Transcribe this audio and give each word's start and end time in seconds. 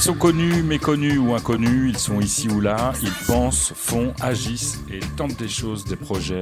Ils 0.00 0.04
sont 0.04 0.14
connus, 0.14 0.62
méconnus 0.62 1.18
ou 1.18 1.34
inconnus, 1.34 1.90
ils 1.90 1.98
sont 1.98 2.20
ici 2.22 2.48
ou 2.48 2.62
là, 2.62 2.94
ils 3.02 3.12
pensent, 3.26 3.70
font, 3.76 4.14
agissent 4.18 4.80
et 4.90 5.00
tentent 5.18 5.36
des 5.36 5.46
choses, 5.46 5.84
des 5.84 5.94
projets 5.94 6.40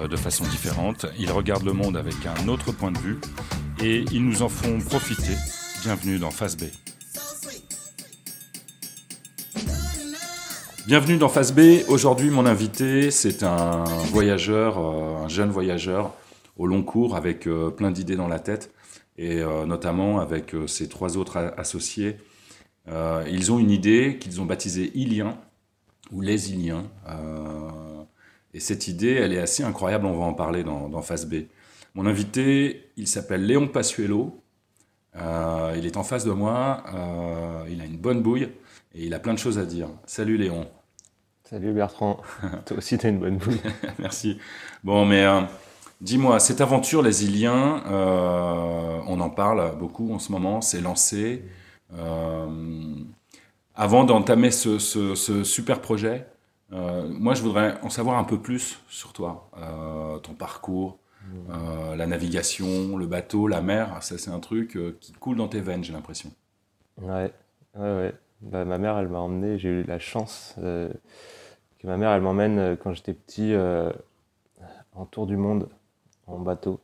euh, 0.00 0.08
de 0.08 0.16
façon 0.16 0.42
différente. 0.46 1.06
Ils 1.16 1.30
regardent 1.30 1.66
le 1.66 1.72
monde 1.72 1.96
avec 1.96 2.16
un 2.26 2.48
autre 2.48 2.72
point 2.72 2.90
de 2.90 2.98
vue 2.98 3.20
et 3.80 4.04
ils 4.10 4.24
nous 4.26 4.42
en 4.42 4.48
font 4.48 4.80
profiter. 4.80 5.34
Bienvenue 5.84 6.18
dans 6.18 6.32
Face 6.32 6.56
B. 6.56 6.64
Bienvenue 10.88 11.16
dans 11.16 11.28
Face 11.28 11.54
B. 11.54 11.84
Aujourd'hui, 11.86 12.30
mon 12.30 12.44
invité, 12.44 13.12
c'est 13.12 13.44
un 13.44 13.84
voyageur, 14.10 14.78
euh, 14.78 15.26
un 15.26 15.28
jeune 15.28 15.50
voyageur 15.50 16.12
au 16.58 16.66
long 16.66 16.82
cours 16.82 17.14
avec 17.14 17.46
euh, 17.46 17.70
plein 17.70 17.92
d'idées 17.92 18.16
dans 18.16 18.26
la 18.26 18.40
tête 18.40 18.72
et 19.16 19.42
notamment 19.66 20.18
avec 20.18 20.54
ses 20.66 20.88
trois 20.88 21.18
autres 21.18 21.52
associés 21.58 22.16
euh, 22.90 23.24
ils 23.30 23.52
ont 23.52 23.58
une 23.58 23.70
idée 23.70 24.18
qu'ils 24.18 24.40
ont 24.40 24.44
baptisée 24.44 24.90
Ilien, 24.94 25.36
ou 26.10 26.20
les 26.20 26.52
Iliens. 26.52 26.84
Euh, 27.08 28.02
et 28.52 28.60
cette 28.60 28.88
idée, 28.88 29.12
elle 29.14 29.32
est 29.32 29.38
assez 29.38 29.62
incroyable, 29.62 30.06
on 30.06 30.18
va 30.18 30.24
en 30.24 30.34
parler 30.34 30.64
dans, 30.64 30.88
dans 30.88 31.02
Phase 31.02 31.26
B. 31.26 31.44
Mon 31.94 32.06
invité, 32.06 32.90
il 32.96 33.06
s'appelle 33.06 33.46
Léon 33.46 33.68
Passuelo. 33.68 34.42
Euh, 35.16 35.74
il 35.76 35.86
est 35.86 35.96
en 35.96 36.04
face 36.04 36.24
de 36.24 36.30
moi, 36.30 36.84
il 37.68 37.80
a 37.80 37.84
une 37.84 37.96
bonne 37.96 38.22
bouille 38.22 38.48
et 38.94 39.06
il 39.06 39.14
a 39.14 39.18
plein 39.18 39.34
de 39.34 39.38
choses 39.38 39.58
à 39.58 39.64
dire. 39.64 39.88
Salut 40.06 40.36
Léon. 40.36 40.68
Salut 41.44 41.72
Bertrand. 41.72 42.20
Toi 42.66 42.78
aussi, 42.78 42.96
tu 42.96 43.06
as 43.06 43.08
une 43.08 43.18
bonne 43.18 43.38
bouille. 43.38 43.60
Merci. 43.98 44.38
Bon, 44.84 45.04
mais 45.04 45.26
dis-moi, 46.00 46.38
cette 46.38 46.60
aventure, 46.60 47.02
les 47.02 47.24
Iliens, 47.24 47.82
on 47.88 49.20
en 49.20 49.30
parle 49.30 49.76
beaucoup 49.78 50.12
en 50.12 50.20
ce 50.20 50.30
moment, 50.32 50.60
c'est 50.60 50.80
lancé. 50.80 51.44
Euh, 51.98 52.94
avant 53.74 54.04
d'entamer 54.04 54.50
ce, 54.50 54.78
super 55.44 55.80
projet, 55.80 56.26
euh, 56.72 57.08
moi, 57.08 57.34
je 57.34 57.42
voudrais 57.42 57.80
en 57.82 57.90
savoir 57.90 58.18
un 58.18 58.24
peu 58.24 58.38
plus 58.38 58.80
sur 58.88 59.12
toi, 59.12 59.50
euh, 59.58 60.18
ton 60.18 60.34
parcours, 60.34 60.98
la 61.96 62.06
navigation, 62.06 62.96
le 62.96 63.06
bateau, 63.06 63.46
la 63.46 63.60
mer. 63.60 64.02
Ça, 64.02 64.18
c'est 64.18 64.30
un 64.30 64.40
truc 64.40 64.78
qui 65.00 65.12
coule 65.12 65.36
dans 65.36 65.48
tes 65.48 65.60
veines, 65.60 65.84
j'ai 65.84 65.92
l'impression. 65.92 66.30
Ouais, 67.00 67.32
ouais, 67.76 67.96
ouais. 67.96 68.14
Bah, 68.40 68.64
ma 68.64 68.78
mère, 68.78 68.98
elle 68.98 69.08
m'a 69.08 69.18
emmené. 69.18 69.58
J'ai 69.58 69.68
eu 69.68 69.82
la 69.84 69.98
chance 69.98 70.54
que 70.56 71.86
ma 71.86 71.96
mère, 71.96 72.10
elle 72.10 72.22
m'emmène 72.22 72.76
quand 72.82 72.94
j'étais 72.94 73.14
petit 73.14 73.54
en 74.94 75.04
tour 75.04 75.26
du 75.26 75.36
monde 75.36 75.68
en 76.26 76.38
bateau. 76.38 76.80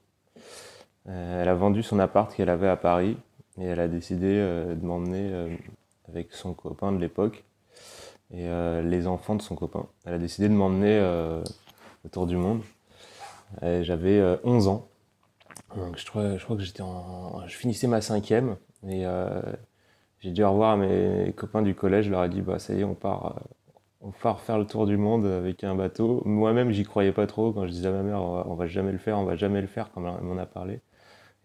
elle 1.06 1.48
a 1.48 1.54
vendu 1.54 1.82
son 1.82 1.98
appart 1.98 2.32
qu'elle 2.32 2.50
avait 2.50 2.68
à 2.68 2.76
Paris 2.76 3.16
et 3.58 3.64
elle 3.64 3.80
a 3.80 3.88
décidé 3.88 4.26
euh, 4.26 4.74
de 4.74 4.84
m'emmener 4.84 5.30
euh, 5.32 5.56
avec 6.08 6.32
son 6.32 6.52
copain 6.54 6.92
de 6.92 6.98
l'époque 6.98 7.44
et 8.32 8.46
euh, 8.48 8.82
les 8.82 9.06
enfants 9.06 9.34
de 9.34 9.42
son 9.42 9.54
copain. 9.54 9.86
Elle 10.04 10.14
a 10.14 10.18
décidé 10.18 10.48
de 10.48 10.54
m'emmener 10.54 11.00
autour 12.04 12.26
du 12.26 12.36
monde. 12.36 12.62
J'avais 13.62 14.38
11 14.44 14.68
ans. 14.68 14.88
Donc 15.76 15.96
je 15.96 16.06
crois, 16.06 16.56
que 16.56 16.62
j'étais 16.62 16.82
en, 16.82 17.46
je 17.46 17.56
finissais 17.56 17.86
ma 17.86 18.00
cinquième 18.00 18.56
et 18.88 19.04
j'ai 20.20 20.30
dû 20.32 20.44
revoir 20.44 20.76
mes 20.76 21.32
copains 21.36 21.62
du 21.62 21.74
collège. 21.74 22.06
Je 22.06 22.10
leur 22.10 22.24
ai 22.24 22.28
dit 22.28 22.40
bah 22.40 22.58
ça 22.58 22.74
y 22.74 22.80
est, 22.80 22.84
on 22.84 22.94
part, 22.94 23.40
on 24.00 24.10
faire 24.10 24.58
le 24.58 24.66
tour 24.66 24.86
du 24.86 24.96
monde 24.96 25.26
avec 25.26 25.62
un 25.62 25.76
bateau. 25.76 26.22
Moi-même, 26.24 26.72
j'y 26.72 26.82
croyais 26.82 27.12
pas 27.12 27.28
trop 27.28 27.52
quand 27.52 27.66
je 27.66 27.70
disais 27.70 27.88
à 27.88 27.92
ma 27.92 28.02
mère 28.02 28.22
on 28.22 28.54
va, 28.54 28.54
va 28.54 28.66
jamais 28.66 28.92
le 28.92 28.98
faire, 28.98 29.18
on 29.18 29.24
va 29.24 29.36
jamais 29.36 29.60
le 29.60 29.68
faire, 29.68 29.92
comme 29.92 30.06
elle 30.06 30.24
m'en 30.24 30.36
a 30.36 30.46
parlé. 30.46 30.80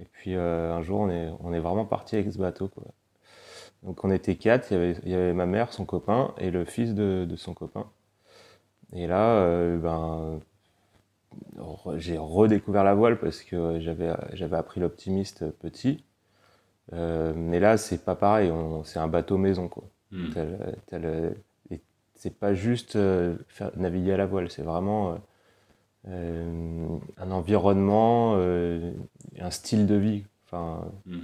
Et 0.01 0.05
puis 0.11 0.35
euh, 0.35 0.73
un 0.73 0.81
jour, 0.81 1.01
on 1.01 1.09
est, 1.09 1.29
on 1.39 1.53
est 1.53 1.59
vraiment 1.59 1.85
parti 1.85 2.15
avec 2.15 2.33
ce 2.33 2.37
bateau. 2.37 2.67
Quoi. 2.67 2.83
Donc 3.83 4.03
on 4.03 4.11
était 4.11 4.35
quatre, 4.35 4.71
il 4.71 4.73
y, 4.73 4.77
avait, 4.77 4.95
il 5.03 5.11
y, 5.11 5.13
avait, 5.13 5.33
ma 5.33 5.45
mère, 5.45 5.73
son 5.73 5.85
copain 5.85 6.33
et 6.37 6.51
le 6.51 6.65
fils 6.65 6.93
de, 6.93 7.25
de 7.29 7.35
son 7.35 7.53
copain. 7.53 7.87
Et 8.93 9.07
là, 9.07 9.35
euh, 9.35 9.77
ben, 9.77 10.39
j'ai 11.97 12.17
redécouvert 12.17 12.83
la 12.83 12.93
voile 12.93 13.17
parce 13.19 13.41
que 13.43 13.79
j'avais, 13.79 14.11
j'avais 14.33 14.57
appris 14.57 14.81
l'optimiste 14.81 15.49
petit. 15.59 16.03
Euh, 16.93 17.33
mais 17.35 17.59
là, 17.59 17.77
c'est 17.77 18.03
pas 18.03 18.15
pareil, 18.15 18.51
c'est 18.83 18.99
un 18.99 19.07
bateau 19.07 19.37
maison. 19.37 19.69
Quoi. 19.69 19.83
Hmm. 20.11 20.29
c'est 22.15 22.37
pas 22.37 22.53
juste 22.53 22.97
faire, 23.47 23.71
naviguer 23.77 24.13
à 24.13 24.17
la 24.17 24.25
voile, 24.25 24.49
c'est 24.51 24.63
vraiment 24.63 25.17
un 26.07 27.31
environnement, 27.31 28.33
euh, 28.37 28.93
un 29.39 29.51
style 29.51 29.85
de 29.85 29.95
vie. 29.95 30.23
Enfin, 30.45 30.91
mm. 31.05 31.19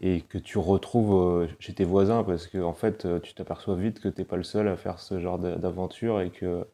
et 0.00 0.20
que 0.20 0.38
tu 0.38 0.58
retrouves 0.58 1.42
euh, 1.42 1.48
chez 1.58 1.74
tes 1.74 1.84
voisins 1.84 2.22
parce 2.22 2.46
que 2.46 2.58
en 2.58 2.74
fait 2.74 3.06
tu 3.22 3.34
t'aperçois 3.34 3.74
vite 3.74 4.00
que 4.00 4.08
tu 4.08 4.20
n'es 4.20 4.24
pas 4.24 4.36
le 4.36 4.44
seul 4.44 4.68
à 4.68 4.76
faire 4.76 5.00
ce 5.00 5.18
genre 5.18 5.38
d'aventure 5.38 6.20
et 6.20 6.30
que 6.30 6.64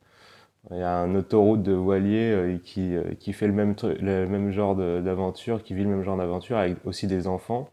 il 0.71 0.77
y 0.79 0.83
a 0.83 0.97
un 0.97 1.17
autoroute 1.17 1.63
de 1.65 1.73
voilier 1.73 2.61
qui, 2.63 2.95
qui 3.19 3.33
fait 3.33 3.49
le 3.49 3.53
même, 3.53 3.75
le 3.83 4.27
même 4.27 4.53
genre 4.53 4.77
d'aventure, 4.77 5.61
qui 5.65 5.75
vit 5.75 5.83
le 5.83 5.89
même 5.89 6.05
genre 6.05 6.17
d'aventure 6.17 6.57
avec 6.57 6.77
aussi 6.87 7.09
des 7.09 7.27
enfants. 7.27 7.69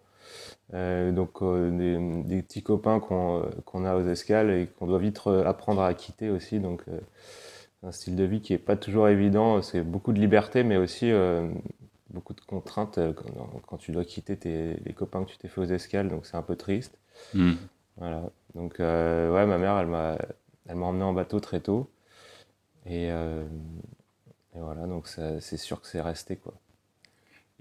donc 0.73 1.43
des, 1.43 2.23
des, 2.23 2.41
petits 2.41 2.63
copains 2.63 2.99
qu'on 2.99 3.85
a 3.85 3.95
aux 3.95 4.07
escales 4.07 4.49
et 4.49 4.67
qu'on 4.79 4.87
doit 4.87 4.97
vite 4.97 5.21
apprendre 5.45 5.83
à 5.83 5.93
quitter 5.93 6.31
aussi. 6.31 6.59
Donc 6.59 6.83
un 7.83 7.91
style 7.91 8.15
de 8.15 8.23
vie 8.23 8.41
qui 8.41 8.53
n'est 8.53 8.59
pas 8.59 8.75
toujours 8.75 9.07
évident. 9.07 9.61
C'est 9.61 9.81
beaucoup 9.81 10.11
de 10.11 10.19
liberté, 10.19 10.63
mais 10.63 10.77
aussi 10.77 11.11
euh, 11.11 11.47
beaucoup 12.09 12.33
de 12.33 12.41
contraintes 12.41 12.97
euh, 12.97 13.13
quand, 13.67 13.77
tu 13.77 13.91
dois 13.91 14.05
quitter 14.05 14.37
tes, 14.37 14.75
les 14.85 14.93
copains 14.93 15.23
que 15.23 15.31
tu 15.31 15.37
t'es 15.37 15.47
fait 15.47 15.61
aux 15.61 15.65
escales, 15.65 16.09
donc 16.09 16.25
c'est 16.25 16.37
un 16.37 16.41
peu 16.41 16.55
triste. 16.55 16.97
Hmm. 17.33 17.53
Voilà. 17.97 18.23
Donc, 18.55 18.79
euh, 18.79 19.33
ouais, 19.33 19.45
ma 19.45 19.57
mère, 19.57 19.77
elle 19.77 19.87
m'a, 19.87 20.17
elle 20.67 20.75
m'a 20.75 20.85
emmené 20.85 21.03
en 21.03 21.13
bateau 21.13 21.39
très 21.39 21.59
tôt. 21.59 21.89
Et, 22.85 23.07
et 23.07 24.59
voilà, 24.59 24.87
donc 24.87 25.07
c'est 25.07 25.57
sûr 25.57 25.79
que 25.79 25.87
c'est 25.87 26.01
resté, 26.01 26.37
quoi. 26.37 26.53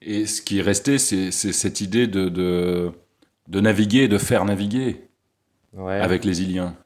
Et 0.00 0.26
ce 0.26 0.40
qui 0.42 0.60
est 0.60 0.62
resté, 0.62 0.98
c'est, 0.98 1.32
cette 1.32 1.80
idée 1.80 2.06
de, 2.06 2.28
de, 2.28 2.92
de, 3.48 3.60
naviguer, 3.60 4.08
de 4.08 4.16
faire 4.16 4.44
naviguer 4.44 5.08
ouais. 5.74 6.00
avec 6.00 6.24
les 6.24 6.40
Iliens. 6.42 6.76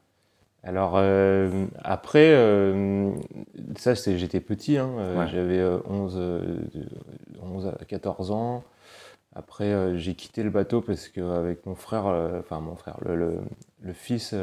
Alors 0.64 0.92
euh, 0.96 1.66
après, 1.82 2.32
euh, 2.32 3.10
ça 3.76 3.94
j'étais 3.94 4.40
petit, 4.40 4.78
hein, 4.78 4.90
euh, 4.98 5.26
j'avais 5.26 5.60
11, 5.90 6.20
11 7.42 7.66
à 7.80 7.84
14 7.84 8.30
ans. 8.30 8.62
Après 9.34 9.98
j'ai 9.98 10.14
quitté 10.14 10.42
le 10.42 10.50
bateau 10.50 10.80
parce 10.80 11.08
qu'avec 11.08 11.66
mon 11.66 11.74
frère, 11.74 12.04
enfin 12.38 12.60
mon 12.60 12.76
frère, 12.76 12.98
le, 13.04 13.40
le, 13.82 13.92
fils 13.92 14.34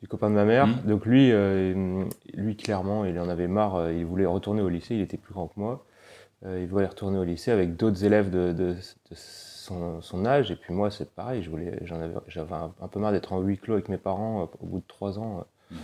du 0.00 0.08
copain 0.08 0.30
de 0.30 0.36
ma 0.36 0.44
mère, 0.44 0.68
mmh. 0.68 0.82
donc 0.86 1.04
lui, 1.04 1.32
lui 2.34 2.56
clairement 2.56 3.04
il 3.04 3.18
en 3.18 3.28
avait 3.28 3.48
marre, 3.48 3.90
il 3.90 4.06
voulait 4.06 4.26
retourner 4.26 4.62
au 4.62 4.68
lycée, 4.68 4.94
il 4.94 5.00
était 5.00 5.16
plus 5.16 5.34
grand 5.34 5.48
que 5.48 5.58
moi. 5.58 5.84
il 6.46 6.68
voulait 6.68 6.86
retourner 6.86 7.18
au 7.18 7.24
lycée 7.24 7.50
avec 7.50 7.76
d'autres 7.76 8.04
élèves 8.04 8.30
de, 8.30 8.52
de, 8.52 8.74
de 8.74 9.14
son, 10.00 10.26
âge. 10.26 10.50
Et 10.50 10.56
puis 10.56 10.72
moi, 10.72 10.90
c'est 10.90 11.10
pareil, 11.10 11.42
je 11.42 11.50
voulais, 11.50 11.78
j'en 11.82 12.00
avais, 12.00 12.14
j'avais 12.28 12.54
un, 12.54 12.88
peu 12.88 13.00
marre 13.00 13.12
d'être 13.12 13.32
en 13.32 13.40
huis 13.40 13.58
clos 13.58 13.74
avec 13.74 13.88
mes 13.88 13.98
parents 13.98 14.42
euh, 14.42 14.46
au 14.60 14.66
bout 14.66 14.80
de 14.80 14.86
trois 14.86 15.18
ans. 15.18 15.44
Euh, 15.70 15.74
mm. 15.74 15.78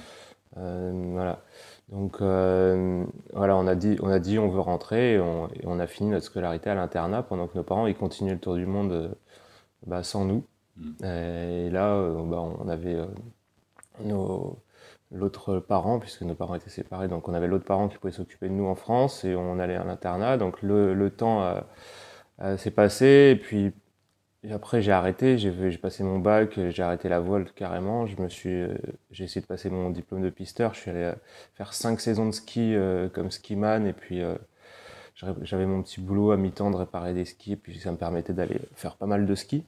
euh, 0.58 1.12
voilà. 1.12 1.40
Donc 1.88 2.20
voilà, 2.20 3.56
on 3.56 3.66
a 3.66 3.74
dit, 3.74 3.98
on 4.00 4.08
a 4.08 4.18
dit, 4.18 4.38
on 4.38 4.48
veut 4.48 4.60
rentrer, 4.60 5.14
et 5.14 5.20
on, 5.20 5.78
a 5.78 5.86
fini 5.86 6.10
notre 6.10 6.24
scolarité 6.24 6.70
à 6.70 6.74
l'internat 6.74 7.22
pendant 7.22 7.46
que 7.46 7.56
nos 7.56 7.64
parents 7.64 7.86
ils 7.86 7.94
continuaient 7.94 8.32
le 8.32 8.38
tour 8.38 8.54
du 8.54 8.64
monde 8.64 9.14
bah, 9.86 10.02
sans 10.02 10.24
nous. 10.24 10.44
Mm. 10.76 11.04
Et 11.04 11.70
là, 11.70 12.00
bah, 12.24 12.40
on 12.40 12.68
avait 12.68 12.96
nos 14.04 14.58
l'autre 15.14 15.58
parent, 15.58 15.98
puisque 15.98 16.22
nos 16.22 16.34
parents 16.34 16.54
étaient 16.54 16.70
séparés, 16.70 17.06
donc 17.06 17.28
on 17.28 17.34
avait 17.34 17.46
l'autre 17.46 17.66
parent 17.66 17.88
qui 17.88 17.98
pouvait 17.98 18.14
s'occuper 18.14 18.48
de 18.48 18.54
nous 18.54 18.64
en 18.64 18.74
France 18.74 19.26
et 19.26 19.36
on 19.36 19.58
allait 19.58 19.76
à 19.76 19.84
l'internat. 19.84 20.38
Donc 20.38 20.62
le, 20.62 20.94
le 20.94 21.10
temps 21.10 21.42
euh, 22.40 22.56
c'est 22.56 22.70
passé, 22.70 23.32
et 23.32 23.36
puis 23.36 23.72
après 24.50 24.82
j'ai 24.82 24.90
arrêté, 24.90 25.38
j'ai 25.38 25.78
passé 25.78 26.02
mon 26.02 26.18
bac, 26.18 26.58
j'ai 26.70 26.82
arrêté 26.82 27.08
la 27.08 27.20
voile 27.20 27.50
carrément, 27.52 28.06
je 28.06 28.20
me 28.20 28.28
suis, 28.28 28.50
euh, 28.50 28.76
j'ai 29.12 29.24
essayé 29.24 29.40
de 29.40 29.46
passer 29.46 29.70
mon 29.70 29.90
diplôme 29.90 30.22
de 30.22 30.30
pisteur, 30.30 30.74
je 30.74 30.80
suis 30.80 30.90
allé 30.90 31.02
euh, 31.02 31.14
faire 31.54 31.72
cinq 31.72 32.00
saisons 32.00 32.26
de 32.26 32.32
ski 32.32 32.74
comme 33.12 33.30
skiman, 33.30 33.86
et 33.86 33.92
puis 33.92 34.20
j'avais 35.14 35.66
mon 35.66 35.82
petit 35.82 36.00
boulot 36.00 36.32
à 36.32 36.36
mi-temps 36.36 36.70
de 36.72 36.76
réparer 36.76 37.14
des 37.14 37.24
skis, 37.24 37.52
et 37.52 37.56
puis 37.56 37.78
ça 37.78 37.92
me 37.92 37.96
permettait 37.96 38.32
d'aller 38.32 38.60
faire 38.74 38.96
pas 38.96 39.06
mal 39.06 39.26
de 39.26 39.34
ski. 39.36 39.64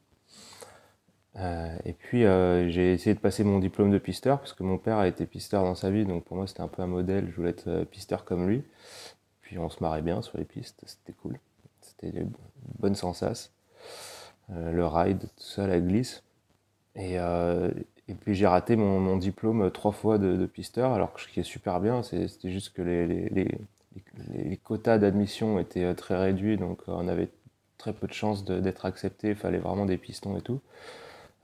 et 1.37 1.93
puis 1.93 2.23
j'ai 2.23 2.95
essayé 2.95 3.15
de 3.15 3.21
passer 3.21 3.45
mon 3.45 3.61
diplôme 3.61 3.93
de 3.93 3.99
pisteur 3.99 4.39
parce 4.41 4.55
que 4.55 4.65
mon 4.65 4.79
père 4.79 4.99
a 4.99 5.07
été 5.07 5.25
pisteur 5.27 5.63
dans 5.63 5.77
sa 5.77 5.91
vie, 5.91 6.05
donc 6.05 6.25
pour 6.25 6.37
moi 6.37 6.49
c'était 6.49 6.63
un 6.63 6.69
peu 6.69 6.83
un 6.83 6.89
modèle. 6.89 7.29
Je 7.31 7.37
voulais 7.37 7.51
être 7.51 7.85
pisteur 7.85 8.25
comme 8.25 8.49
lui. 8.49 8.65
Puis 9.43 9.59
on 9.59 9.69
se 9.69 9.81
marrait 9.83 10.03
bien 10.03 10.21
sur 10.23 10.39
les 10.39 10.45
pistes, 10.45 10.83
c'était 10.85 11.13
cool. 11.13 11.39
C'était 11.81 12.11
une 12.19 12.33
bonne 12.79 12.95
sensation. 12.95 13.51
Euh, 14.53 14.73
le 14.73 14.87
ride, 14.87 15.21
tout 15.21 15.45
ça, 15.45 15.67
la 15.67 15.81
glisse. 15.81 16.23
Et, 16.97 17.19
euh, 17.19 17.71
et 18.09 18.15
puis 18.15 18.35
j'ai 18.35 18.47
raté 18.47 18.77
mon, 18.77 19.01
mon, 19.01 19.17
diplôme 19.17 19.71
trois 19.71 19.93
fois 19.93 20.19
de, 20.19 20.47
pisteur, 20.47 20.93
alors 20.93 21.13
que 21.13 21.21
ce 21.21 21.29
qui 21.29 21.41
est 21.41 21.45
super 21.45 21.81
bien, 21.81 22.03
c'était 22.03 22.51
juste 22.51 22.75
que 22.75 22.83
les, 22.83 23.07
les, 23.07 23.49
les, 24.29 24.57
quotas 24.59 24.99
d'admission 24.99 25.59
étaient 25.59 25.85
euh, 25.85 25.95
très 25.95 26.17
réduits, 26.17 26.57
donc 26.57 26.83
on 26.87 27.09
avait 27.09 27.31
très 27.79 27.93
peu 27.93 28.07
de 28.07 28.13
chances 28.13 28.45
d'être 28.45 28.85
accepté, 28.85 29.31
il 29.31 29.35
fallait 29.35 29.59
vraiment 29.59 29.87
des 29.87 29.97
pistons 29.97 30.37
et 30.37 30.43
tout. 30.43 30.61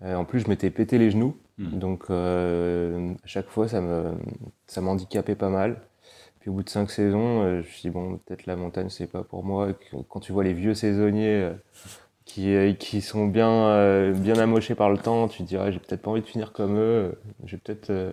en 0.03 0.25
plus, 0.25 0.41
je 0.41 0.49
m'étais 0.49 0.71
pété 0.71 0.97
les 0.99 1.11
genoux. 1.11 1.37
Hmm. 1.59 1.79
Donc, 1.79 2.11
à 2.11 3.27
chaque 3.27 3.49
fois, 3.49 3.69
ça 3.69 3.83
me, 3.83 4.13
ça 4.67 4.81
m'handicapait 4.81 5.35
pas 5.35 5.51
mal. 5.51 5.83
Puis 6.39 6.49
au 6.49 6.55
bout 6.55 6.63
de 6.63 6.71
cinq 6.71 6.91
saisons, 6.91 7.43
je 7.45 7.57
me 7.57 7.63
suis 7.63 7.83
dit, 7.83 7.91
bon, 7.91 8.17
peut-être 8.17 8.47
la 8.47 8.57
montagne, 8.57 8.89
c'est 8.89 9.07
pas 9.07 9.23
pour 9.23 9.45
moi. 9.45 9.69
Quand 10.09 10.21
tu 10.21 10.33
vois 10.33 10.45
les 10.45 10.55
vieux 10.55 10.73
saisonniers 10.73 11.51
qui, 12.33 12.77
qui 12.79 13.01
sont 13.01 13.27
bien, 13.27 14.13
bien 14.13 14.39
amochés 14.39 14.75
par 14.75 14.91
le 14.91 14.99
temps, 14.99 15.29
tu 15.29 15.43
dis, 15.43 15.57
j'ai 15.71 15.79
peut-être 15.79 16.03
pas 16.03 16.11
envie 16.11 16.23
de 16.23 16.27
finir 16.27 16.53
comme 16.53 16.79
eux. 16.79 17.19
Je 17.45 17.57
vais 17.57 17.63
peut-être 17.63 18.13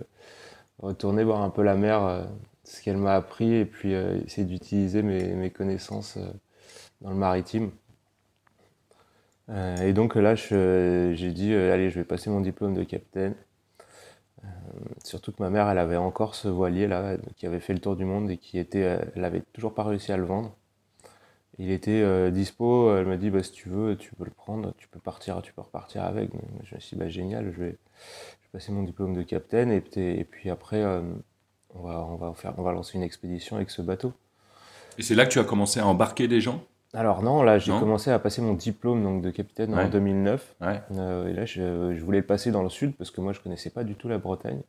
retourner 0.79 1.23
voir 1.23 1.41
un 1.41 1.49
peu 1.49 1.63
la 1.63 1.75
mer, 1.75 2.27
ce 2.63 2.81
qu'elle 2.81 2.97
m'a 2.97 3.15
appris, 3.15 3.53
et 3.53 3.65
puis 3.65 3.93
essayer 3.93 4.45
d'utiliser 4.45 5.01
mes, 5.01 5.33
mes 5.33 5.49
connaissances 5.49 6.17
dans 7.01 7.09
le 7.09 7.15
maritime. 7.15 7.71
Euh, 9.49 9.77
et 9.77 9.93
donc 9.93 10.15
là, 10.15 10.35
j'ai 10.35 11.31
dit, 11.31 11.53
euh, 11.53 11.73
allez, 11.73 11.89
je 11.89 11.99
vais 11.99 12.05
passer 12.05 12.29
mon 12.29 12.41
diplôme 12.41 12.73
de 12.73 12.83
capitaine. 12.83 13.35
Euh, 14.43 14.47
surtout 15.03 15.31
que 15.31 15.41
ma 15.41 15.49
mère, 15.49 15.69
elle 15.69 15.79
avait 15.79 15.97
encore 15.97 16.35
ce 16.35 16.47
voilier 16.47 16.87
là, 16.87 17.17
qui 17.37 17.45
avait 17.47 17.59
fait 17.59 17.73
le 17.73 17.79
tour 17.79 17.95
du 17.95 18.05
monde 18.05 18.29
et 18.29 18.37
qui 18.37 18.59
était, 18.59 18.99
elle 19.15 19.25
avait 19.25 19.41
toujours 19.53 19.73
pas 19.73 19.83
réussi 19.83 20.11
à 20.11 20.17
le 20.17 20.25
vendre. 20.25 20.55
Il 21.59 21.71
était 21.71 22.31
dispo, 22.31 22.95
elle 22.95 23.07
m'a 23.07 23.17
dit, 23.17 23.29
bah, 23.31 23.41
si 23.41 23.51
tu 23.51 23.69
veux, 23.69 23.95
tu 23.95 24.13
peux 24.13 24.25
le 24.25 24.31
prendre, 24.31 24.73
tu 24.77 24.87
peux 24.87 24.99
partir, 24.99 25.41
tu 25.41 25.53
peux 25.53 25.61
repartir 25.61 26.03
avec. 26.03 26.29
je 26.63 26.75
me 26.75 26.79
suis 26.79 26.95
dit, 26.95 26.99
bah, 26.99 27.09
génial, 27.09 27.51
je 27.51 27.63
vais, 27.63 27.77
passer 28.51 28.71
mon 28.71 28.83
diplôme 28.83 29.13
de 29.13 29.23
capitaine 29.23 29.71
et, 29.71 29.83
et 29.97 30.23
puis 30.23 30.49
après, 30.49 30.83
on, 31.73 31.81
va, 31.81 32.05
on, 32.05 32.15
va 32.15 32.33
faire, 32.33 32.53
on 32.57 32.63
va 32.63 32.73
lancer 32.73 32.97
une 32.97 33.03
expédition 33.03 33.55
avec 33.55 33.69
ce 33.69 33.81
bateau. 33.81 34.13
Et 34.97 35.03
c'est 35.03 35.15
là 35.15 35.25
que 35.25 35.31
tu 35.31 35.39
as 35.39 35.43
commencé 35.43 35.79
à 35.79 35.87
embarquer 35.87 36.27
des 36.27 36.41
gens? 36.41 36.63
Alors 36.93 37.21
non, 37.21 37.43
là 37.43 37.59
j'ai 37.59 37.71
commencé 37.71 38.11
à 38.11 38.17
passer 38.17 38.41
mon 38.41 38.53
diplôme 38.53 39.03
donc, 39.03 39.21
de 39.21 39.29
capitaine 39.29 39.77
en 39.77 39.89
2009. 39.89 40.55
Euh, 40.61 41.27
et 41.27 41.33
là 41.33 41.45
je, 41.45 41.99
voulais 41.99 42.19
le 42.19 42.25
passer 42.25 42.49
dans 42.51 42.63
le 42.63 42.69
sud 42.69 42.95
parce 42.95 43.11
que 43.11 43.19
moi 43.19 43.33
je 43.33 43.41
connaissais 43.41 43.69
pas 43.69 43.83
du 43.83 43.95
tout 43.95 44.07
la 44.07 44.17
Bretagne. 44.17 44.61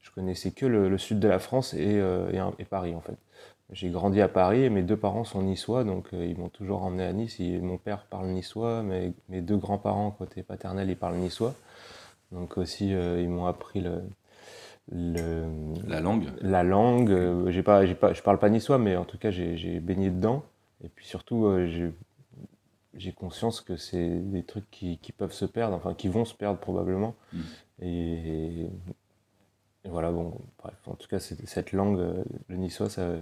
Je 0.00 0.10
connaissais 0.12 0.52
que 0.52 0.66
le, 0.66 0.96
sud 0.98 1.18
de 1.18 1.26
la 1.26 1.40
France 1.40 1.74
et, 1.74 1.98
euh, 1.98 2.50
et, 2.58 2.64
Paris 2.64 2.94
en 2.94 3.00
fait. 3.00 3.16
J'ai 3.72 3.88
grandi 3.88 4.20
à 4.20 4.28
Paris 4.28 4.62
et 4.62 4.70
mes 4.70 4.82
deux 4.82 4.96
parents 4.96 5.24
sont 5.24 5.42
niçois 5.42 5.84
donc 5.84 6.08
euh, 6.12 6.26
ils 6.26 6.36
m'ont 6.36 6.50
toujours 6.50 6.82
emmené 6.82 7.04
à 7.04 7.12
Nice. 7.12 7.40
mon 7.40 7.78
père 7.78 8.04
parle 8.04 8.28
niçois, 8.28 8.82
mais 8.82 9.12
mes 9.28 9.40
deux 9.40 9.56
grands-parents 9.56 10.10
côté 10.10 10.42
paternel 10.42 10.90
ils 10.90 10.96
parlent 10.96 11.16
niçois. 11.16 11.54
Donc 12.32 12.58
aussi 12.58 12.90
ils 12.90 13.28
m'ont 13.28 13.46
appris 13.46 13.80
le, 13.80 14.02
la 15.86 16.00
langue. 16.00 16.26
La 16.40 16.62
langue. 16.62 17.48
j'ai 17.50 17.62
pas, 17.62 17.86
pas, 17.94 18.12
je 18.12 18.22
parle 18.22 18.38
pas 18.38 18.50
niçois 18.50 18.78
mais 18.78 18.96
en 18.96 19.04
tout 19.04 19.18
cas 19.18 19.30
j'ai 19.30 19.80
baigné 19.80 20.10
dedans. 20.10 20.44
Et 20.84 20.88
puis 20.88 21.06
surtout, 21.06 21.46
euh, 21.46 21.92
j'ai 22.94 23.12
conscience 23.12 23.60
que 23.60 23.76
c'est 23.76 24.18
des 24.18 24.42
trucs 24.42 24.70
qui, 24.70 24.98
peuvent 25.16 25.32
se 25.32 25.46
perdre, 25.46 25.74
enfin 25.74 25.94
qui 25.94 26.08
vont 26.08 26.24
se 26.24 26.34
perdre 26.34 26.58
probablement. 26.58 27.14
Mm. 27.32 27.40
Et, 27.82 28.66
voilà, 29.86 30.10
bon, 30.10 30.38
bref, 30.58 30.76
en 30.86 30.94
tout 30.94 31.08
cas, 31.08 31.18
cette 31.18 31.72
langue, 31.72 31.98
euh, 31.98 32.24
le 32.48 32.56
niçois, 32.56 32.88
ça, 32.88 33.14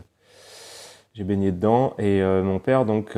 j'ai 1.14 1.24
baigné 1.24 1.52
dedans. 1.52 1.94
Et 1.98 2.22
euh, 2.22 2.42
mon 2.42 2.58
père, 2.58 2.84
donc, 2.84 3.16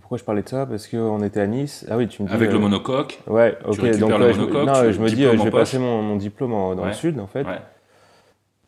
pourquoi 0.00 0.18
je 0.18 0.24
parlais 0.24 0.42
de 0.42 0.48
ça? 0.48 0.66
Parce 0.66 0.88
qu'on 0.88 1.22
était 1.22 1.40
à 1.40 1.46
Nice. 1.46 1.86
Ah 1.90 1.96
oui, 1.96 2.08
tu 2.08 2.22
me 2.22 2.28
dis. 2.28 2.34
Avec 2.34 2.52
le 2.52 2.58
monocoque 2.58 3.20
Ouais, 3.26 3.56
ok. 3.66 3.76
donc, 3.98 4.12
je, 4.12 4.92
je 4.92 5.00
me 5.00 5.08
dis, 5.08 5.22
je 5.22 5.42
vais 5.42 5.50
passer 5.50 5.78
mon, 5.78 6.16
diplôme 6.16 6.52
dans 6.76 6.84
le 6.84 6.92
sud, 6.92 7.18
en 7.20 7.26
fait. 7.26 7.46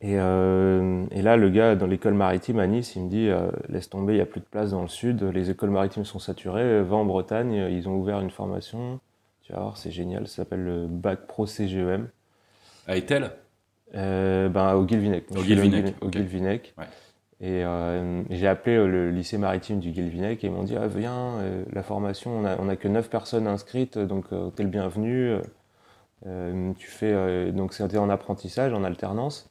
Euh, 0.05 1.07
et, 1.13 1.23
là, 1.23 1.37
le 1.37 1.49
gars 1.49 1.77
dans 1.77 1.87
l'école 1.87 2.15
maritime 2.15 2.59
à 2.59 2.67
Nice, 2.67 2.97
il 2.97 3.05
me 3.05 3.09
dit 3.09 3.29
euh, 3.29 3.51
laisse 3.69 3.89
tomber, 3.89 4.15
il 4.15 4.17
n'y 4.17 4.23
a 4.23 4.27
plus 4.27 4.41
de 4.41 4.47
place 4.47 4.71
dans 4.71 4.83
le 4.83 4.89
sud, 4.89 5.23
les 5.23 5.51
écoles 5.51 5.71
maritimes 5.71 6.05
sont 6.05 6.19
saturées, 6.19 6.83
va 6.83 6.97
en 6.97 7.05
Bretagne, 7.05 7.69
ils 7.71 7.89
ont 7.89 7.95
ouvert 7.95 8.21
une 8.21 8.31
formation, 8.31 8.99
tu 9.43 9.53
vas 9.53 9.61
voir, 9.61 9.77
c'est 9.77 9.93
génial, 9.93 10.27
ça 10.27 10.37
s'appelle 10.37 10.65
le 10.65 10.87
bac 10.87 11.27
pro 11.29 11.47
CGEM. 11.47 12.09
À 12.89 12.97
Etel? 12.97 13.31
Euh, 13.95 14.49
ben, 14.49 14.75
Au 14.75 14.85
Guilvinec. 14.85 15.25
Au 15.31 15.43
Guilvinec. 15.43 15.95
Au 16.01 16.09
Guilvinec. 16.09 16.75
Et 17.41 17.65
j'ai 18.31 18.47
appelé 18.47 18.77
le 18.77 19.11
lycée 19.11 19.37
maritime 19.37 19.81
du 19.81 19.91
Guilvinec 19.91 20.45
et 20.45 20.47
ils 20.47 20.53
m'ont 20.53 20.63
dit 20.63 20.77
ah, 20.77 20.87
Viens, 20.87 21.39
la 21.73 21.83
formation, 21.83 22.39
on 22.39 22.43
n'a 22.43 22.73
a 22.73 22.77
que 22.77 22.87
9 22.87 23.11
personnes 23.11 23.49
inscrites, 23.49 23.99
donc 23.99 24.27
t'es 24.55 24.63
le 24.63 24.69
bienvenu. 24.69 25.39
tu 26.25 26.87
fais, 26.87 27.51
donc 27.51 27.75
c'était 27.75 27.99
en 27.99 28.11
apprentissage, 28.11 28.73
en 28.73 28.85
alternance. 28.85 29.51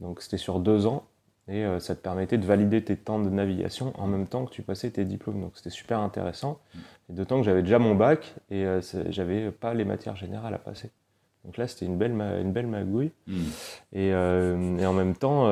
Donc 0.00 0.20
c'était 0.20 0.36
sur 0.36 0.60
deux 0.60 0.86
ans 0.86 1.04
et 1.48 1.64
euh, 1.64 1.78
ça 1.78 1.94
te 1.94 2.00
permettait 2.00 2.38
de 2.38 2.46
valider 2.46 2.82
tes 2.82 2.96
temps 2.96 3.20
de 3.20 3.30
navigation 3.30 3.92
en 4.00 4.06
même 4.06 4.26
temps 4.26 4.44
que 4.44 4.50
tu 4.50 4.62
passais 4.62 4.90
tes 4.90 5.04
diplômes. 5.04 5.40
Donc 5.40 5.52
c'était 5.54 5.70
super 5.70 6.00
intéressant. 6.00 6.60
Et 7.08 7.12
d'autant 7.12 7.38
que 7.38 7.44
j'avais 7.44 7.62
déjà 7.62 7.78
mon 7.78 7.94
bac 7.94 8.34
et 8.50 8.64
euh, 8.66 8.80
j'avais 9.10 9.50
pas 9.50 9.74
les 9.74 9.84
matières 9.84 10.16
générales 10.16 10.54
à 10.54 10.58
passer. 10.58 10.90
Donc 11.46 11.56
là, 11.56 11.66
c'était 11.66 11.86
une 11.86 11.96
belle, 11.96 12.12
une 12.12 12.52
belle 12.52 12.66
magouille. 12.66 13.12
Hmm. 13.26 13.44
Euh, 13.94 14.78
et, 14.78 14.84
en 14.86 14.92
même 14.92 15.14
temps, 15.14 15.48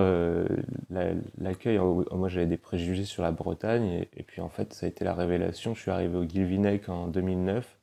l'accueil, 1.39 1.79
moi 1.79 2.29
j'avais 2.29 2.47
des 2.47 2.57
préjugés 2.57 3.05
sur 3.05 3.23
la 3.23 3.31
Bretagne. 3.31 4.05
Et, 4.17 4.23
puis 4.23 4.41
en 4.43 4.49
fait, 4.51 4.75
ça 4.75 4.87
a 4.87 4.89
été 4.89 5.05
la 5.05 5.15
révélation. 5.15 5.75
Je 5.75 5.81
suis 5.81 5.91
arrivé 5.91 6.17
au 6.17 6.25
Guilvinec 6.25 6.89
en 6.89 7.07
2009 7.07 7.79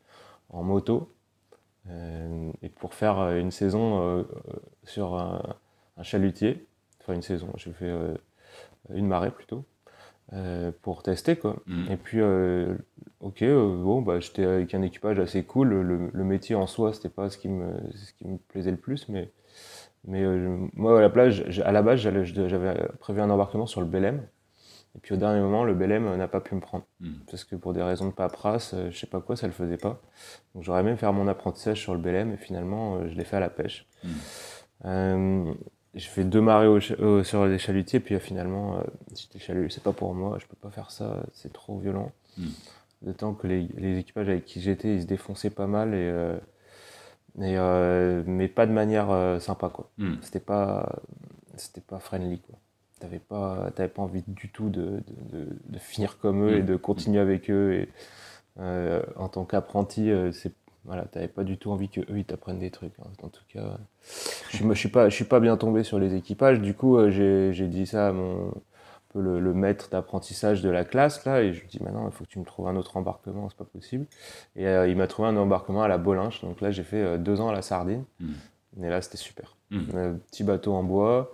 en 0.49 0.63
moto. 0.63 1.13
et 1.89 2.69
pour 2.69 2.93
faire 2.93 3.31
une 3.31 3.51
saison 3.51 4.25
sur 4.83 5.15
un, 5.15 5.55
un 5.97 6.03
chalutier, 6.03 6.67
enfin 6.99 7.13
une 7.13 7.21
saison, 7.21 7.51
j'ai 7.55 7.71
fait 7.71 7.85
euh, 7.85 8.15
une 8.93 9.07
marée 9.07 9.31
plutôt, 9.31 9.65
euh, 10.33 10.71
pour 10.81 11.03
tester 11.03 11.35
quoi. 11.35 11.57
Mm. 11.67 11.91
Et 11.91 11.97
puis, 11.97 12.21
euh, 12.21 12.75
ok, 13.19 13.43
bon, 13.43 14.01
bah, 14.01 14.19
j'étais 14.19 14.45
avec 14.45 14.73
un 14.73 14.81
équipage 14.81 15.19
assez 15.19 15.43
cool. 15.43 15.69
Le, 15.69 16.23
métier 16.23 16.55
en 16.55 16.67
soi, 16.67 16.93
c'était 16.93 17.09
pas 17.09 17.29
ce 17.29 17.37
qui, 17.37 17.49
me, 17.49 17.73
ce 17.93 18.13
qui 18.13 18.27
me 18.27 18.37
plaisait 18.37 18.71
le 18.71 18.77
plus, 18.77 19.09
mais, 19.09 19.29
mais 20.05 20.23
moi 20.73 20.97
à 20.97 21.01
la 21.01 21.09
plage, 21.09 21.61
à 21.65 21.71
la 21.71 21.81
base, 21.81 21.99
j'avais 21.99 22.87
prévu 22.99 23.19
un 23.19 23.29
embarquement 23.29 23.65
sur 23.65 23.81
le 23.81 23.87
Belém. 23.87 24.21
Et 24.95 24.99
puis 24.99 25.13
au 25.13 25.17
dernier 25.17 25.39
moment, 25.39 25.63
le 25.63 25.73
Belém 25.73 26.15
n'a 26.17 26.27
pas 26.27 26.41
pu 26.41 26.55
me 26.55 26.61
prendre. 26.61 26.85
Mm. 27.01 27.11
Parce 27.29 27.43
que 27.43 27.55
pour 27.55 27.73
des 27.73 27.83
raisons 27.83 28.07
de 28.07 28.13
paperasse, 28.13 28.73
je 28.89 28.97
sais 28.97 29.07
pas 29.07 29.19
quoi, 29.19 29.35
ça 29.35 29.47
le 29.47 29.53
faisait 29.53 29.77
pas. 29.77 30.01
Donc 30.55 30.63
j'aurais 30.63 30.83
même 30.83 30.97
faire 30.97 31.11
mon 31.11 31.27
apprentissage 31.27 31.81
sur 31.81 31.93
le 31.93 31.99
Belém 31.99 32.31
et 32.31 32.37
finalement, 32.37 33.05
je 33.07 33.15
l'ai 33.15 33.25
fait 33.25 33.35
à 33.35 33.41
la 33.41 33.49
pêche. 33.49 33.85
Mm 34.83 35.51
je 35.95 36.07
fais 36.07 36.23
deux 36.23 36.41
marées 36.41 36.79
sur 37.23 37.45
les 37.45 37.59
chalutiers, 37.59 37.99
puis 37.99 38.15
euh, 38.15 38.19
finalement, 38.19 38.77
euh, 38.77 38.83
c'est 39.69 39.83
pas 39.83 39.91
pour 39.91 40.13
moi, 40.13 40.37
je 40.39 40.45
peux 40.47 40.55
pas 40.55 40.69
faire 40.69 40.91
ça, 40.91 41.23
c'est 41.33 41.51
trop 41.51 41.77
violent. 41.79 42.11
Mm. 42.37 42.47
D'autant 43.01 43.33
que 43.33 43.47
les, 43.47 43.99
équipages 43.99 44.29
avec 44.29 44.45
qui 44.45 44.61
j'étais, 44.61 44.95
ils 44.95 45.01
se 45.01 45.07
défonçaient 45.07 45.49
pas 45.49 45.67
mal, 45.67 45.89
et, 45.89 45.97
euh, 45.97 46.37
euh, 47.39 48.23
mais 48.25 48.47
pas 48.47 48.65
de 48.65 48.71
manière 48.71 49.41
sympa, 49.41 49.69
quoi. 49.69 49.89
Mm. 49.97 50.13
C'était 50.21 50.39
pas, 50.39 51.01
c'était 51.57 51.81
pas 51.81 51.99
friendly, 51.99 52.39
quoi. 52.39 52.57
T'avais 52.99 53.19
pas, 53.19 53.71
pas 53.71 54.01
envie 54.01 54.23
du 54.27 54.49
tout 54.49 54.69
de, 54.69 55.01
de, 55.33 55.47
de, 55.65 55.79
finir 55.79 56.19
comme 56.19 56.43
eux 56.47 56.57
et 56.57 56.61
mm. 56.61 56.67
de 56.67 56.75
continuer 56.75 57.19
avec 57.19 57.49
eux. 57.49 57.73
Et, 57.73 57.89
en 59.15 59.27
tant 59.27 59.43
qu'apprenti, 59.43 60.11
c'est 60.33 60.53
voilà, 60.85 61.05
t'avais 61.05 61.27
pas 61.27 61.43
du 61.43 61.57
tout 61.57 61.71
envie 61.71 61.89
que 61.89 62.01
eux 62.01 62.17
ils 62.17 62.25
t'apprennent 62.25 62.59
des 62.59 62.71
trucs. 62.71 62.93
Hein. 62.99 63.09
En 63.21 63.29
tout 63.29 63.43
cas, 63.49 63.77
je, 64.49 64.57
je 64.67 64.73
suis 64.73 64.89
pas, 64.89 65.09
je 65.09 65.15
suis 65.15 65.25
pas 65.25 65.39
bien 65.39 65.55
tombé 65.57 65.83
sur 65.83 65.99
les 65.99 66.15
équipages. 66.15 66.59
Du 66.59 66.73
coup, 66.73 66.97
euh, 66.97 67.11
j'ai 67.11 67.67
dit 67.67 67.85
ça 67.85 68.07
à 68.07 68.11
mon 68.11 68.51
peu 69.09 69.21
le, 69.21 69.53
maître 69.53 69.89
d'apprentissage 69.89 70.61
de 70.61 70.69
la 70.69 70.85
classe 70.85 71.25
là, 71.25 71.43
et 71.43 71.53
je 71.53 71.61
lui 71.61 71.67
dis 71.67 71.83
maintenant 71.83 72.07
il 72.07 72.13
faut 72.13 72.23
que 72.23 72.29
tu 72.29 72.39
me 72.39 72.45
trouves 72.45 72.67
un 72.67 72.75
autre 72.77 72.97
embarquement, 72.97 73.49
c'est 73.49 73.57
pas 73.57 73.65
possible. 73.65 74.07
Et 74.55 74.67
euh, 74.67 74.87
il 74.87 74.97
m'a 74.97 75.07
trouvé 75.07 75.27
un 75.27 75.37
embarquement 75.37 75.83
à 75.83 75.87
la 75.87 75.97
Bolinche. 75.97 76.41
Donc 76.41 76.61
là, 76.61 76.71
j'ai 76.71 76.83
fait 76.83 77.01
euh, 77.01 77.17
deux 77.17 77.41
ans 77.41 77.49
à 77.49 77.53
la 77.53 77.61
Sardine. 77.61 78.05
Mmh. 78.19 78.83
Et 78.83 78.89
là, 78.89 79.01
c'était 79.01 79.17
super. 79.17 79.57
Mmh. 79.69 80.17
petit 80.29 80.43
bateau 80.43 80.73
en 80.73 80.83
bois, 80.83 81.31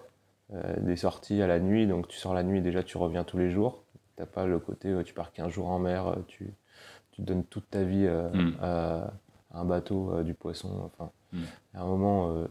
des 0.79 0.95
sorties 0.95 1.41
à 1.41 1.47
la 1.47 1.59
nuit. 1.59 1.87
Donc 1.87 2.07
tu 2.07 2.17
sors 2.17 2.33
la 2.33 2.43
nuit 2.43 2.61
déjà, 2.61 2.83
tu 2.83 2.97
reviens 2.97 3.23
tous 3.23 3.37
les 3.37 3.49
jours. 3.49 3.83
T'as 4.15 4.25
pas 4.25 4.45
le 4.45 4.59
côté 4.59 4.93
tu 5.05 5.13
pars 5.13 5.31
qu'un 5.31 5.47
jour 5.47 5.67
en 5.67 5.79
mer, 5.79 6.15
tu, 6.27 6.53
tu 7.11 7.21
donnes 7.21 7.43
toute 7.43 7.69
ta 7.69 7.83
vie 7.83 8.07
mmh. 8.07 8.53
à 8.61 9.13
un 9.53 9.65
bateau, 9.65 10.11
euh, 10.13 10.23
du 10.23 10.33
poisson. 10.33 10.69
Enfin, 10.85 11.11
hmm. 11.33 11.43
à 11.75 11.81
un 11.81 11.85
moment, 11.85 12.31
euh, 12.31 12.47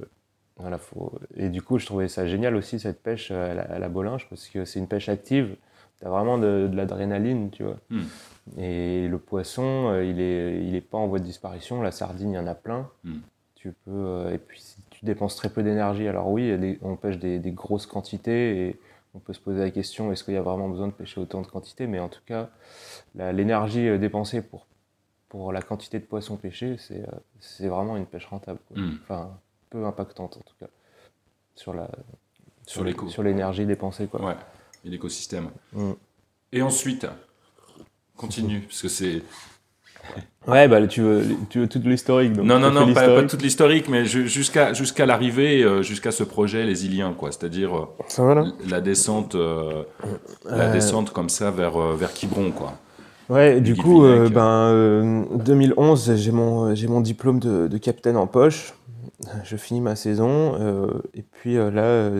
voilà, 0.57 0.79
faut... 0.79 1.13
Et 1.37 1.49
du 1.49 1.63
coup, 1.63 1.79
je 1.79 1.87
trouvais 1.87 2.09
ça 2.09 2.27
génial 2.27 2.57
aussi, 2.57 2.81
cette 2.81 3.03
pêche 3.03 3.31
à 3.31 3.55
la, 3.55 3.63
à 3.63 3.89
bolinge, 3.89 4.29
parce 4.29 4.49
que 4.49 4.65
c'est 4.65 4.79
une 4.79 4.89
pêche 4.89 5.09
active. 5.09 5.57
Tu 5.99 6.07
as 6.07 6.11
vraiment 6.11 6.39
de, 6.39 6.71
l'adrénaline, 6.73 7.51
tu 7.51 7.63
vois. 7.63 7.79
Hmm. 7.91 8.05
Et 8.59 9.09
le 9.09 9.19
poisson, 9.19 9.89
euh, 9.89 10.05
il 10.05 10.21
est, 10.21 10.63
il 10.65 10.75
est 10.75 10.81
pas 10.81 10.99
en 10.99 11.07
voie 11.07 11.19
de 11.19 11.25
disparition. 11.25 11.83
La 11.83 11.91
sardine, 11.91 12.33
il 12.33 12.37
y 12.37 12.39
en 12.39 12.47
a 12.47 12.55
plein. 12.55 12.89
Hmm. 13.05 13.19
Tu 13.55 13.73
peux, 13.85 14.31
et 14.33 14.39
puis, 14.39 14.63
tu 14.91 15.05
dépenses 15.05 15.37
très 15.37 15.49
peu 15.49 15.63
d'énergie. 15.63 16.07
Alors 16.07 16.31
oui, 16.31 16.79
on 16.83 16.97
pêche 16.97 17.19
des, 17.19 17.39
des, 17.39 17.51
grosses 17.51 17.87
quantités 17.87 18.69
et 18.69 18.81
on 19.15 19.19
peut 19.19 19.33
se 19.33 19.41
poser 19.41 19.59
la 19.59 19.71
question 19.71 20.13
est-ce 20.13 20.23
qu'il 20.23 20.35
y 20.35 20.37
a 20.37 20.43
vraiment 20.43 20.69
besoin 20.69 20.87
de 20.87 20.93
pêcher 20.93 21.21
autant 21.21 21.41
de 21.41 21.47
quantités 21.47 21.87
Mais 21.87 21.99
en 21.99 22.09
tout 22.09 22.21
cas, 22.27 22.51
l'énergie 23.17 23.99
dépensée 23.99 24.43
pour 24.43 24.67
pour 25.29 25.53
la 25.53 25.63
quantité 25.63 25.99
de 25.99 26.05
poissons 26.05 26.37
pêchés, 26.37 26.77
c'est 26.79 27.03
euh, 27.03 27.69
vraiment 27.69 27.97
une 27.97 28.07
pêche 28.07 28.27
rentable. 28.27 28.61
Hmm. 28.75 28.95
Enfin, 29.03 29.31
peu 29.71 29.85
impactante 29.85 30.37
en 30.37 30.41
tout 30.41 30.55
cas, 30.61 30.69
sur 31.55 31.75
la 31.75 31.91
sur 32.67 33.23
l'énergie 33.23 33.67
dépensée. 33.67 34.07
Quoi. 34.07 34.25
Ouais, 34.25 34.37
et 34.85 34.89
l'écosystème. 34.89 35.51
Hmm. 35.73 35.93
Et 36.53 36.63
ensuite, 36.63 37.07
continue, 38.17 38.63
parce 38.63 38.83
que 38.83 38.89
c'est 38.89 39.23
Ouais, 40.47 40.69
bah, 40.69 40.87
tu 40.87 41.01
veux, 41.01 41.25
tu 41.51 41.59
veux 41.59 41.69
toute 41.69 41.85
l'historique. 41.85 42.37
Non, 42.37 42.61
non, 42.61 42.71
non, 42.71 42.95
pas, 42.95 43.23
toute 43.25 43.43
l'historique, 43.43 43.89
mais 43.89 44.05
jusqu'à 44.05 44.73
jusqu'à 44.73 45.05
l'arrivée, 45.05 45.65
euh, 45.65 45.83
jusqu'à 45.83 46.13
ce 46.13 46.23
projet, 46.23 46.63
les 46.63 46.87
Iliens, 46.87 47.13
quoi. 47.13 47.33
C'est-à-dire 47.33 47.89
la 48.69 48.81
descente, 48.81 49.37
la 50.45 50.71
descente 50.71 51.11
comme 51.11 51.29
ça 51.29 51.51
vers, 51.51 51.79
vers 51.97 52.13
Quiberon, 52.13 52.53
quoi. 52.53 52.75
Ouais, 53.29 53.61
du 53.61 53.75
coup, 53.75 54.03
ben, 54.03 55.27
2011, 55.33 56.15
j'ai 56.15 56.31
mon, 56.31 56.75
j'ai 56.75 56.87
mon 56.87 57.01
diplôme 57.01 57.41
de, 57.41 57.67
de, 57.67 57.79
capitaine 57.79 58.17
en 58.17 58.27
poche. 58.27 58.75
Je 59.45 59.57
finis 59.57 59.81
ma 59.81 59.97
saison, 59.97 60.55
et 61.15 61.23
puis 61.23 61.55
là, 61.55 62.11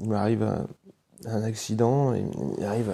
il 0.00 0.08
m'arrive 0.08 0.42
un, 0.42 0.66
un, 1.26 1.42
accident, 1.44 2.14
il 2.14 2.64
arrive 2.64 2.90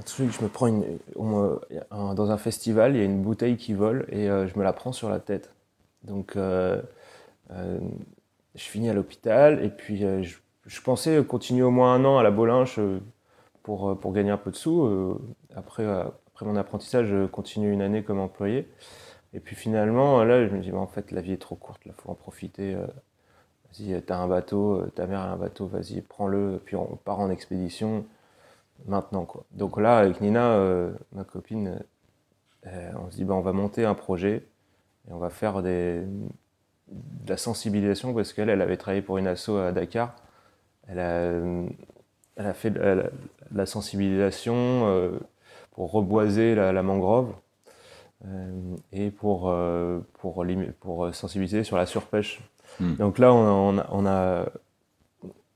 un 0.00 0.02
truc, 0.02 0.30
je 0.32 0.42
me 0.42 0.48
prends 0.48 0.66
une, 0.66 0.84
dans 1.16 2.30
un 2.30 2.36
festival, 2.38 2.94
il 2.94 2.98
y 2.98 3.02
a 3.02 3.04
une 3.04 3.22
bouteille 3.22 3.56
qui 3.56 3.74
vole 3.74 4.06
et 4.10 4.28
euh, 4.28 4.46
je 4.46 4.58
me 4.58 4.64
la 4.64 4.72
prends 4.72 4.92
sur 4.92 5.08
la 5.08 5.18
tête. 5.18 5.52
Donc 6.04 6.36
euh, 6.36 6.80
euh, 7.50 7.78
je 8.54 8.62
finis 8.62 8.88
à 8.88 8.94
l'hôpital 8.94 9.62
et 9.64 9.68
puis 9.68 9.98
je, 9.98 10.80
pensais 10.82 11.22
continuer 11.24 11.62
au 11.62 11.70
moins 11.70 11.94
un 11.94 12.04
an 12.04 12.18
à 12.18 12.22
la 12.22 12.30
Bolinche 12.30 12.78
pour, 13.62 13.98
pour 13.98 14.12
gagner 14.12 14.30
un 14.30 14.38
peu 14.38 14.50
de 14.50 14.56
sous. 14.56 15.18
après, 15.54 15.84
mon 16.44 16.56
apprentissage, 16.56 17.06
je 17.06 17.26
continue 17.26 17.72
une 17.72 17.82
année 17.82 18.02
comme 18.02 18.20
employé. 18.20 18.68
Et 19.34 19.40
puis 19.40 19.56
finalement, 19.56 20.24
là, 20.24 20.46
je 20.46 20.52
me 20.52 20.60
dis, 20.60 20.72
en 20.72 20.86
fait, 20.86 21.12
la 21.12 21.20
vie 21.20 21.32
est 21.32 21.40
trop 21.40 21.56
courte, 21.56 21.82
il 21.86 21.92
faut 21.92 22.10
en 22.10 22.14
profiter. 22.14 22.74
vas-y, 22.74 24.02
t'as 24.02 24.16
un 24.16 24.28
bateau, 24.28 24.82
ta 24.94 25.06
mère 25.06 25.20
a 25.20 25.30
un 25.30 25.36
bateau, 25.36 25.66
vas-y, 25.66 26.00
prends-le, 26.02 26.60
puis 26.64 26.76
on 26.76 26.96
part 27.04 27.20
en 27.20 27.30
expédition 27.30 28.04
maintenant. 28.86 29.24
Quoi. 29.24 29.44
Donc 29.52 29.78
là, 29.78 29.98
avec 29.98 30.20
Nina, 30.20 30.52
euh, 30.52 30.92
ma 31.12 31.24
copine, 31.24 31.80
euh, 32.66 32.90
on 33.04 33.10
se 33.10 33.16
dit 33.16 33.24
bah, 33.24 33.34
on 33.34 33.40
va 33.40 33.52
monter 33.52 33.84
un 33.84 33.94
projet 33.94 34.44
et 35.08 35.12
on 35.12 35.18
va 35.18 35.30
faire 35.30 35.62
des, 35.62 36.02
de 36.88 37.28
la 37.28 37.36
sensibilisation 37.36 38.14
parce 38.14 38.32
qu'elle, 38.32 38.50
elle 38.50 38.62
avait 38.62 38.76
travaillé 38.76 39.02
pour 39.02 39.18
une 39.18 39.26
asso 39.26 39.50
à 39.50 39.72
Dakar. 39.72 40.14
Elle 40.88 40.98
a, 40.98 41.22
elle 42.36 42.46
a 42.46 42.54
fait 42.54 42.70
de 42.70 43.10
la, 43.52 43.66
sensibilisation 43.66 44.54
euh, 44.54 45.18
pour 45.72 45.92
reboiser 45.92 46.54
la, 46.54 46.82
mangrove 46.82 47.32
et 48.92 49.10
pour, 49.10 49.54
pour, 50.18 50.44
pour, 50.80 51.14
sensibiliser 51.14 51.64
sur 51.64 51.76
la 51.76 51.86
surpêche. 51.86 52.40
Hmm. 52.78 52.94
Donc 52.96 53.18
là, 53.18 53.32
on, 53.32 53.78
on 53.78 54.06
a, 54.06 54.46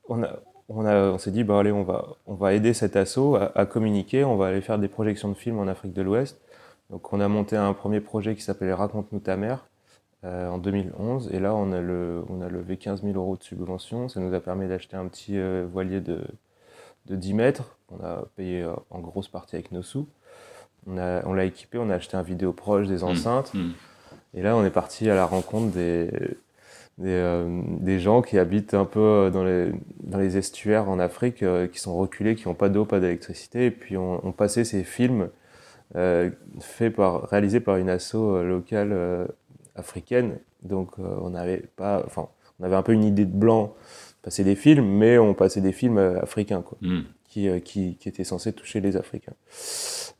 on 0.07 0.23
a 0.23 0.39
on, 0.69 0.85
on 0.85 1.17
s'est 1.17 1.31
dit, 1.31 1.43
bah, 1.43 1.59
allez, 1.59 1.71
on 1.71 1.83
va, 1.83 2.05
on 2.25 2.33
va 2.33 2.53
aider 2.53 2.73
cet 2.73 2.95
assaut 2.95 3.35
à, 3.35 3.65
communiquer, 3.65 4.23
on 4.23 4.35
va 4.35 4.47
aller 4.47 4.61
faire 4.61 4.79
des 4.79 4.87
projections 4.87 5.29
de 5.29 5.35
films 5.35 5.59
en 5.59 5.67
Afrique 5.67 5.93
de 5.93 6.01
l'Ouest. 6.01 6.39
Donc 6.89 7.13
on 7.13 7.19
a 7.19 7.27
monté 7.27 7.55
un 7.55 7.73
premier 7.73 7.99
projet 7.99 8.35
qui 8.35 8.41
s'appelait 8.41 8.73
Raconte-nous 8.73 9.19
ta 9.19 9.37
mère 9.37 9.65
euh, 10.23 10.49
en 10.49 10.57
2011, 10.59 11.31
et 11.33 11.39
là 11.39 11.55
on 11.55 11.71
a, 11.71 11.81
le, 11.81 12.23
on 12.29 12.41
a 12.41 12.49
levé 12.49 12.77
15 12.77 13.03
000 13.03 13.15
euros 13.15 13.37
de 13.37 13.43
subvention, 13.43 14.07
ça 14.07 14.19
nous 14.19 14.33
a 14.33 14.39
permis 14.39 14.67
d'acheter 14.67 14.95
un 14.95 15.07
petit 15.07 15.37
euh, 15.37 15.65
voilier 15.71 15.99
de, 15.99 16.21
de 17.07 17.15
10 17.15 17.33
mètres, 17.33 17.77
on 17.89 18.03
a 18.03 18.25
payé 18.35 18.63
euh, 18.63 18.73
en 18.89 18.99
grosse 18.99 19.27
partie 19.27 19.55
avec 19.55 19.71
nos 19.71 19.83
sous. 19.83 20.07
On 20.87 20.93
l'a 20.95 21.45
équipé, 21.45 21.79
on 21.79 21.89
a 21.89 21.95
acheté 21.95 22.15
un 22.15 22.21
vidéo 22.21 22.53
proche, 22.53 22.87
des 22.87 22.99
mmh. 22.99 23.03
enceintes, 23.03 23.53
mmh. 23.55 23.71
et 24.35 24.43
là 24.43 24.55
on 24.55 24.63
est 24.63 24.69
parti 24.69 25.09
à 25.09 25.15
la 25.15 25.25
rencontre 25.25 25.71
des, 25.71 26.11
euh, 27.03 27.61
des, 27.81 27.99
gens 27.99 28.21
qui 28.21 28.39
habitent 28.39 28.73
un 28.73 28.85
peu 28.85 29.01
euh, 29.01 29.29
dans 29.29 29.43
les, 29.43 29.71
dans 30.03 30.17
les 30.17 30.37
estuaires 30.37 30.89
en 30.89 30.97
Afrique, 30.97 31.43
euh, 31.43 31.67
qui 31.67 31.79
sont 31.79 31.93
reculés, 31.95 32.35
qui 32.35 32.47
n'ont 32.47 32.53
pas 32.53 32.69
d'eau, 32.69 32.85
pas 32.85 33.01
d'électricité, 33.01 33.65
et 33.65 33.71
puis 33.71 33.97
on, 33.97 34.31
passait 34.31 34.63
ces 34.63 34.83
films 34.83 35.29
par, 35.93 37.23
réalisés 37.29 37.59
par 37.59 37.75
une 37.77 37.89
asso 37.89 38.15
locale 38.15 39.27
africaine. 39.75 40.37
Donc 40.63 40.97
on 40.97 41.35
avait 41.35 41.63
pas, 41.75 42.01
enfin, 42.05 42.29
on 42.59 42.63
avait 42.63 42.75
un 42.75 42.81
peu 42.81 42.93
une 42.93 43.03
idée 43.03 43.25
de 43.25 43.35
blanc, 43.35 43.73
passer 44.25 44.43
des 44.43 44.55
films, 44.55 44.85
mais 44.85 45.17
on 45.17 45.33
passait 45.33 45.61
des 45.61 45.71
films 45.71 45.97
africains, 45.97 46.61
quoi, 46.61 46.77
mm. 46.81 47.03
qui, 47.29 47.47
qui, 47.61 47.95
qui, 47.95 48.09
étaient 48.09 48.25
censés 48.25 48.51
toucher 48.51 48.81
les 48.81 48.97
Africains. 48.97 49.35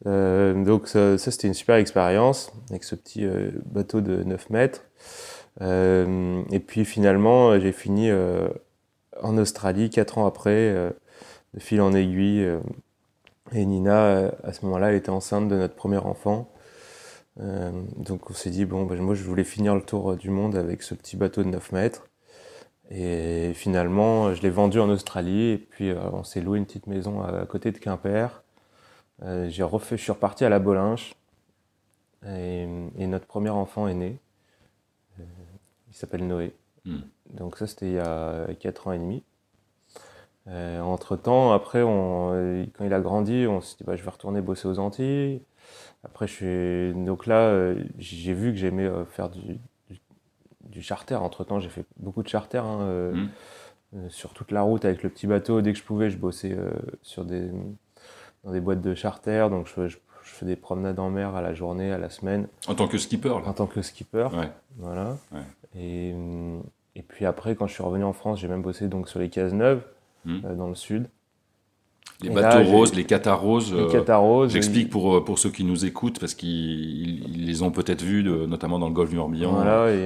donc 0.06 0.88
ça, 0.88 1.18
ça 1.18 1.32
c'était 1.32 1.48
une 1.48 1.54
super 1.54 1.76
expérience 1.76 2.54
avec 2.70 2.86
ce 2.86 2.96
petit 2.96 3.28
bateau 3.66 4.00
de 4.00 4.24
9 4.24 4.50
mètres. 4.52 4.84
Euh, 5.62 6.44
et 6.52 6.60
puis 6.60 6.86
finalement, 6.86 7.60
j'ai 7.60 7.72
fini 7.72 8.10
euh, 8.10 8.48
en 9.22 9.38
Australie 9.38 9.90
quatre 9.90 10.18
ans 10.18 10.26
après, 10.26 10.52
euh, 10.52 10.92
de 11.54 11.60
fil 11.60 11.82
en 11.82 11.94
aiguille. 11.94 12.48
et 13.54 13.66
Nina, 13.66 14.32
à 14.44 14.54
ce 14.54 14.66
moment-là, 14.66 14.90
elle 14.90 14.96
était 14.96 15.10
enceinte 15.10 15.48
de 15.48 15.56
notre 15.56 15.76
premier 15.76 15.98
enfant. 15.98 16.50
donc 17.38 18.30
on 18.30 18.34
s'est 18.34 18.50
dit, 18.50 18.66
bon, 18.66 18.86
ben, 18.86 19.02
moi 19.02 19.16
je 19.16 19.24
voulais 19.24 19.44
finir 19.44 19.76
le 19.76 19.82
tour 19.82 20.16
du 20.16 20.30
monde 20.30 20.56
avec 20.56 20.84
ce 20.84 20.96
petit 20.96 21.18
bateau 21.18 21.44
de 21.44 21.50
9 21.50 21.72
mètres. 21.72 22.08
Et 22.92 23.54
finalement, 23.56 24.34
je 24.34 24.42
l'ai 24.42 24.50
vendu 24.50 24.80
en 24.80 24.90
Australie 24.90 25.50
et 25.52 25.58
puis 25.58 25.92
on 26.14 26.24
s'est 26.24 26.42
loué 26.42 26.60
une 26.60 26.66
petite 26.66 26.88
maison 26.88 27.24
à, 27.24 27.46
côté 27.46 27.72
de 27.72 27.78
Quimper. 27.80 28.44
j'ai 29.48 29.64
refait, 29.64 29.98
je 29.98 30.04
suis 30.04 30.12
reparti 30.12 30.46
à 30.46 30.50
la 30.50 30.60
Bolinche 30.60 31.16
et, 32.28 32.68
et, 32.98 33.08
notre 33.08 33.26
premier 33.26 33.50
enfant 33.50 33.88
est 33.88 33.96
né 33.96 34.20
qui 35.96 36.00
s'appelle 36.00 36.28
Noé. 36.28 36.54
Hmm. 36.84 37.00
Donc 37.32 37.58
ça, 37.58 37.68
c'était 37.68 37.88
il 37.88 37.94
y 37.94 38.00
a 38.00 38.48
4 38.60 38.88
ans 38.88 38.92
et 38.92 39.00
demi. 39.00 39.24
Euh, 40.48 40.82
entre-temps, 40.82 41.54
après, 41.54 41.82
on, 41.82 42.68
quand 42.74 42.86
il 42.86 42.94
a 42.94 43.00
grandi, 43.00 43.46
on 43.48 43.62
s'est 43.62 43.78
dit, 43.78 43.84
bah, 43.86 43.96
je 43.96 44.04
vais 44.04 44.12
retourner 44.12 44.42
bosser 44.42 44.68
aux 44.68 44.78
Antilles. 44.80 45.42
Après, 46.04 46.28
je 46.28 46.34
suis... 46.34 47.06
Donc 47.06 47.26
là, 47.26 47.40
euh, 47.48 47.82
j'ai 47.98 48.34
vu 48.34 48.52
que 48.52 48.58
j'aimais 48.58 48.86
euh, 48.86 49.06
faire 49.06 49.30
du, 49.30 49.58
du, 50.76 50.82
charter. 50.82 51.16
Entre-temps, 51.16 51.60
j'ai 51.60 51.70
fait 51.70 51.86
beaucoup 51.98 52.24
de 52.24 52.28
charter. 52.28 52.64
Hein, 52.64 53.12
hmm. 53.14 54.10
sur 54.10 54.34
toute 54.34 54.52
la 54.52 54.62
route 54.62 54.86
avec 54.86 55.04
le 55.04 55.10
petit 55.10 55.28
bateau. 55.28 55.62
Dès 55.62 55.74
que 55.74 55.80
je 55.80 55.84
pouvais, 55.84 56.10
je 56.10 56.18
bossais 56.18 56.58
sur 57.02 57.26
des, 57.26 57.50
dans 58.44 58.52
des 58.52 58.60
boîtes 58.60 58.82
de 58.82 58.94
charter. 58.94 59.48
Donc 59.50 59.68
je, 59.68 59.88
je, 59.88 59.98
fais 60.24 60.46
des 60.46 60.56
promenades 60.56 61.00
en 61.00 61.10
mer 61.10 61.36
à 61.36 61.42
la 61.42 61.54
journée, 61.54 61.92
à 61.92 61.98
la 61.98 62.10
semaine. 62.10 62.48
En 62.68 62.76
tant 62.76 62.88
que 62.88 62.98
skipper 62.98 63.30
là. 63.30 63.48
En 63.48 63.54
tant 63.54 63.68
que 63.68 63.82
skipper. 63.82 64.28
Ouais. 64.34 64.52
Voilà. 64.78 65.18
Ouais. 65.32 65.42
Et, 65.76 66.14
et, 66.96 67.02
puis 67.02 67.26
après, 67.26 67.56
quand 67.56 67.68
je 67.68 67.74
suis 67.74 67.84
revenu 67.84 68.04
en 68.04 68.14
France, 68.14 68.40
j'ai 68.40 68.48
même 68.48 68.62
bossé 68.62 68.88
donc 68.88 69.10
sur 69.10 69.20
les 69.20 69.30
cases 69.30 69.54
neuves 69.54 69.84
euh, 70.28 70.56
dans 70.56 70.68
le 70.68 70.76
sud. 70.76 71.08
Les 72.22 72.30
bateaux 72.30 72.72
roses, 72.72 72.94
les 72.94 73.04
catas 73.04 73.36
roses. 73.36 73.74
Les 73.74 73.96
euh, 73.98 74.48
J'explique 74.48 74.90
pour, 74.90 75.18
euh, 75.18 75.24
pour 75.24 75.38
ceux 75.38 75.50
qui 75.50 75.64
nous 75.64 75.86
écoutent, 75.86 76.20
parce 76.20 76.34
qu'ils 76.34 77.46
les 77.46 77.62
ont 77.62 77.72
peut-être 77.72 78.02
vus, 78.02 78.24
notamment 78.24 78.80
dans 78.80 78.88
le 78.88 78.94
golfe 78.94 79.10
du 79.10 79.18
Morbihan, 79.18 79.54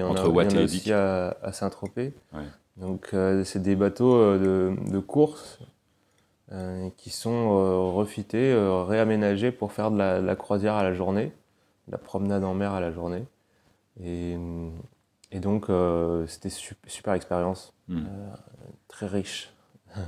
entre 0.10 0.30
Watt 0.30 0.54
et 0.54 0.63
aussi 0.63 0.92
à, 0.92 1.38
à 1.44 1.51
Saint-Tropez. 1.51 2.13
Donc, 2.78 3.13
c'est 3.44 3.62
des 3.62 3.75
bateaux 3.75 4.38
de, 4.38 4.74
de 4.89 5.00
course 5.00 5.60
qui 6.98 7.12
sont 7.12 7.94
refités, 7.94 8.56
réaménagés 8.88 9.51
pour 9.51 9.72
faire 9.72 9.92
de 9.92 9.98
la, 9.98 10.22
de 10.22 10.25
la, 10.25 10.36
croisière 10.36 10.75
à 10.75 10.84
la 10.84 10.94
journée, 10.94 11.32
de 11.88 11.92
la 11.92 11.98
promenade 11.98 12.44
en 12.44 12.54
mer 12.54 12.74
à 12.74 12.80
la 12.80 12.92
journée. 12.92 13.25
Et, 14.01 14.38
et 15.32 15.39
donc, 15.39 15.70
euh, 15.70 16.25
c'était 16.28 16.50
super, 16.50 16.92
super 16.92 17.13
expérience, 17.13 17.74
euh, 17.89 18.04
très 18.88 19.06
riche. 19.06 19.54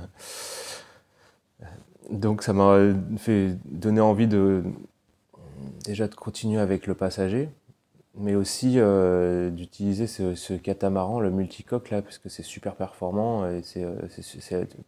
donc, 2.10 2.42
ça 2.42 2.52
m'a 2.52 2.78
fait 3.16 3.56
donner 3.64 4.00
envie 4.00 4.26
de 4.26 4.62
déjà 5.84 6.08
de 6.08 6.14
continuer 6.14 6.60
avec 6.60 6.86
le 6.86 6.94
passager, 6.94 7.48
mais 8.16 8.34
aussi 8.34 8.74
euh, 8.76 9.50
d'utiliser 9.50 10.06
ce, 10.06 10.54
catamaran, 10.54 11.20
le 11.20 11.30
multicoque 11.30 11.90
là, 11.90 12.02
parce 12.02 12.18
que 12.18 12.28
c'est 12.28 12.42
super 12.42 12.74
performant 12.74 13.48
et 13.48 13.62
c'est, 13.62 13.84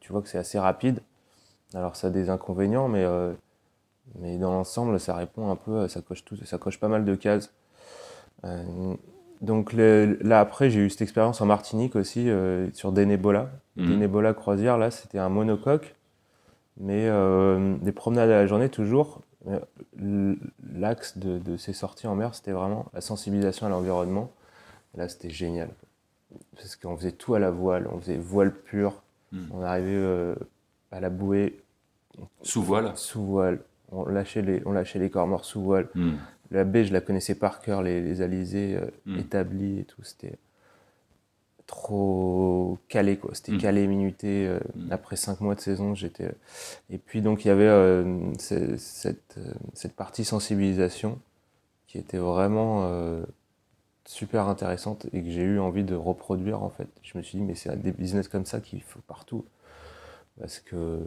tu 0.01 0.13
vois 0.13 0.23
que 0.23 0.29
c'est 0.29 0.39
assez 0.39 0.59
rapide. 0.59 1.01
Alors, 1.75 1.97
ça 1.97 2.09
a 2.09 2.11
des 2.11 2.31
inconvénients, 2.31 2.89
mais, 2.89 3.05
mais 4.21 4.37
dans 4.39 4.53
l'ensemble, 4.53 5.01
ça 5.01 5.15
répond 5.15 5.51
un 5.51 5.57
peu, 5.57 5.89
ça 5.89 6.01
coche 6.01 6.25
tout, 6.25 6.37
ça 6.45 6.59
coche 6.59 6.79
pas 6.79 6.89
mal 6.89 7.05
de 7.05 7.15
cases. 7.15 7.53
Donc 9.45 9.73
là 9.75 10.41
après, 10.41 10.71
j'ai 10.71 10.81
eu 10.81 10.91
cette 10.91 11.03
expérience 11.03 11.41
en 11.41 11.47
Martinique 11.47 11.97
aussi 11.97 12.31
euh, 12.31 12.69
sur 12.73 12.93
Denebola. 12.93 13.51
Mmh. 13.77 13.91
Denebola 13.91 14.33
croisière, 14.33 14.79
là, 14.79 14.91
c'était 14.91 15.19
un 15.19 15.29
monocoque, 15.29 15.95
mais 16.77 17.09
euh, 17.09 17.77
des 17.79 17.93
promenades 17.93 18.31
à 18.31 18.37
la 18.37 18.47
journée 18.47 18.69
toujours. 18.69 19.21
L'axe 19.97 21.19
de, 21.19 21.57
ces 21.57 21.73
sorties 21.73 22.07
en 22.07 22.15
mer, 22.15 22.35
c'était 22.35 22.53
vraiment 22.53 22.87
la 22.95 23.01
sensibilisation 23.01 23.67
à 23.67 23.69
l'environnement. 23.69 24.33
Là, 24.95 25.09
c'était 25.09 25.31
génial. 25.31 25.69
Parce 26.57 26.77
qu'on 26.77 26.97
faisait 26.97 27.13
tout 27.13 27.35
à 27.35 27.39
la 27.39 27.51
voile, 27.51 27.89
on 27.93 28.01
faisait 28.01 28.17
voile 28.17 28.53
pur, 28.53 29.03
mmh. 29.33 29.39
on 29.53 29.63
arrivait 29.63 29.91
euh, 29.93 30.35
à 30.91 31.01
la 31.01 31.11
bouée. 31.11 31.61
Sous 32.43 32.63
voile 32.63 32.93
Sous 32.97 33.23
voile. 33.23 33.61
On 33.93 34.07
lâchait 34.07 34.43
les, 34.43 34.63
on 34.65 34.73
lâchait 34.73 34.99
les 34.99 35.11
corps 35.11 35.27
morts 35.27 35.45
sous 35.45 35.63
voile. 35.63 35.89
Mmh. 35.95 36.13
La 36.51 36.65
baie, 36.65 36.85
je 36.85 36.93
la 36.93 37.01
connaissais 37.01 37.35
par 37.35 37.61
cœur, 37.61 37.83
les, 37.83 38.01
les 38.01 38.23
alizés 38.23 38.77
euh, 38.77 38.87
hmm. 39.07 39.19
établis 39.19 39.81
et 39.81 39.85
tout. 39.85 40.03
C'était 40.03 40.39
trop 41.67 42.79
calé, 42.89 43.17
quoi. 43.17 43.35
C'était 43.35 43.53
hmm. 43.53 43.59
calé, 43.59 43.87
minuté. 43.87 44.47
Euh, 44.47 44.59
hmm. 44.75 44.93
Après 44.93 45.17
cinq 45.17 45.41
mois 45.41 45.55
de 45.55 45.61
saison, 45.61 45.95
j'étais. 45.95 46.33
Et 46.91 46.99
puis, 46.99 47.23
donc, 47.23 47.45
il 47.45 47.49
y 47.49 47.51
avait 47.51 47.69
euh, 47.69 48.33
cette, 48.39 49.39
cette, 49.75 49.95
partie 49.95 50.25
sensibilisation 50.25 51.19
qui 51.87 51.99
était 51.99 52.19
vraiment 52.19 53.23
super 54.07 54.49
intéressante 54.49 55.07
et 55.13 55.23
que 55.23 55.31
j'ai 55.31 55.43
eu 55.43 55.59
envie 55.59 55.85
de 55.85 55.95
reproduire 55.95 56.63
en 56.63 56.69
fait. 56.69 56.89
Je 57.03 57.17
me 57.17 57.23
suis 57.23 57.39
dit 57.39 57.45
mais 57.45 57.55
c'est 57.55 57.75
des 57.81 57.93
business 57.93 58.29
comme 58.29 58.45
ça 58.45 58.61
qu'il 58.61 58.83
faut 58.83 59.01
partout 59.07 59.45
parce 60.39 60.61
que 60.61 61.01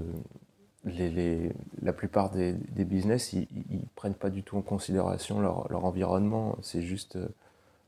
les, 0.86 1.52
la 1.82 1.94
plupart 1.94 2.32
des, 2.32 2.54
business 2.54 3.34
ils, 3.34 3.48
ils, 3.70 3.86
prennent 3.96 4.14
pas 4.14 4.30
du 4.30 4.44
tout 4.44 4.58
en 4.58 4.62
considération 4.62 5.40
leur, 5.40 5.72
leur 5.72 5.86
environnement. 5.86 6.58
C'est 6.62 6.82
juste 6.82 7.18
euh, 7.18 7.28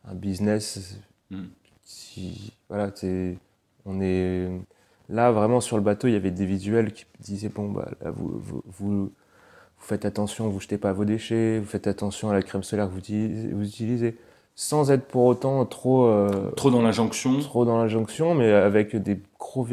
un 0.05 0.15
business. 0.15 0.97
Hmm. 1.31 1.45
Si, 1.89 2.53
voilà, 2.69 2.91
on 3.87 3.99
est 3.99 4.47
là 5.09 5.31
vraiment 5.31 5.59
sur 5.59 5.75
le 5.75 5.81
bateau. 5.81 6.07
Il 6.07 6.13
y 6.13 6.15
avait 6.15 6.29
des 6.29 6.45
visuels 6.45 6.93
qui 6.93 7.05
disaient 7.19 7.49
bon 7.49 7.71
bah 7.71 7.89
vous, 8.15 8.39
vous, 8.39 8.63
vous, 8.67 9.11
faites 9.79 10.05
attention, 10.05 10.49
vous 10.49 10.59
jetez 10.59 10.77
pas 10.77 10.93
vos 10.93 11.03
déchets, 11.03 11.57
vous 11.57 11.65
faites 11.65 11.87
attention 11.87 12.29
à 12.29 12.33
la 12.33 12.43
crème 12.43 12.61
solaire 12.61 12.87
que 12.87 12.91
vous 12.91 13.57
vous 13.57 13.65
utilisez 13.65 14.15
sans 14.53 14.91
être 14.91 15.07
pour 15.07 15.23
autant 15.23 15.65
trop 15.65 16.05
euh, 16.05 16.51
trop 16.51 16.69
dans 16.69 16.81
l'injonction 16.81 17.39
trop 17.39 17.63
dans 17.63 17.77
l'injonction 17.77 18.35
mais 18.35 18.51
avec 18.51 18.93
des 18.93 19.17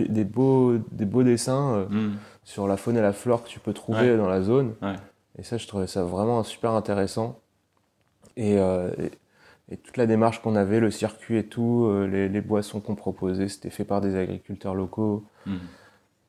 des 0.09 0.25
beaux 0.25 0.77
des 0.93 1.05
beaux 1.05 1.25
dessins 1.25 1.75
euh, 1.75 1.87
hmm. 1.87 2.17
sur 2.45 2.69
la 2.69 2.77
faune 2.77 2.97
et 2.97 3.01
la 3.01 3.13
flore 3.13 3.43
que 3.43 3.49
tu 3.49 3.59
peux 3.59 3.73
trouver 3.73 4.17
dans 4.17 4.29
la 4.29 4.43
zone 4.43 4.75
et 5.37 5.43
ça 5.43 5.57
je 5.57 5.67
trouvais 5.67 5.89
ça 5.89 6.05
vraiment 6.05 6.45
super 6.45 6.71
intéressant 6.71 7.37
euh, 8.39 8.93
et, 8.97 9.11
et, 9.71 9.77
toute 9.77 9.97
la 9.97 10.07
démarche 10.07 10.41
qu'on 10.43 10.57
avait 10.57 10.81
le 10.81 10.91
circuit 10.91 11.39
et 11.39 11.45
tout 11.45 11.91
les, 12.11 12.29
les, 12.29 12.41
boissons 12.41 12.81
qu'on 12.81 12.95
proposait 12.95 13.49
c'était 13.49 13.71
fait 13.71 13.85
par 13.85 14.01
des 14.01 14.17
agriculteurs 14.17 14.75
locaux. 14.75 15.25
Hmm. 15.47 15.57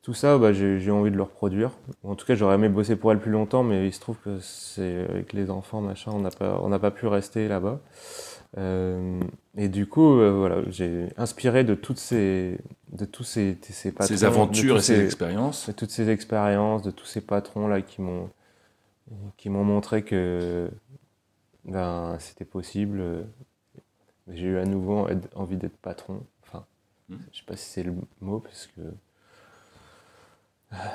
tout 0.02 0.14
ça 0.14 0.38
bah, 0.38 0.52
j'ai 0.52 0.90
envie 0.90 1.10
de 1.10 1.16
le 1.16 1.22
reproduire. 1.22 1.72
En 2.04 2.14
tout 2.14 2.26
cas 2.26 2.34
j'aurais 2.34 2.56
aimé 2.56 2.68
bosser 2.68 2.96
pour 2.96 3.12
elle 3.12 3.20
plus 3.20 3.32
longtemps 3.32 3.62
mais 3.62 3.86
il 3.86 3.92
se 3.92 4.00
trouve 4.00 4.16
que 4.18 4.38
c'est 4.40 5.04
avec 5.08 5.32
les 5.32 5.50
enfants 5.50 5.80
machin 5.80 6.12
on 6.14 6.20
n'a 6.20 6.30
pas 6.30 6.60
on 6.62 6.76
pas 6.78 6.90
pu 6.90 7.06
rester 7.06 7.48
là-bas. 7.48 7.80
Euh, 8.56 9.20
et 9.56 9.68
du 9.68 9.86
coup, 9.86 10.18
euh, 10.18 10.30
voilà, 10.30 10.62
j'ai 10.70 11.08
inspiré 11.16 11.64
de 11.64 11.74
toutes 11.74 11.98
ces, 11.98 12.58
de 12.92 13.04
tous 13.04 13.24
ces, 13.24 13.58
ces, 13.62 13.92
patrons, 13.92 14.06
ces 14.06 14.24
aventures 14.24 14.78
et 14.78 14.82
ces, 14.82 15.04
expériences, 15.04 15.68
de 15.68 15.72
toutes 15.72 15.90
ces 15.90 16.08
expériences, 16.08 16.82
de 16.82 16.90
tous 16.90 17.04
ces 17.04 17.20
patrons 17.20 17.68
là 17.68 17.82
qui 17.82 18.00
m'ont, 18.00 18.30
qui 19.36 19.50
m'ont 19.50 19.64
montré 19.64 20.02
que 20.02 20.70
ben, 21.64 22.16
c'était 22.18 22.44
possible. 22.44 23.26
J'ai 24.28 24.46
eu 24.46 24.58
à 24.58 24.64
nouveau 24.64 25.06
envie 25.34 25.56
d'être 25.56 25.76
patron. 25.78 26.22
Enfin, 26.46 26.64
hmm. 27.08 27.16
je 27.32 27.38
sais 27.38 27.44
pas 27.44 27.56
si 27.56 27.64
c'est 27.64 27.82
le 27.82 27.94
mot 28.20 28.40
parce 28.40 28.68
que. 28.68 28.80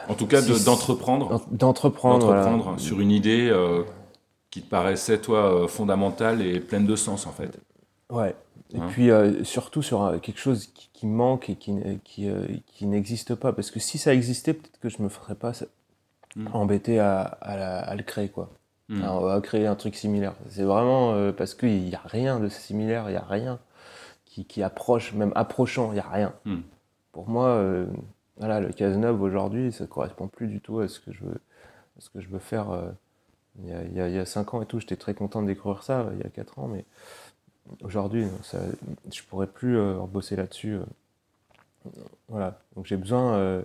En 0.07 0.13
tout 0.13 0.27
cas, 0.27 0.41
d'entreprendre. 0.41 1.45
D'entreprendre. 1.51 2.79
sur 2.79 2.99
une 2.99 3.11
idée. 3.11 3.49
Euh, 3.49 3.83
qui 4.53 4.61
te 4.61 4.69
paraissait, 4.69 5.17
toi, 5.17 5.63
euh, 5.63 5.67
fondamentale 5.67 6.45
et 6.45 6.59
pleine 6.59 6.85
de 6.85 6.95
sens, 6.95 7.25
en 7.25 7.31
fait. 7.31 7.59
Ouais. 8.11 8.35
Et 8.71 8.77
hein? 8.77 8.87
puis, 8.91 9.09
euh, 9.09 9.43
surtout 9.43 9.81
sur 9.81 10.03
euh, 10.03 10.19
quelque 10.19 10.39
chose 10.39 10.67
qui, 10.67 11.07
manque 11.07 11.49
et 11.49 11.55
qui, 11.55 11.73
qui, 12.03 12.29
qui 12.67 12.85
n'existe 12.85 13.33
pas. 13.33 13.51
Parce 13.51 13.71
que 13.71 13.79
si 13.79 13.97
ça 13.97 14.13
existait, 14.13 14.53
peut-être 14.53 14.79
que 14.79 14.89
je 14.89 15.01
me 15.01 15.09
ferais 15.09 15.33
pas 15.33 15.53
hmm. 16.35 16.49
embêter 16.53 16.99
à, 16.99 17.21
à, 17.21 17.95
le 17.95 18.03
créer, 18.03 18.29
quoi. 18.29 18.51
Hmm. 18.89 19.01
à 19.01 19.39
créer 19.41 19.65
un 19.65 19.75
truc 19.75 19.95
similaire. 19.95 20.35
C'est 20.49 20.63
vraiment 20.63 21.31
parce 21.31 21.55
qu'il 21.55 21.85
n'y 21.85 21.95
a 21.95 22.01
rien 22.03 22.39
de 22.39 22.49
similaire, 22.49 23.05
il 23.07 23.11
n'y 23.11 23.17
a 23.17 23.23
rien 23.23 23.59
qui, 24.25 24.43
qui, 24.43 24.61
approche, 24.61 25.13
même 25.13 25.31
approchant, 25.35 25.91
il 25.91 25.95
n'y 25.95 25.99
a 26.01 26.09
rien. 26.09 26.33
Hmm. 26.43 26.59
Pour 27.13 27.29
moi, 27.29 27.63
voilà, 28.35 28.59
le 28.59 28.73
Cazeneuve 28.73 29.21
aujourd'hui, 29.21 29.71
ça 29.71 29.85
ne 29.85 29.87
correspond 29.87 30.27
plus 30.27 30.47
du 30.47 30.59
tout 30.59 30.79
à 30.79 30.89
ce 30.89 30.99
que 30.99 31.13
je 31.13 31.23
veux, 31.23 31.39
ce 31.97 32.09
que 32.09 32.19
je 32.19 32.27
veux 32.27 32.39
faire 32.39 32.67
il 33.59 33.69
y, 33.69 33.71
a, 33.71 33.83
il, 33.83 33.93
y 33.93 34.01
a, 34.01 34.09
il 34.09 34.15
y 34.15 34.19
a 34.19 34.25
5 34.25 34.53
ans 34.53 34.61
et 34.61 34.65
tout, 34.65 34.79
j'étais 34.79 34.95
très 34.95 35.13
content 35.13 35.41
de 35.41 35.47
découvrir 35.47 35.83
ça, 35.83 36.09
il 36.13 36.19
y 36.19 36.23
a 36.23 36.29
4 36.29 36.59
ans, 36.59 36.67
mais 36.67 36.85
aujourd'hui, 37.83 38.25
je 39.11 39.23
pourrais 39.23 39.47
plus 39.47 39.77
euh, 39.77 39.95
bosser 40.07 40.35
là-dessus. 40.35 40.73
Euh. 40.73 41.89
Voilà, 42.29 42.59
donc 42.75 42.85
j'ai 42.85 42.97
besoin 42.97 43.33
euh, 43.33 43.61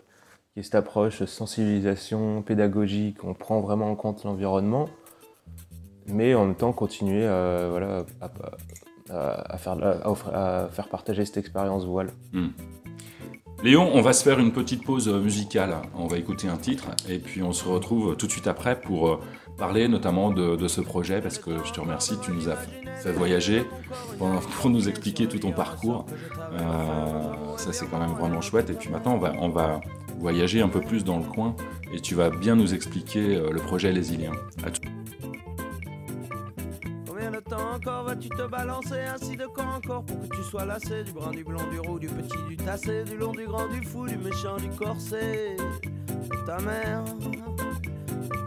qu'il 0.52 0.56
y 0.56 0.60
ait 0.60 0.62
cette 0.62 0.74
approche 0.74 1.24
sensibilisation, 1.24 2.42
pédagogique, 2.42 3.24
on 3.24 3.34
prend 3.34 3.60
vraiment 3.60 3.90
en 3.90 3.96
compte 3.96 4.24
l'environnement, 4.24 4.88
mais 6.08 6.34
en 6.34 6.46
même 6.46 6.54
temps 6.54 6.72
continuer 6.72 7.26
à, 7.26 7.68
voilà, 7.68 8.04
à, 9.10 9.58
faire, 9.58 9.76
à, 10.32 10.68
faire 10.70 10.88
partager 10.88 11.24
cette 11.24 11.38
expérience 11.38 11.84
voile. 11.84 12.10
Hmm. 12.32 12.48
Léon, 13.64 13.90
on 13.92 14.02
va 14.02 14.12
se 14.12 14.22
faire 14.22 14.38
une 14.38 14.52
petite 14.52 14.84
pause 14.84 15.08
musicale. 15.08 15.76
On 15.96 16.06
va 16.06 16.18
écouter 16.18 16.48
un 16.48 16.56
titre 16.56 16.90
et 17.08 17.18
puis 17.18 17.42
on 17.42 17.52
se 17.52 17.68
retrouve 17.68 18.16
tout 18.16 18.26
de 18.26 18.30
suite 18.30 18.46
après 18.46 18.80
pour 18.80 19.20
parler 19.58 19.88
notamment 19.88 20.30
de, 20.30 20.68
ce 20.68 20.80
projet 20.80 21.20
parce 21.20 21.38
que 21.38 21.50
je 21.64 21.72
te 21.72 21.80
remercie, 21.80 22.14
tu 22.22 22.30
nous 22.30 22.48
as 22.48 22.56
fait 23.02 23.12
voyager 23.12 23.64
pour, 24.16 24.70
nous 24.70 24.88
expliquer 24.88 25.26
tout 25.26 25.40
ton 25.40 25.50
parcours. 25.50 26.06
Euh, 26.52 27.56
ça 27.56 27.72
c'est 27.72 27.86
quand 27.90 27.98
même 27.98 28.12
vraiment 28.12 28.40
chouette. 28.40 28.70
Et 28.70 28.74
puis 28.74 28.90
maintenant 28.90 29.14
on 29.14 29.18
va, 29.18 29.32
on 29.40 29.48
va 29.48 29.80
voyager 30.18 30.62
un 30.62 30.68
peu 30.68 30.80
plus 30.80 31.02
dans 31.04 31.18
le 31.18 31.24
coin 31.24 31.56
et 31.92 32.00
tu 32.00 32.14
vas 32.14 32.30
bien 32.30 32.54
nous 32.54 32.74
expliquer 32.74 33.36
euh, 33.36 33.50
le 33.50 33.60
projet 33.60 33.90
Les 33.90 34.14
Iliens. 34.14 34.32
À 34.64 34.70
tout. 34.70 34.82
Combien 37.28 37.40
de 37.40 37.44
temps 37.44 37.74
encore 37.74 38.04
vas-tu 38.04 38.30
te 38.30 38.46
balancer 38.46 39.00
ainsi 39.00 39.36
de 39.36 39.44
quand 39.44 39.74
encore 39.76 40.02
pour 40.02 40.18
que 40.18 40.34
tu 40.34 40.42
sois 40.44 40.64
lassé 40.64 41.04
du 41.04 41.12
brun, 41.12 41.30
du 41.30 41.44
blond, 41.44 41.66
du 41.70 41.78
roux, 41.78 41.98
du 41.98 42.06
petit, 42.06 42.38
du 42.48 42.56
tassé, 42.56 43.04
du 43.04 43.18
long, 43.18 43.32
du 43.32 43.44
grand, 43.44 43.68
du 43.68 43.86
fou, 43.86 44.06
du 44.06 44.16
méchant, 44.16 44.56
du 44.56 44.70
corset, 44.70 45.54
ta 46.46 46.58
mère, 46.60 47.04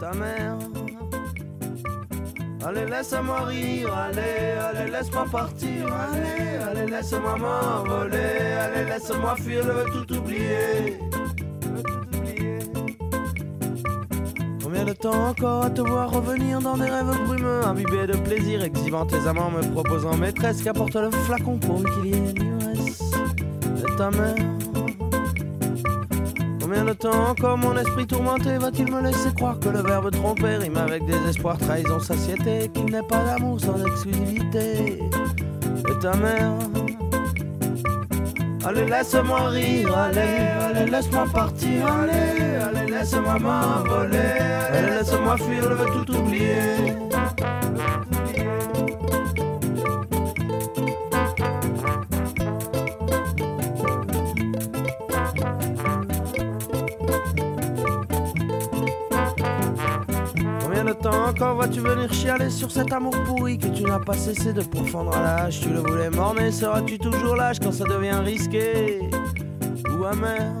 ta 0.00 0.12
mère. 0.14 0.58
Allez, 2.66 2.86
laisse-moi 2.86 3.42
rire, 3.42 3.94
allez, 3.94 4.58
allez, 4.58 4.90
laisse-moi 4.90 5.26
partir, 5.30 5.86
allez, 5.94 6.64
allez, 6.64 6.90
laisse-moi 6.90 7.36
m'envoler, 7.36 8.18
allez, 8.18 8.84
laisse-moi 8.84 9.36
fuir, 9.36 9.62
je 9.62 9.92
tout 9.92 10.12
oublier. 10.16 10.98
De 15.02 15.08
temps 15.08 15.30
encore 15.30 15.64
à 15.64 15.70
te 15.70 15.80
voir 15.80 16.12
revenir 16.12 16.60
dans 16.60 16.76
des 16.76 16.84
rêves 16.84 17.26
brumeux, 17.26 17.64
imbibés 17.64 18.06
de 18.06 18.16
plaisir, 18.18 18.62
exhibant 18.62 19.04
tes 19.04 19.26
amants, 19.26 19.50
me 19.50 19.60
proposant 19.72 20.16
maîtresse, 20.16 20.62
qu'apporte 20.62 20.94
le 20.94 21.10
flacon 21.10 21.58
pour 21.58 21.82
qu'il 21.82 22.06
y 22.06 22.14
ait 22.14 22.18
une 22.18 22.34
de 22.34 23.96
ta 23.96 24.10
mère. 24.12 24.36
Combien 26.60 26.84
de 26.84 26.92
temps 26.92 27.30
encore 27.30 27.58
mon 27.58 27.76
esprit 27.76 28.06
tourmenté 28.06 28.58
va-t-il 28.58 28.92
me 28.92 29.02
laisser 29.02 29.34
croire 29.34 29.58
que 29.58 29.70
le 29.70 29.82
verbe 29.82 30.12
tromper 30.12 30.58
rime 30.58 30.76
avec 30.76 31.04
désespoir, 31.04 31.58
trahison, 31.58 31.98
satiété, 31.98 32.70
qu'il 32.72 32.84
n'est 32.84 33.02
pas 33.02 33.24
d'amour 33.24 33.58
sans 33.60 33.84
exclusivité 33.84 35.00
Et 35.00 35.98
ta 36.00 36.14
mère? 36.14 36.52
Allez, 38.64 38.86
laisse-moi 38.86 39.48
rire, 39.48 39.98
allez, 39.98 40.20
allez, 40.20 40.90
laisse-moi 40.90 41.24
partir, 41.32 41.86
allez, 41.86 42.56
allez, 42.62 42.92
laisse-moi 42.92 43.38
m'envoler, 43.40 44.18
allez, 44.72 44.90
laisse-moi 44.98 45.36
fuir, 45.36 45.62
je 45.62 45.74
veux 45.74 46.04
tout 46.04 46.14
oublier? 46.14 47.11
Quand 61.42 61.56
vas-tu 61.56 61.80
venir 61.80 62.12
chialer 62.12 62.50
sur 62.50 62.70
cet 62.70 62.92
amour 62.92 63.10
pourri 63.24 63.58
que 63.58 63.66
tu 63.66 63.82
n'as 63.82 63.98
pas 63.98 64.12
cessé 64.12 64.52
de 64.52 64.62
profondre 64.62 65.12
à 65.16 65.20
l'âge 65.20 65.58
Tu 65.58 65.70
le 65.70 65.80
voulais 65.80 66.08
morner, 66.08 66.52
seras-tu 66.52 67.00
toujours 67.00 67.34
lâche 67.34 67.58
quand 67.58 67.72
ça 67.72 67.82
devient 67.82 68.20
risqué? 68.24 69.00
Ou 69.90 70.04
amer? 70.04 70.56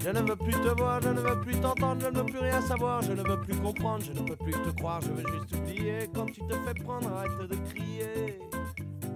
Je 0.00 0.08
ne 0.08 0.18
veux 0.28 0.34
plus 0.34 0.50
te 0.50 0.76
voir, 0.76 1.00
je 1.00 1.10
ne 1.10 1.20
veux 1.20 1.40
plus 1.42 1.54
t'entendre, 1.60 2.00
je 2.00 2.08
ne 2.08 2.16
veux 2.18 2.24
plus 2.24 2.40
rien 2.40 2.60
savoir, 2.60 3.02
je 3.02 3.12
ne 3.12 3.22
veux 3.22 3.40
plus 3.42 3.54
comprendre, 3.54 4.02
je 4.04 4.20
ne 4.20 4.26
peux 4.26 4.34
plus 4.34 4.50
te 4.50 4.70
croire, 4.70 5.00
je 5.00 5.10
veux 5.10 5.32
juste 5.32 5.54
oublier. 5.54 6.10
Quand 6.12 6.26
tu 6.26 6.40
te 6.40 6.52
fais 6.52 6.74
prendre, 6.82 7.08
arrête 7.12 7.50
de 7.50 7.56
crier. 7.70 8.40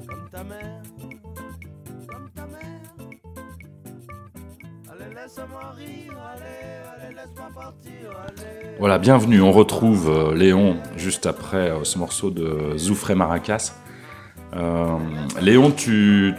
Comme 0.07 0.29
ta 0.31 0.45
mère, 0.45 0.83
Voilà, 8.79 8.99
bienvenue. 8.99 9.41
On 9.41 9.53
retrouve 9.53 10.11
euh, 10.11 10.35
Léon 10.35 10.77
juste 10.97 11.25
après 11.25 11.71
euh, 11.71 11.85
ce 11.85 11.99
morceau 11.99 12.31
de 12.31 12.77
Zoufré 12.77 13.15
Maracas. 13.15 13.73
Euh, 14.55 14.99
Léon, 15.41 15.71
tu, 15.71 16.35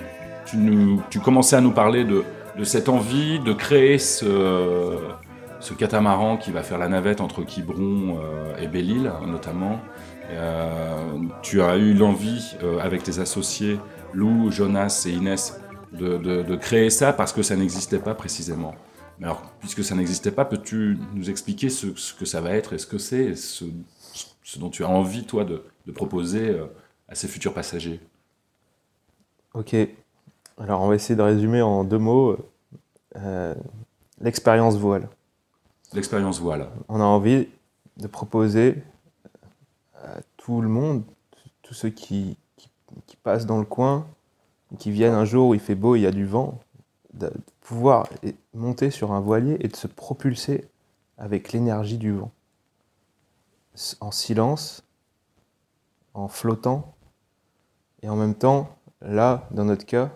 tu, 1.10 1.20
commençais 1.20 1.56
à 1.56 1.62
nous 1.62 1.72
parler 1.72 2.04
de, 2.04 2.24
cette 2.64 2.88
envie 2.88 3.40
de 3.40 3.54
créer 3.54 3.98
ce, 3.98 4.98
ce, 5.60 5.74
catamaran 5.74 6.38
qui 6.38 6.52
va 6.52 6.62
faire 6.62 6.78
la 6.78 6.88
navette 6.88 7.22
entre 7.22 7.42
Quiberon 7.44 8.20
et 8.60 8.68
Belle-Île, 8.68 9.12
notamment. 9.26 9.80
tu 11.42 11.62
as 11.62 11.78
eu 11.78 11.94
l'envie, 11.94 12.56
avec 12.82 13.04
tes 13.04 13.20
associés 13.20 13.80
Lou, 14.14 14.52
Jonas 14.52 15.06
et 15.08 15.12
Inès, 15.12 15.60
de, 15.94 16.56
créer 16.56 16.90
ça 16.90 17.14
parce 17.14 17.34
que 17.34 17.42
ça 17.42 17.56
n'existait 17.56 18.00
pas 18.00 18.16
précisément. 18.16 18.76
Alors, 19.22 19.42
puisque 19.60 19.84
ça 19.84 19.96
n'existait 19.96 20.32
pas, 20.32 20.46
peux-tu 20.46 21.00
nous 21.14 21.30
expliquer 21.30 21.70
ce, 21.70 21.88
que 22.14 22.26
ça 22.26 22.42
va 22.42 22.52
être 22.52 22.74
et 22.74 22.78
ce 22.78 22.86
que 22.86 22.98
c'est, 22.98 23.36
ce, 23.36 23.66
ce 24.44 24.60
dont 24.60 24.70
tu 24.70 24.84
as 24.84 24.90
envie, 24.90 25.26
toi, 25.26 25.44
de, 25.44 25.62
proposer 25.94 26.50
euh, 26.50 26.66
à 27.08 27.16
ces 27.16 27.28
futurs 27.28 27.54
passagers? 27.54 28.00
Ok. 29.54 29.76
Alors, 30.58 30.82
on 30.82 30.88
va 30.88 30.96
essayer 30.96 31.16
de 31.16 31.22
résumer 31.22 31.62
en 31.62 31.84
deux 31.84 31.98
mots 31.98 32.38
euh, 33.16 33.56
l'expérience 34.22 34.78
voile. 34.78 35.10
L'expérience 35.94 36.40
voile. 36.40 36.70
On 36.90 37.00
a 37.00 37.04
envie 37.04 37.48
de 37.98 38.08
proposer 38.08 38.84
à 39.96 40.20
tout 40.38 40.62
le 40.62 40.68
monde, 40.70 41.04
tous 41.62 41.74
ceux 41.74 41.90
qui, 41.90 42.38
qui, 43.06 43.18
passent 43.18 43.46
dans 43.46 43.60
le 43.60 43.66
coin, 43.66 44.08
qui 44.78 44.92
viennent 44.92 45.14
un 45.14 45.26
jour 45.26 45.50
où 45.50 45.54
il 45.54 45.60
fait 45.60 45.76
beau, 45.76 45.96
il 45.96 46.02
y 46.02 46.08
a 46.08 46.12
du 46.12 46.26
vent, 46.26 46.60
de 47.14 47.32
pouvoir 47.62 48.08
monter 48.54 48.92
sur 48.92 49.12
un 49.12 49.20
voilier 49.20 49.58
et 49.62 49.68
de 49.68 49.76
se 49.76 49.88
propulser 49.88 50.68
avec 51.18 51.52
l'énergie 51.52 51.98
du 51.98 52.12
vent. 52.12 52.32
En 54.00 54.12
silence, 54.12 54.84
en 56.14 56.28
flottant, 56.28 56.96
et 58.02 58.10
en 58.10 58.16
même 58.16 58.36
temps, 58.36 58.76
là, 59.02 59.48
dans 59.52 59.66
notre 59.66 59.86
cas, 59.86 60.12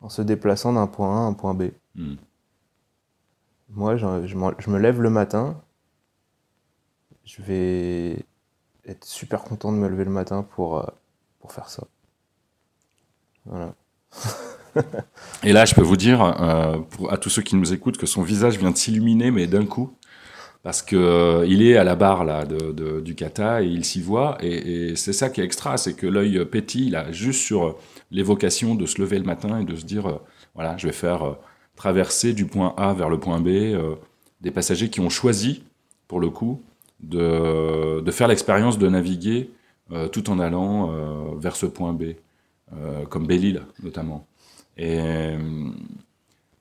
en 0.00 0.08
se 0.08 0.22
déplaçant 0.22 0.72
d'un 0.72 0.86
point 0.86 1.16
A 1.16 1.24
à 1.24 1.24
un 1.24 1.32
point 1.32 1.54
B. 1.54 1.70
Hmm. 1.94 2.16
Moi, 3.70 3.96
je, 3.96 4.26
je, 4.26 4.36
me 4.36 4.78
lève 4.78 5.00
le 5.00 5.10
matin, 5.10 5.60
je 7.24 7.42
vais 7.42 8.24
être 8.86 9.04
super 9.04 9.42
content 9.42 9.72
de 9.72 9.78
me 9.78 9.88
lever 9.88 10.04
le 10.04 10.10
matin 10.10 10.42
pour, 10.42 10.78
euh, 10.78 10.86
pour 11.40 11.52
faire 11.52 11.68
ça. 11.68 11.84
Voilà. 13.46 13.74
Et 15.42 15.52
là, 15.52 15.64
je 15.64 15.74
peux 15.74 15.82
vous 15.82 15.96
dire, 15.96 16.22
euh, 16.22 16.78
à 17.10 17.16
tous 17.16 17.30
ceux 17.30 17.42
qui 17.42 17.56
nous 17.56 17.72
écoutent, 17.72 17.96
que 17.96 18.06
son 18.06 18.22
visage 18.22 18.58
vient 18.58 18.70
de 18.70 18.76
s'illuminer, 18.76 19.30
mais 19.30 19.46
d'un 19.46 19.64
coup, 19.64 19.92
parce 20.62 20.82
que 20.82 20.96
euh, 20.96 21.46
il 21.46 21.62
est 21.62 21.76
à 21.76 21.84
la 21.84 21.94
barre 21.94 22.46
de, 22.46 23.00
du 23.00 23.14
kata 23.14 23.62
et 23.62 23.66
il 23.66 23.84
s'y 23.84 24.00
voit. 24.00 24.36
Et, 24.40 24.96
c'est 24.96 25.12
ça 25.12 25.30
qui 25.30 25.40
est 25.40 25.44
extra, 25.44 25.76
c'est 25.76 25.94
que 25.94 26.06
l'œil 26.06 26.44
pétille 26.46 26.90
là, 26.90 27.10
juste 27.12 27.40
sur 27.40 27.76
l'évocation 28.10 28.74
de 28.74 28.86
se 28.86 29.00
lever 29.00 29.18
le 29.18 29.24
matin 29.24 29.60
et 29.60 29.64
de 29.64 29.76
se 29.76 29.84
dire, 29.84 30.06
euh, 30.06 30.20
voilà, 30.54 30.76
je 30.76 30.86
vais 30.86 30.92
faire 30.92 31.36
traverser 31.76 32.32
du 32.32 32.46
point 32.46 32.74
A 32.76 32.94
vers 32.94 33.10
le 33.10 33.20
point 33.20 33.40
B 33.40 33.48
des 34.40 34.50
passagers 34.50 34.88
qui 34.88 35.00
ont 35.00 35.10
choisi, 35.10 35.64
pour 36.08 36.20
le 36.20 36.30
coup, 36.30 36.62
de 37.00 38.10
faire 38.10 38.28
l'expérience 38.28 38.78
de 38.78 38.88
naviguer 38.88 39.50
tout 40.12 40.30
en 40.30 40.38
allant 40.38 41.36
vers 41.36 41.56
ce 41.56 41.66
point 41.66 41.92
B, 41.92 42.14
comme 43.08 43.26
Belle-Île 43.26 43.62
notamment. 43.82 44.26
Et 44.76 44.98
euh, 45.00 45.70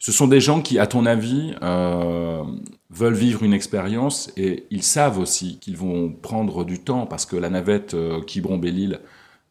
ce 0.05 0.11
sont 0.11 0.27
des 0.27 0.39
gens 0.39 0.61
qui, 0.61 0.77
à 0.79 0.87
ton 0.87 1.05
avis, 1.05 1.55
euh, 1.61 2.43
veulent 2.89 3.15
vivre 3.15 3.43
une 3.43 3.53
expérience 3.53 4.31
et 4.37 4.67
ils 4.69 4.83
savent 4.83 5.17
aussi 5.17 5.57
qu'ils 5.57 5.77
vont 5.77 6.11
prendre 6.11 6.63
du 6.63 6.79
temps 6.79 7.05
parce 7.05 7.25
que 7.25 7.35
la 7.35 7.49
navette 7.49 7.93
euh, 7.93 8.21
Quiberon-Belle-Île, 8.21 8.99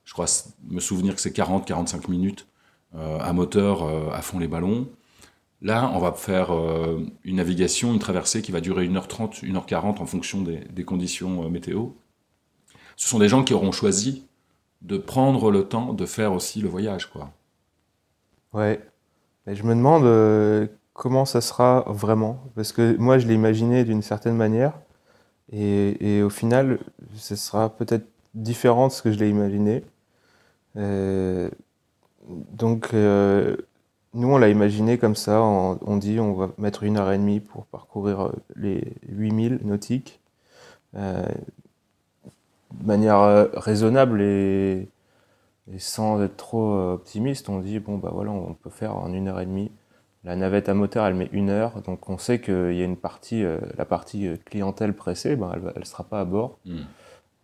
je 0.05 0.13
crois 0.13 0.27
me 0.69 0.81
souvenir 0.81 1.15
que 1.15 1.21
c'est 1.21 1.35
40-45 1.35 2.11
minutes 2.11 2.47
euh, 2.95 3.19
à 3.19 3.33
moteur 3.33 4.15
à 4.15 4.23
fond 4.23 4.39
les 4.39 4.47
ballons. 4.47 4.89
Là, 5.61 5.91
on 5.95 5.99
va 5.99 6.13
faire 6.13 6.53
une 7.25 7.37
navigation, 7.37 7.93
une 7.93 7.99
traversée 7.99 8.43
qui 8.43 8.53
va 8.53 8.61
durer 8.61 8.87
1h30, 8.87 9.45
1h40 9.45 9.99
en 9.99 10.05
fonction 10.05 10.43
des 10.43 10.85
conditions 10.85 11.49
météo. 11.49 11.89
Ce 12.97 13.09
sont 13.09 13.19
des 13.19 13.31
gens 13.31 13.43
qui 13.43 13.55
auront 13.55 13.73
choisi 13.73 14.25
de 14.85 14.99
prendre 14.99 15.51
le 15.51 15.65
temps 15.65 15.93
de 15.95 16.07
faire 16.07 16.33
aussi 16.33 16.61
le 16.61 16.69
voyage, 16.69 17.11
quoi. 17.11 17.31
Ouais. 18.53 18.81
Je 19.47 19.63
me 19.63 19.75
demande 19.75 20.05
euh, 20.05 20.67
comment 20.93 21.25
ça 21.25 21.41
sera 21.41 21.85
vraiment? 21.89 22.39
Parce 22.55 22.73
que 22.73 22.97
moi, 22.99 23.19
je 23.19 23.27
l'ai 23.27 23.35
imaginé 23.35 23.85
d'une 23.85 24.03
certaine 24.03 24.37
manière. 24.37 24.75
Et, 25.53 26.23
au 26.23 26.31
final, 26.31 26.79
ce 27.17 27.37
sera 27.37 27.69
peut-être 27.69 28.07
différent 28.35 28.89
de 28.89 28.93
ce 28.93 29.03
que 29.03 29.13
je 29.13 29.19
l'ai 29.19 29.29
imaginé. 29.29 29.85
Euh, 30.77 31.51
donc, 32.29 32.91
euh, 32.95 33.57
nous, 34.15 34.29
on 34.29 34.39
l'a 34.39 34.49
imaginé 34.49 34.99
comme 34.99 35.17
ça. 35.17 35.43
On, 35.43 35.97
dit 35.97 36.21
on 36.21 36.35
va 36.35 36.51
mettre 36.59 36.83
une 36.83 36.97
heure 36.97 37.13
et 37.13 37.19
demie 37.19 37.41
pour 37.41 37.67
parcourir 37.67 38.33
les 38.57 38.95
8000 39.09 39.61
nautiques. 39.65 40.21
De 42.81 42.87
manière 42.87 43.49
raisonnable 43.55 44.23
et, 44.23 44.89
et 45.73 45.79
sans 45.79 46.23
être 46.23 46.37
trop 46.37 46.75
euh, 46.75 46.95
optimiste, 46.95 47.49
on 47.49 47.61
dit 47.61 47.79
bon 47.79 47.97
bah 47.99 48.11
voilà, 48.13 48.31
on 48.31 48.55
peut 48.55 48.71
faire 48.71 48.97
en 48.97 49.13
une 49.13 49.29
heure 49.29 49.41
et 49.41 49.47
demie. 49.47 49.71
La 50.25 50.37
navette 50.37 50.69
à 50.69 50.75
moteur, 50.75 51.07
elle 51.07 51.15
met 51.15 51.29
une 51.33 51.51
heure, 51.51 51.83
donc 51.83 52.09
on 52.09 52.17
sait 52.17 52.41
qu'il 52.41 52.75
y 52.75 52.81
a 52.81 52.85
une 52.85 52.97
partie, 52.97 53.45
euh, 53.45 53.59
la 53.77 53.85
partie 53.85 54.27
euh, 54.27 54.37
clientèle 54.45 54.95
pressée, 54.95 55.37
ben, 55.37 55.53
elle 55.55 55.81
ne 55.81 55.85
sera 55.85 56.05
pas 56.05 56.21
à 56.21 56.25
bord. 56.25 56.59
Hmm. 56.65 56.83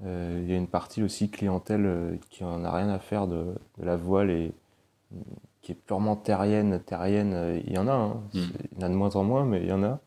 Il 0.02 0.48
y 0.48 0.54
a 0.54 0.56
une 0.56 0.66
partie 0.66 1.02
aussi 1.02 1.28
clientèle 1.28 2.18
qui 2.30 2.42
en 2.42 2.64
a 2.64 2.72
rien 2.74 2.88
à 2.88 2.98
faire 2.98 3.26
de, 3.26 3.54
la 3.76 3.96
voile 3.96 4.30
et 4.30 4.54
qui 5.60 5.72
est 5.72 5.74
purement 5.74 6.16
terrienne. 6.16 6.80
Terrienne, 6.80 7.60
il 7.66 7.74
y 7.74 7.76
en 7.76 7.86
a, 7.86 7.92
hein. 7.92 8.22
hmm. 8.32 8.46
il 8.72 8.78
y 8.78 8.82
en 8.82 8.86
a 8.86 8.88
de 8.88 8.94
moins 8.94 9.14
en 9.16 9.24
moins, 9.24 9.44
mais 9.44 9.60
il 9.60 9.68
y 9.68 9.72
en 9.72 9.84
a. 9.84 10.00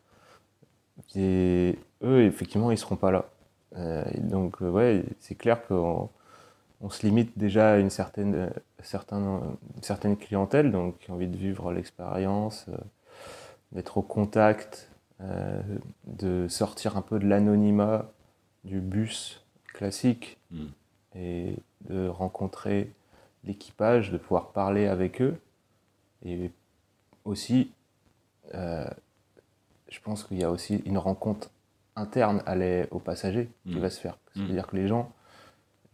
Et 1.14 1.78
eux, 2.02 2.24
effectivement, 2.24 2.72
ils 2.72 2.78
seront 2.78 2.96
pas 2.96 3.12
là. 3.12 3.26
Donc 3.74 4.60
ouais, 4.60 5.04
c'est 5.20 5.34
clair 5.34 5.66
qu'on 5.66 6.08
on 6.84 6.90
se 6.90 7.06
limite 7.06 7.38
déjà 7.38 7.72
à 7.72 7.78
une 7.78 7.88
certaine, 7.88 8.34
euh, 8.34 9.52
certaine 9.80 10.16
clientèle, 10.18 10.70
donc 10.70 10.98
qui 10.98 11.10
a 11.10 11.14
envie 11.14 11.28
de 11.28 11.36
vivre 11.36 11.72
l'expérience, 11.72 12.66
euh, 12.68 12.76
d'être 13.72 13.96
au 13.96 14.02
contact, 14.02 14.90
euh, 15.22 15.62
de 16.06 16.46
sortir 16.48 16.98
un 16.98 17.02
peu 17.02 17.18
de 17.18 17.26
l'anonymat 17.26 18.12
du 18.64 18.80
bus 18.80 19.42
classique 19.72 20.36
hmm. 20.50 20.66
et 21.16 21.56
de 21.88 22.06
rencontrer 22.06 22.92
l'équipage, 23.44 24.10
de 24.10 24.18
pouvoir 24.18 24.48
parler 24.48 24.86
avec 24.86 25.22
eux. 25.22 25.38
Et 26.24 26.50
aussi, 27.24 27.70
je 28.52 30.00
pense 30.02 30.24
qu'il 30.24 30.38
y 30.38 30.44
a 30.44 30.50
aussi 30.50 30.82
une 30.86 30.96
rencontre 30.96 31.50
interne 31.96 32.42
les, 32.56 32.86
aux 32.90 32.98
passagers 32.98 33.48
qui 33.66 33.76
hmm. 33.76 33.80
va 33.80 33.90
se 33.90 34.00
faire. 34.00 34.18
C'est-à-dire 34.34 34.66
que 34.66 34.76
les 34.76 34.88
gens 34.88 35.12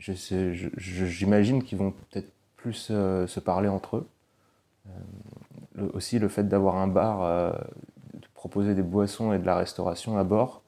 j'imagine 0.01 1.63
qu'ils 1.63 1.79
vont 1.79 1.93
peut-être 1.93 2.33
plus 2.57 2.89
euh, 2.91 3.27
se 3.27 3.41
parler 3.41 3.69
entre 3.69 3.99
eux. 3.99 4.07
Euh, 4.89 5.89
aussi 5.93 6.19
le 6.19 6.29
fait 6.29 6.49
d'avoir 6.49 6.77
un 6.77 6.89
bar, 6.89 7.23
euh, 7.23 7.53
de 8.15 8.27
proposer 8.35 8.75
des 8.75 8.83
boissons 8.83 9.33
et 9.33 9.39
de 9.39 9.47
la 9.47 9.57
restauration 9.57 10.19
à 10.19 10.25
bord, 10.25 10.63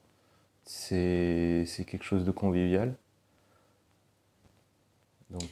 c'est 0.64 1.66
quelque 1.86 2.04
chose 2.04 2.24
de 2.24 2.30
convivial. 2.30 2.94
Donc, 5.30 5.50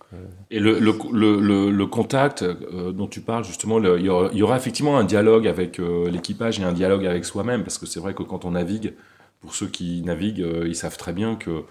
Et 0.50 0.60
le, 0.60 0.78
le, 0.78 0.92
le, 1.10 1.70
le, 1.70 1.86
contact 1.86 2.44
dont 2.44 3.06
tu 3.06 3.22
parles, 3.22 3.44
justement, 3.44 3.78
il 3.78 4.02
y, 4.02 4.10
aura, 4.10 4.56
effectivement 4.56 4.98
un 4.98 5.04
dialogue 5.04 5.48
avec 5.48 5.78
l'équipage 5.78 6.60
et 6.60 6.64
un 6.64 6.74
dialogue 6.74 7.06
avec 7.06 7.24
soi-même, 7.24 7.64
parce 7.64 7.78
que 7.78 7.86
c'est 7.86 7.98
vrai 7.98 8.12
que 8.12 8.22
quand 8.22 8.44
on 8.44 8.50
navigue, 8.50 8.92
pour 9.40 9.54
ceux 9.54 9.68
qui 9.68 10.02
naviguent, 10.02 10.46
ils 10.66 10.76
savent 10.76 10.96
très 10.96 11.12
bien 11.12 11.36
que 11.36 11.64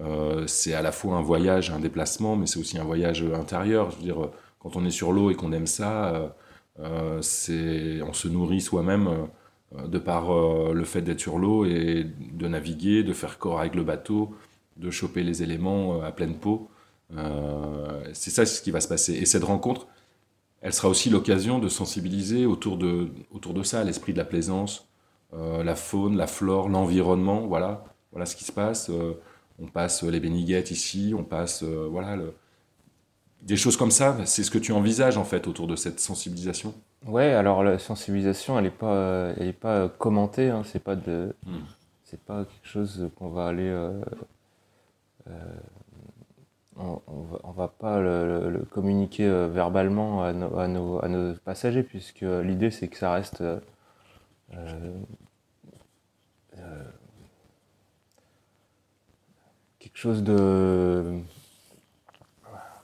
euh, 0.00 0.46
c'est 0.46 0.74
à 0.74 0.82
la 0.82 0.92
fois 0.92 1.16
un 1.16 1.22
voyage, 1.22 1.70
un 1.70 1.80
déplacement, 1.80 2.36
mais 2.36 2.46
c'est 2.46 2.58
aussi 2.58 2.78
un 2.78 2.84
voyage 2.84 3.22
intérieur. 3.22 3.90
Je 3.90 3.96
veux 3.96 4.02
dire, 4.02 4.30
quand 4.58 4.76
on 4.76 4.84
est 4.84 4.90
sur 4.90 5.12
l'eau 5.12 5.30
et 5.30 5.34
qu'on 5.34 5.52
aime 5.52 5.66
ça, 5.66 6.14
euh, 6.14 6.28
euh, 6.80 7.22
c'est, 7.22 8.02
on 8.02 8.12
se 8.12 8.28
nourrit 8.28 8.60
soi-même 8.60 9.28
de 9.76 9.98
par 9.98 10.32
le 10.72 10.84
fait 10.84 11.02
d'être 11.02 11.20
sur 11.20 11.38
l'eau 11.38 11.64
et 11.64 12.06
de 12.32 12.48
naviguer, 12.48 13.02
de 13.02 13.12
faire 13.12 13.38
corps 13.38 13.60
avec 13.60 13.74
le 13.74 13.82
bateau, 13.82 14.34
de 14.76 14.90
choper 14.90 15.22
les 15.24 15.42
éléments 15.42 16.00
à 16.02 16.12
pleine 16.12 16.38
peau. 16.38 16.70
c'est 18.12 18.30
ça 18.30 18.46
ce 18.46 18.62
qui 18.62 18.70
va 18.70 18.80
se 18.80 18.88
passer. 18.88 19.14
Et 19.14 19.26
cette 19.26 19.44
rencontre, 19.44 19.88
elle 20.62 20.72
sera 20.72 20.88
aussi 20.88 21.10
l'occasion 21.10 21.58
de 21.58 21.68
sensibiliser 21.68 22.46
autour 22.46 22.78
de, 22.78 23.10
autour 23.32 23.54
de 23.54 23.62
ça, 23.64 23.82
l'esprit 23.84 24.12
de 24.12 24.18
la 24.18 24.24
plaisance, 24.24 24.85
la 25.36 25.74
faune, 25.74 26.16
la 26.16 26.26
flore, 26.26 26.68
l'environnement, 26.68 27.46
voilà, 27.46 27.84
voilà 28.12 28.26
ce 28.26 28.36
qui 28.36 28.44
se 28.44 28.52
passe 28.52 28.90
on 29.58 29.66
passe 29.66 30.02
les 30.02 30.20
béniguettes 30.20 30.70
ici, 30.70 31.14
on 31.16 31.24
passe 31.24 31.62
euh, 31.62 31.88
voilà 31.90 32.16
des 33.42 33.56
choses 33.56 33.76
comme 33.76 33.90
ça. 33.90 34.16
C'est 34.24 34.42
ce 34.42 34.50
que 34.50 34.58
tu 34.58 34.72
envisages 34.72 35.16
en 35.16 35.24
fait 35.24 35.46
autour 35.46 35.66
de 35.66 35.76
cette 35.76 36.00
sensibilisation. 36.00 36.74
Ouais, 37.06 37.32
alors 37.32 37.62
la 37.62 37.78
sensibilisation, 37.78 38.58
elle 38.58 38.64
n'est 38.64 38.70
pas, 38.70 39.32
elle 39.36 39.48
est 39.48 39.52
pas 39.52 39.88
commentée. 39.88 40.50
Hein, 40.50 40.62
c'est 40.64 40.82
pas 40.82 40.96
de, 40.96 41.34
hmm. 41.46 41.58
c'est 42.04 42.20
pas 42.20 42.44
quelque 42.44 42.68
chose 42.68 43.10
qu'on 43.16 43.28
va 43.28 43.46
aller. 43.46 43.68
Euh, 43.68 44.00
euh, 45.28 45.32
on, 46.78 47.00
on, 47.42 47.52
va, 47.52 47.68
pas 47.68 48.00
le, 48.00 48.66
communiquer 48.70 49.26
verbalement 49.50 50.22
à 50.22 50.34
nos, 50.34 50.58
à, 51.00 51.08
nos, 51.08 51.34
passagers, 51.36 51.82
puisque 51.82 52.20
l'idée 52.20 52.70
c'est 52.70 52.88
que 52.88 52.98
ça 52.98 53.12
reste 53.12 53.42
quelque 59.78 59.96
chose 59.96 60.22
de 60.22 61.20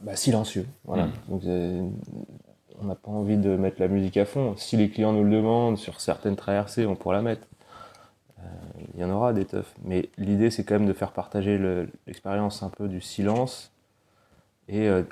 bah, 0.02 0.16
silencieux. 0.16 0.66
Voilà. 0.84 1.06
Mm. 1.06 1.40
Euh, 1.46 1.88
on 2.80 2.86
n'a 2.86 2.94
pas 2.94 3.10
envie 3.10 3.36
de 3.36 3.56
mettre 3.56 3.80
la 3.80 3.88
musique 3.88 4.16
à 4.16 4.24
fond. 4.24 4.54
Si 4.56 4.76
les 4.76 4.90
clients 4.90 5.12
nous 5.12 5.24
le 5.24 5.30
demandent 5.30 5.78
sur 5.78 6.00
certaines 6.00 6.36
traversées, 6.36 6.86
on 6.86 6.96
pourra 6.96 7.14
la 7.14 7.22
mettre. 7.22 7.46
Euh, 8.40 8.42
il 8.94 9.00
y 9.00 9.04
en 9.04 9.10
aura 9.10 9.32
des 9.32 9.44
teufs. 9.44 9.72
Mais 9.84 10.10
l'idée, 10.18 10.50
c'est 10.50 10.64
quand 10.64 10.74
même 10.74 10.88
de 10.88 10.92
faire 10.92 11.12
partager 11.12 11.58
l'expérience 12.06 12.62
un 12.62 12.70
peu 12.70 12.88
du 12.88 13.00
silence 13.00 13.70
et 14.68 14.88
euh, 14.88 15.02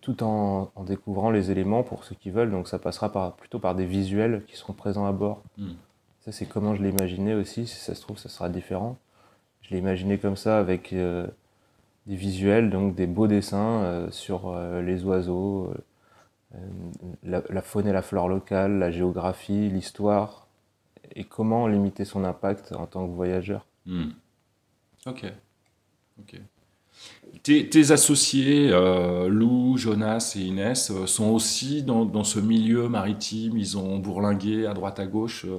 tout 0.00 0.22
en, 0.22 0.72
découvrant 0.86 1.30
les 1.30 1.50
éléments 1.50 1.84
pour 1.84 2.04
ceux 2.04 2.16
qui 2.16 2.30
veulent. 2.30 2.50
Donc 2.50 2.66
ça 2.66 2.78
passera 2.78 3.12
par, 3.12 3.34
plutôt 3.34 3.60
par 3.60 3.74
des 3.76 3.86
visuels 3.86 4.42
qui 4.48 4.56
seront 4.56 4.72
présents 4.72 5.06
à 5.06 5.12
bord. 5.12 5.42
Hmm. 5.56 5.74
Ça, 6.24 6.32
c'est 6.32 6.46
comment 6.46 6.74
je 6.74 6.82
l'ai 6.82 6.90
imaginé 6.90 7.34
aussi. 7.34 7.66
Si 7.66 7.76
ça 7.76 7.94
se 7.94 8.00
trouve, 8.00 8.18
ça 8.18 8.28
sera 8.28 8.48
différent. 8.48 8.98
Je 9.62 9.70
l'ai 9.70 9.78
imaginé 9.78 10.18
comme 10.18 10.36
ça 10.36 10.58
avec 10.58 10.92
euh, 10.92 11.26
des 12.06 12.16
visuels, 12.16 12.70
donc 12.70 12.94
des 12.94 13.06
beaux 13.06 13.26
dessins 13.26 13.82
euh, 13.82 14.10
sur 14.10 14.56
les 14.82 15.04
oiseaux, 15.04 15.74
la, 17.22 17.62
faune 17.62 17.86
et 17.86 17.92
la 17.92 18.02
flore 18.02 18.28
locale, 18.28 18.78
la 18.78 18.90
géographie, 18.90 19.68
l'histoire, 19.68 20.46
et 21.14 21.24
comment 21.24 21.66
limiter 21.66 22.04
son 22.04 22.24
impact 22.24 22.72
en 22.72 22.86
tant 22.86 23.06
que 23.06 23.12
voyageur. 23.12 23.66
Hmm. 23.86 24.10
Ok. 25.06 25.24
Ok. 26.20 26.40
Tes, 27.42 27.90
associés, 27.90 28.70
euh, 28.70 29.28
Lou, 29.28 29.76
Jonas 29.76 30.34
et 30.36 30.40
Inès, 30.40 30.90
euh, 30.90 31.06
sont 31.06 31.30
aussi 31.30 31.82
dans, 31.82 32.24
ce 32.24 32.38
milieu 32.38 32.88
maritime. 32.88 33.58
Ils 33.58 33.76
ont 33.76 33.98
bourlingué 33.98 34.66
à 34.66 34.72
droite 34.72 34.98
à 34.98 35.06
gauche, 35.06 35.44
euh, 35.44 35.58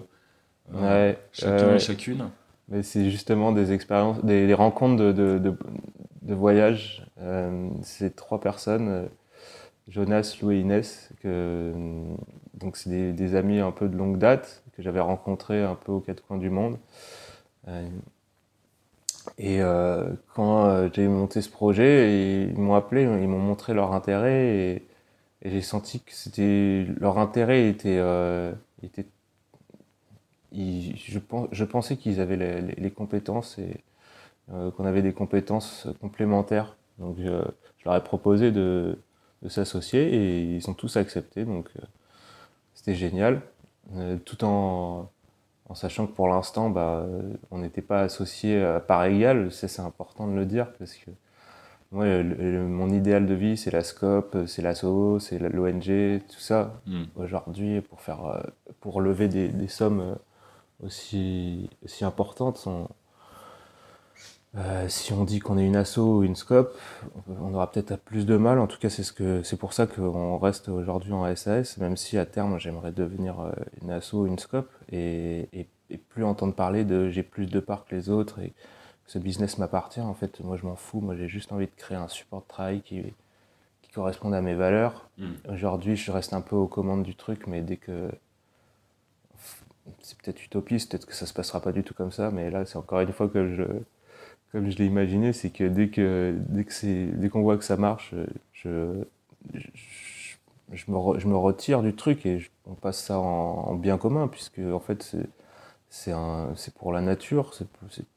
chacun 1.31 1.75
et 1.75 1.79
chacune. 1.79 2.29
Mais 2.69 2.81
c'est 2.81 3.09
justement 3.11 3.51
des 3.51 3.71
expériences, 3.73 4.23
des, 4.25 4.53
rencontres 4.53 4.95
de, 4.95 5.11
de, 5.37 6.33
voyage. 6.33 7.05
c'est 7.83 8.15
trois 8.15 8.39
personnes, 8.39 9.07
Jonas, 9.87 10.37
Lou 10.41 10.51
et 10.51 10.59
Inès, 10.59 11.11
que, 11.21 11.71
donc 12.55 12.77
c'est 12.77 12.89
des, 12.89 13.11
des, 13.13 13.35
amis 13.35 13.59
un 13.59 13.71
peu 13.71 13.87
de 13.87 13.95
longue 13.95 14.17
date 14.17 14.63
que 14.75 14.81
j'avais 14.81 14.99
rencontrés 14.99 15.63
un 15.63 15.75
peu 15.75 15.91
aux 15.91 15.99
quatre 15.99 16.25
coins 16.25 16.39
du 16.39 16.49
monde. 16.49 16.79
Et 19.37 19.61
euh, 19.61 20.13
quand 20.33 20.65
euh, 20.67 20.89
j'ai 20.93 21.07
monté 21.07 21.41
ce 21.41 21.49
projet, 21.49 22.47
ils 22.47 22.57
m'ont 22.57 22.75
appelé, 22.75 23.03
ils 23.03 23.27
m'ont 23.27 23.39
montré 23.39 23.73
leur 23.73 23.93
intérêt 23.93 24.47
et, 24.57 24.87
j'ai 25.43 25.61
senti 25.61 25.99
que 25.99 26.11
c'était 26.11 26.87
leur 26.99 27.19
intérêt 27.19 27.69
était, 27.69 27.99
euh, 27.99 28.51
était 28.81 29.05
je, 30.55 31.19
je, 31.51 31.63
pensais 31.63 31.97
qu'ils 31.97 32.19
avaient 32.19 32.37
les, 32.37 32.61
les, 32.61 32.91
compétences 32.91 33.57
et 33.59 33.83
qu'on 34.49 34.85
avait 34.85 35.01
des 35.01 35.13
compétences 35.13 35.87
complémentaires. 36.01 36.77
Donc 36.99 37.17
je, 37.19 37.23
je 37.77 37.85
leur 37.85 37.95
ai 37.95 38.03
proposé 38.03 38.51
de, 38.51 38.97
de 39.41 39.49
s'associer 39.49 40.13
et 40.13 40.55
ils 40.55 40.69
ont 40.69 40.73
tous 40.73 40.97
accepté. 40.97 41.45
Donc 41.45 41.69
c'était 42.73 42.95
génial, 42.95 43.41
tout 44.25 44.43
en 44.45 45.09
en 45.67 45.73
sachant 45.73 46.05
que 46.05 46.11
pour 46.11 46.27
l'instant, 46.27 46.69
bah, 46.69 47.05
on 47.51 47.57
n'était 47.57 47.81
pas 47.81 48.01
associés 48.01 48.61
à 48.61 48.79
part 48.79 49.05
égale. 49.05 49.51
C'est 49.51 49.79
important 49.79 50.27
de 50.27 50.35
le 50.35 50.45
dire 50.45 50.71
parce 50.77 50.93
que 50.93 51.09
moi, 51.91 52.05
mon 52.23 52.89
idéal 52.89 53.25
de 53.25 53.33
vie, 53.33 53.57
c'est 53.57 53.71
la 53.71 53.83
SCOP, 53.83 54.45
c'est 54.47 54.61
l'ASSO, 54.61 55.19
c'est 55.19 55.39
l'ONG, 55.39 56.21
tout 56.27 56.39
ça. 56.39 56.81
Hmm. 56.85 57.05
Aujourd'hui, 57.15 57.81
pour, 57.81 58.01
faire, 58.01 58.25
euh, 58.25 58.41
pour 58.81 59.01
lever 59.01 59.27
des, 59.27 59.47
des 59.47 59.67
sommes 59.67 60.01
euh, 60.01 60.15
aussi, 60.83 61.69
aussi 61.83 62.05
importantes, 62.05 62.57
sont, 62.57 62.89
euh, 64.57 64.87
si 64.87 65.11
on 65.11 65.25
dit 65.25 65.39
qu'on 65.39 65.57
est 65.57 65.65
une 65.65 65.75
asso 65.75 65.97
ou 65.97 66.23
une 66.23 66.35
scope, 66.35 66.77
on 67.27 67.53
aura 67.53 67.71
peut-être 67.71 67.97
plus 67.97 68.25
de 68.25 68.37
mal. 68.37 68.59
En 68.59 68.67
tout 68.67 68.77
cas, 68.79 68.89
c'est 68.89 69.03
ce 69.03 69.11
que 69.11 69.43
c'est 69.43 69.57
pour 69.57 69.73
ça 69.73 69.85
qu'on 69.85 70.37
reste 70.37 70.69
aujourd'hui 70.69 71.11
en 71.11 71.33
SAS, 71.35 71.77
même 71.77 71.97
si 71.97 72.17
à 72.17 72.25
terme 72.25 72.57
j'aimerais 72.57 72.93
devenir 72.93 73.39
euh, 73.41 73.51
une 73.81 73.91
asso 73.91 74.13
ou 74.13 74.27
une 74.27 74.39
scope 74.39 74.71
et, 74.91 75.67
plus 76.09 76.23
entendre 76.23 76.55
parler 76.55 76.83
de 76.83 77.09
j'ai 77.09 77.21
plus 77.21 77.45
de 77.45 77.59
parts 77.59 77.85
que 77.85 77.95
les 77.95 78.09
autres 78.09 78.39
et 78.39 78.53
ce 79.05 79.19
business 79.19 79.59
m'appartient. 79.59 80.01
En 80.01 80.15
fait, 80.15 80.39
moi 80.39 80.57
je 80.57 80.65
m'en 80.65 80.75
fous. 80.75 80.99
Moi 80.99 81.15
j'ai 81.15 81.27
juste 81.27 81.51
envie 81.51 81.67
de 81.67 81.75
créer 81.75 81.97
un 81.97 82.07
support 82.07 82.41
de 82.41 82.47
travail 82.47 82.81
qui, 82.81 83.03
qui 83.81 83.91
corresponde 83.91 84.33
à 84.33 84.41
mes 84.41 84.55
valeurs. 84.55 85.09
Hmm. 85.17 85.33
Aujourd'hui, 85.49 85.95
je 85.95 86.11
reste 86.11 86.33
un 86.33 86.41
peu 86.41 86.55
aux 86.55 86.67
commandes 86.67 87.03
du 87.03 87.15
truc, 87.15 87.45
mais 87.45 87.61
dès 87.61 87.77
que 87.77 88.09
c'est 90.01 90.17
peut-être 90.19 90.43
utopiste, 90.43 90.91
peut-être 90.91 91.05
que 91.05 91.13
ça 91.13 91.25
se 91.25 91.33
passera 91.33 91.61
pas 91.61 91.71
du 91.71 91.83
tout 91.83 91.93
comme 91.93 92.11
ça, 92.11 92.31
mais 92.31 92.49
là 92.49 92.65
c'est 92.65 92.77
encore 92.77 93.01
une 93.01 93.13
fois 93.13 93.29
que 93.29 93.53
je 93.55 93.63
comme 94.51 94.69
je 94.69 94.77
l'ai 94.77 94.85
imaginé, 94.85 95.33
c'est 95.33 95.49
que 95.49 95.65
dès 95.65 95.89
que 95.89 96.35
dès 96.49 96.63
que 96.63 96.73
c'est 96.73 97.07
dès 97.07 97.29
qu'on 97.29 97.41
voit 97.41 97.57
que 97.57 97.63
ça 97.63 97.77
marche, 97.77 98.13
je, 98.53 99.03
je, 99.53 100.91
me, 100.91 101.19
je 101.19 101.27
me, 101.27 101.35
retire 101.35 101.81
du 101.81 101.93
truc 101.95 102.25
et 102.25 102.49
on 102.65 102.73
passe 102.73 103.03
ça 103.03 103.19
en, 103.19 103.75
bien 103.75 103.97
commun 103.97 104.27
puisque 104.27 104.59
en 104.59 104.79
fait 104.79 105.03
c'est 105.89 106.13
c'est 106.55 106.73
pour 106.75 106.93
la 106.93 107.01
nature. 107.01 107.53
C'est 107.53 107.67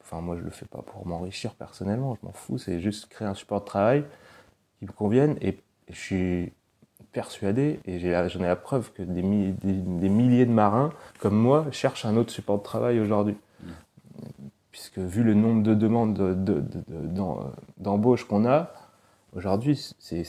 enfin 0.01 0.21
moi 0.21 0.37
je 0.37 0.43
le 0.43 0.51
fais 0.51 0.67
pas 0.67 0.83
pour 0.83 1.07
m'enrichir 1.07 1.55
personnellement, 1.55 2.17
je 2.21 2.27
m'en 2.27 2.33
fous. 2.33 2.59
C'est 2.59 2.81
juste 2.81 3.09
créer 3.09 3.29
un 3.29 3.35
support 3.35 3.61
de 3.61 3.67
travail 3.67 4.05
qui 4.79 4.87
me 4.87 4.93
convienne 4.93 5.37
et, 5.41 5.59
je 5.91 6.47
persuadé 7.19 7.81
et 7.85 7.99
j'en 7.99 8.41
ai, 8.45 8.47
la 8.47 8.55
preuve 8.55 8.93
que 8.93 9.03
des, 9.03 9.23
des, 9.23 10.09
milliers 10.09 10.47
de 10.47 10.53
marins 10.53 10.93
comme 11.19 11.37
moi 11.37 11.67
cherchent 11.73 12.05
un 12.05 12.17
autre 12.17 12.31
support 12.31 12.59
de 12.59 12.63
travail 12.63 13.01
aujourd'hui 13.01 13.35
puisque 14.79 14.99
vu 14.99 15.25
le 15.25 15.35
nombre 15.35 15.65
de 15.65 15.75
demandes 15.75 16.15
d'embauche 17.79 18.25
qu'on 18.29 18.47
a, 18.47 18.73
aujourd'hui, 19.35 19.77
c'est 19.99 20.23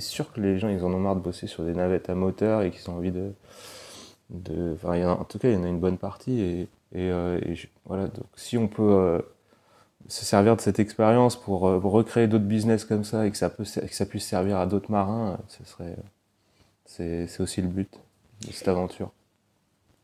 sûr 0.00 0.32
que 0.32 0.40
les 0.40 0.58
gens, 0.58 0.68
ils 0.68 0.82
en 0.82 0.94
ont 0.94 0.98
marre 0.98 1.16
de 1.16 1.20
bosser 1.20 1.46
sur 1.46 1.64
des 1.64 1.74
navettes 1.74 2.08
à 2.08 2.14
moteur 2.14 2.62
et 2.62 2.70
qu'ils 2.70 2.88
ont 2.88 2.94
envie 2.94 3.12
de... 3.12 3.32
de 4.30 4.74
en, 4.82 5.24
tout 5.24 5.38
cas, 5.38 5.48
il 5.48 5.54
y 5.54 5.56
en 5.58 5.64
a 5.64 5.68
une 5.68 5.80
bonne 5.80 5.98
partie. 5.98 6.40
Et, 6.40 6.68
euh, 6.94 7.38
voilà, 7.84 8.04
donc 8.04 8.24
si 8.36 8.56
on 8.56 8.68
peut 8.68 8.82
euh, 8.82 9.18
se 10.08 10.24
servir 10.24 10.56
de 10.56 10.62
cette 10.62 10.78
expérience 10.78 11.36
pour, 11.36 11.68
euh, 11.68 11.78
recréer 11.78 12.26
d'autres 12.26 12.44
business 12.44 12.86
comme 12.86 13.04
ça 13.04 13.26
et 13.26 13.30
que 13.30 13.36
ça, 13.36 13.50
peut, 13.50 13.64
que 13.64 13.94
ça 13.94 14.06
puisse 14.06 14.26
servir 14.26 14.56
à 14.56 14.64
d'autres 14.64 14.90
marins, 14.90 15.36
ce 15.48 15.62
serait... 15.64 15.96
C'est 16.96 17.40
aussi 17.40 17.62
le 17.62 17.68
but 17.68 18.00
de 18.46 18.52
cette 18.52 18.68
aventure. 18.68 19.12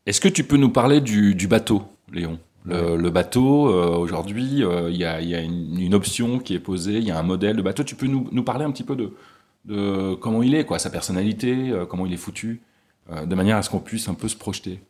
Est-ce 0.05 0.21
que 0.21 0.29
tu 0.29 0.43
peux 0.43 0.57
nous 0.57 0.71
parler 0.71 1.01
du 1.01 1.47
bateau, 1.47 1.83
Léon? 2.11 2.39
Le, 2.67 3.09
bateau, 3.09 3.69
euh, 3.69 3.95
aujourd'hui, 3.95 4.63
euh, 4.63 4.89
il 4.89 4.97
y 4.97 5.05
a, 5.05 5.41
une, 5.41 5.93
option 5.93 6.39
qui 6.39 6.53
est 6.53 6.59
posée, 6.59 6.97
il 6.97 7.03
y 7.03 7.11
a 7.11 7.17
un 7.17 7.23
modèle 7.23 7.55
de 7.55 7.61
bateau. 7.61 7.83
Tu 7.83 7.95
peux 7.95 8.07
nous, 8.07 8.43
parler 8.43 8.65
un 8.65 8.71
petit 8.71 8.83
peu 8.83 8.95
de, 8.95 10.15
comment 10.15 10.43
il 10.43 10.53
est, 10.53 10.65
quoi, 10.65 10.79
sa 10.79 10.89
personnalité, 10.89 11.71
euh, 11.71 11.85
comment 11.85 12.05
il 12.05 12.13
est 12.13 12.17
foutu, 12.17 12.61
de 13.09 13.35
manière 13.35 13.55
à 13.55 13.61
ce 13.61 13.69
qu'on 13.69 13.79
puisse 13.79 14.09
un 14.09 14.15
peu 14.15 14.27
se 14.27 14.35
projeter? 14.35 14.81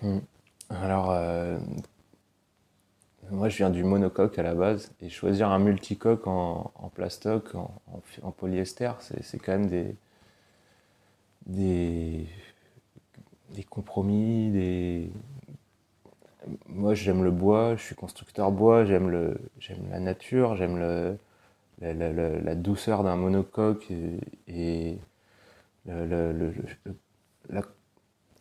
Hmm. 0.00 0.18
Alors, 0.70 1.12
moi 3.32 3.48
je 3.48 3.56
viens 3.56 3.70
du 3.70 3.82
monocoque 3.82 4.38
à 4.38 4.44
la 4.44 4.54
base, 4.54 4.92
et 5.00 5.08
choisir 5.08 5.48
un 5.50 5.58
multicoque 5.58 6.28
en, 6.28 6.70
en 6.76 6.88
plastoc, 6.88 7.48
en, 7.56 8.30
polyester, 8.30 8.92
c'est 9.00 9.38
quand 9.38 9.52
même 9.52 9.66
des, 9.66 9.96
des, 11.46 12.26
des 13.54 13.64
compromis, 13.64 14.50
des, 14.50 15.10
moi 16.66 16.94
j'aime 16.94 17.22
le 17.24 17.30
bois, 17.30 17.76
je 17.76 17.82
suis 17.82 17.94
constructeur 17.94 18.50
bois, 18.50 18.84
j'aime 18.84 19.10
le 19.10 19.38
j'aime 19.58 19.88
la 19.90 20.00
nature, 20.00 20.56
j'aime 20.56 20.78
le 20.78 21.16
la, 21.80 22.54
douceur 22.54 23.02
d'un 23.02 23.16
monocoque 23.16 23.90
et, 24.48 24.98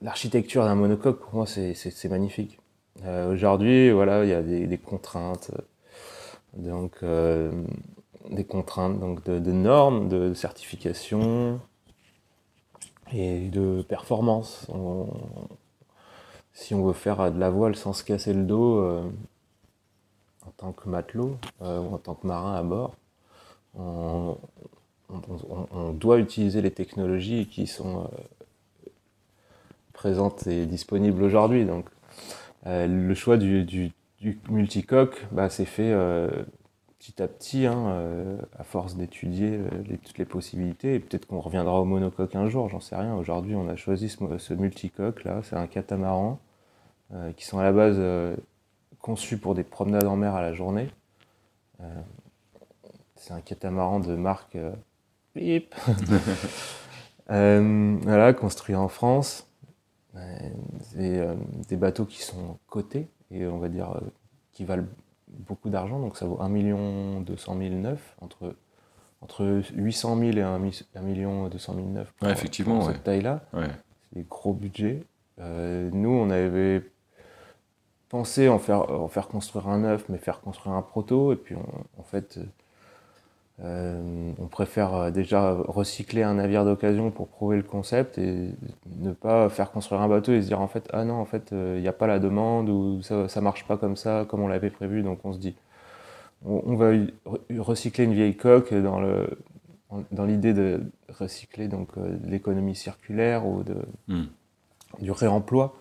l'architecture 0.02 0.64
d'un 0.66 0.76
monocoque 0.76 1.20
pour 1.20 1.36
moi 1.36 1.46
c'est 1.46 2.10
magnifique. 2.10 2.60
Euh, 3.06 3.32
aujourd'hui 3.32 3.92
voilà 3.92 4.24
il 4.26 4.30
y 4.30 4.34
a 4.34 4.42
des, 4.42 4.78
contraintes 4.78 5.52
donc 6.54 6.98
euh, 7.04 7.52
des 8.30 8.44
contraintes 8.44 9.00
donc 9.00 9.24
de, 9.24 9.52
normes, 9.52 10.10
de 10.10 10.34
certification 10.34 11.62
et 13.14 13.50
de 13.50 13.82
performance 13.82 14.68
si 16.60 16.74
on 16.74 16.86
veut 16.86 16.94
faire 16.94 17.32
de 17.32 17.40
la 17.40 17.50
voile 17.50 17.76
sans 17.76 17.94
se 17.94 18.04
casser 18.04 18.34
le 18.34 18.44
dos 18.44 18.80
euh, 18.80 19.10
en 20.46 20.52
tant 20.58 20.72
que 20.74 20.90
matelot 20.90 21.38
euh, 21.62 21.80
ou 21.80 21.94
en 21.96 21.98
tant 21.98 22.16
que 22.16 22.28
marin 22.28 22.56
à 22.56 22.64
bord, 22.64 22.96
on, 23.76 24.38
doit 25.94 26.20
utiliser 26.20 26.62
les 26.62 26.72
technologies 26.72 27.48
qui 27.48 27.66
sont 27.66 28.04
euh, 28.04 28.90
présentes 29.94 30.48
et 30.48 30.66
disponibles 30.66 31.24
aujourd'hui. 31.24 31.66
Donc, 31.66 31.86
le 32.66 33.14
choix 33.14 33.38
du, 33.38 33.92
multicoque, 34.50 35.26
bah, 35.32 35.50
c'est 35.50 35.66
fait 35.66 35.94
petit 37.00 37.24
à 37.24 37.28
petit, 37.28 37.66
hein, 37.66 38.38
à 38.58 38.64
force 38.64 38.96
d'étudier 38.96 39.60
toutes 40.04 40.18
les 40.18 40.26
possibilités. 40.26 40.96
Et 40.96 41.00
peut-être 41.00 41.26
qu'on 41.26 41.40
reviendra 41.40 41.80
au 41.82 41.86
monocoque 41.86 42.36
un 42.36 42.48
jour, 42.48 42.70
j'en 42.70 42.82
sais 42.82 42.96
rien. 42.96 43.16
Aujourd'hui, 43.16 43.56
on 43.56 43.68
a 43.70 43.76
choisi 43.76 44.10
ce, 44.10 44.38
ce 44.38 44.54
multicoque 44.54 45.24
là, 45.24 45.42
c'est 45.44 45.56
un 45.56 45.68
catamaran 45.68 46.40
euh, 47.12 47.34
qui 47.34 47.44
sont 47.44 47.58
à 47.58 47.64
la 47.64 47.72
base 47.72 47.96
euh, 47.98 48.36
conçus 49.00 49.40
pour 49.40 49.56
des 49.56 49.64
promenades 49.64 50.06
en 50.06 50.16
mer 50.16 50.36
à 50.36 50.44
la 50.44 50.54
journée. 50.54 50.92
Euh, 51.82 52.02
c'est 53.16 53.34
un 53.34 53.42
catamaran 53.42 54.00
de 54.00 54.16
marque 54.16 54.58
Pip. 55.34 55.74
voilà, 57.28 58.34
construit 58.34 58.76
en 58.76 58.90
France. 58.90 59.48
Des, 60.96 61.78
bateaux 61.78 62.06
qui 62.06 62.22
sont 62.22 62.60
cotés 62.68 63.08
et 63.32 63.48
on 63.48 63.58
va 63.58 63.70
dire 63.70 64.02
qui 64.52 64.66
valent 64.66 64.86
beaucoup 65.30 65.70
d'argent, 65.70 66.00
donc 66.00 66.18
ça 66.18 66.26
vaut 66.26 66.42
1 66.42 66.50
million 66.50 67.22
200 67.22 67.58
000 67.58 67.76
neuf, 67.76 68.16
entre, 68.22 68.56
entre 69.22 69.62
800 69.74 70.18
000 70.18 70.32
et 70.38 70.42
1, 70.42 70.60
million 71.02 71.48
200 71.48 71.74
000 71.74 71.88
neuf 71.88 72.12
pour, 72.14 72.30
effectivement, 72.30 72.82
cette 72.82 73.04
taille-là. 73.04 73.42
C'est 73.54 74.20
des 74.20 74.26
gros 74.30 74.54
budgets. 74.54 75.04
nous, 75.38 76.10
on 76.10 76.30
avait 76.30 76.84
pensé 78.10 78.50
en 78.50 78.60
faire, 78.60 78.90
en 78.90 79.08
faire 79.08 79.28
construire 79.28 79.68
un 79.68 79.80
neuf, 79.80 80.10
mais 80.10 80.18
faire 80.18 80.42
construire 80.42 80.76
un 80.76 80.82
proto, 80.82 81.32
et 81.32 81.36
puis 81.36 81.56
en 81.56 82.04
fait, 82.04 82.40
euh, 83.62 84.32
on 84.40 84.48
préfère 84.48 84.94
euh, 84.94 85.12
déjà 85.12 85.52
recycler 85.52 86.24
un 86.24 86.36
navire 86.36 86.64
d'occasion 86.64 87.12
pour 87.12 87.28
prouver 87.28 87.58
le 87.58 87.64
concept 87.64 88.18
et 88.18 88.52
ne 89.00 89.12
pas 89.12 89.50
faire 89.50 89.72
construire 89.72 90.00
un 90.00 90.08
bateau 90.08 90.32
et 90.32 90.42
se 90.42 90.48
dire 90.48 90.62
en 90.62 90.70
fait 90.70 90.88
ah 90.94 91.04
non 91.04 91.16
en 91.16 91.26
fait 91.26 91.52
euh, 91.52 91.74
il 91.78 91.82
n'y 91.82 91.88
a 91.90 91.94
pas 91.94 92.08
la 92.08 92.20
demande 92.20 92.70
ou 92.70 93.02
ça, 93.02 93.28
ça 93.28 93.42
marche 93.42 93.68
pas 93.68 93.76
comme 93.76 93.98
ça 93.98 94.26
comme 94.30 94.42
on 94.42 94.48
l'avait 94.48 94.70
prévu 94.70 95.04
donc 95.04 95.20
on 95.26 95.34
se 95.34 95.40
dit 95.40 95.56
on, 96.46 96.78
va 96.78 96.94
recycler 97.58 98.06
une 98.06 98.14
vieille 98.14 98.38
coque 98.38 98.74
dans 98.74 99.02
le 99.02 99.28
dans 100.12 100.24
l'idée 100.24 100.54
de 100.54 100.82
recycler 101.10 101.68
donc 101.68 101.90
l'économie 102.24 102.76
circulaire 102.76 103.46
ou 103.46 103.64
de, 103.64 103.76
hmm. 104.08 104.28
du 105.02 105.12
réemploi 105.12 105.76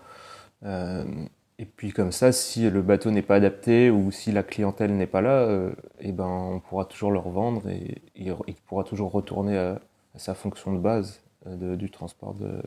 et 1.60 1.64
puis 1.64 1.92
comme 1.92 2.12
ça, 2.12 2.30
si 2.30 2.70
le 2.70 2.82
bateau 2.82 3.10
n'est 3.10 3.22
pas 3.22 3.34
adapté 3.34 3.90
ou 3.90 4.12
si 4.12 4.30
la 4.30 4.44
clientèle 4.44 4.94
n'est 4.94 5.08
pas 5.08 5.20
là, 5.20 5.40
euh, 5.40 5.72
eh 6.00 6.12
ben, 6.12 6.24
on 6.24 6.60
pourra 6.60 6.84
toujours 6.84 7.10
le 7.10 7.18
revendre 7.18 7.68
et, 7.68 8.00
il 8.14 8.54
pourra 8.66 8.84
toujours 8.84 9.10
retourner 9.10 9.58
à, 9.58 9.80
sa 10.14 10.34
fonction 10.34 10.72
de 10.72 10.78
base 10.78 11.20
euh, 11.48 11.74
du 11.74 11.90
transport 11.90 12.34
de, 12.34 12.62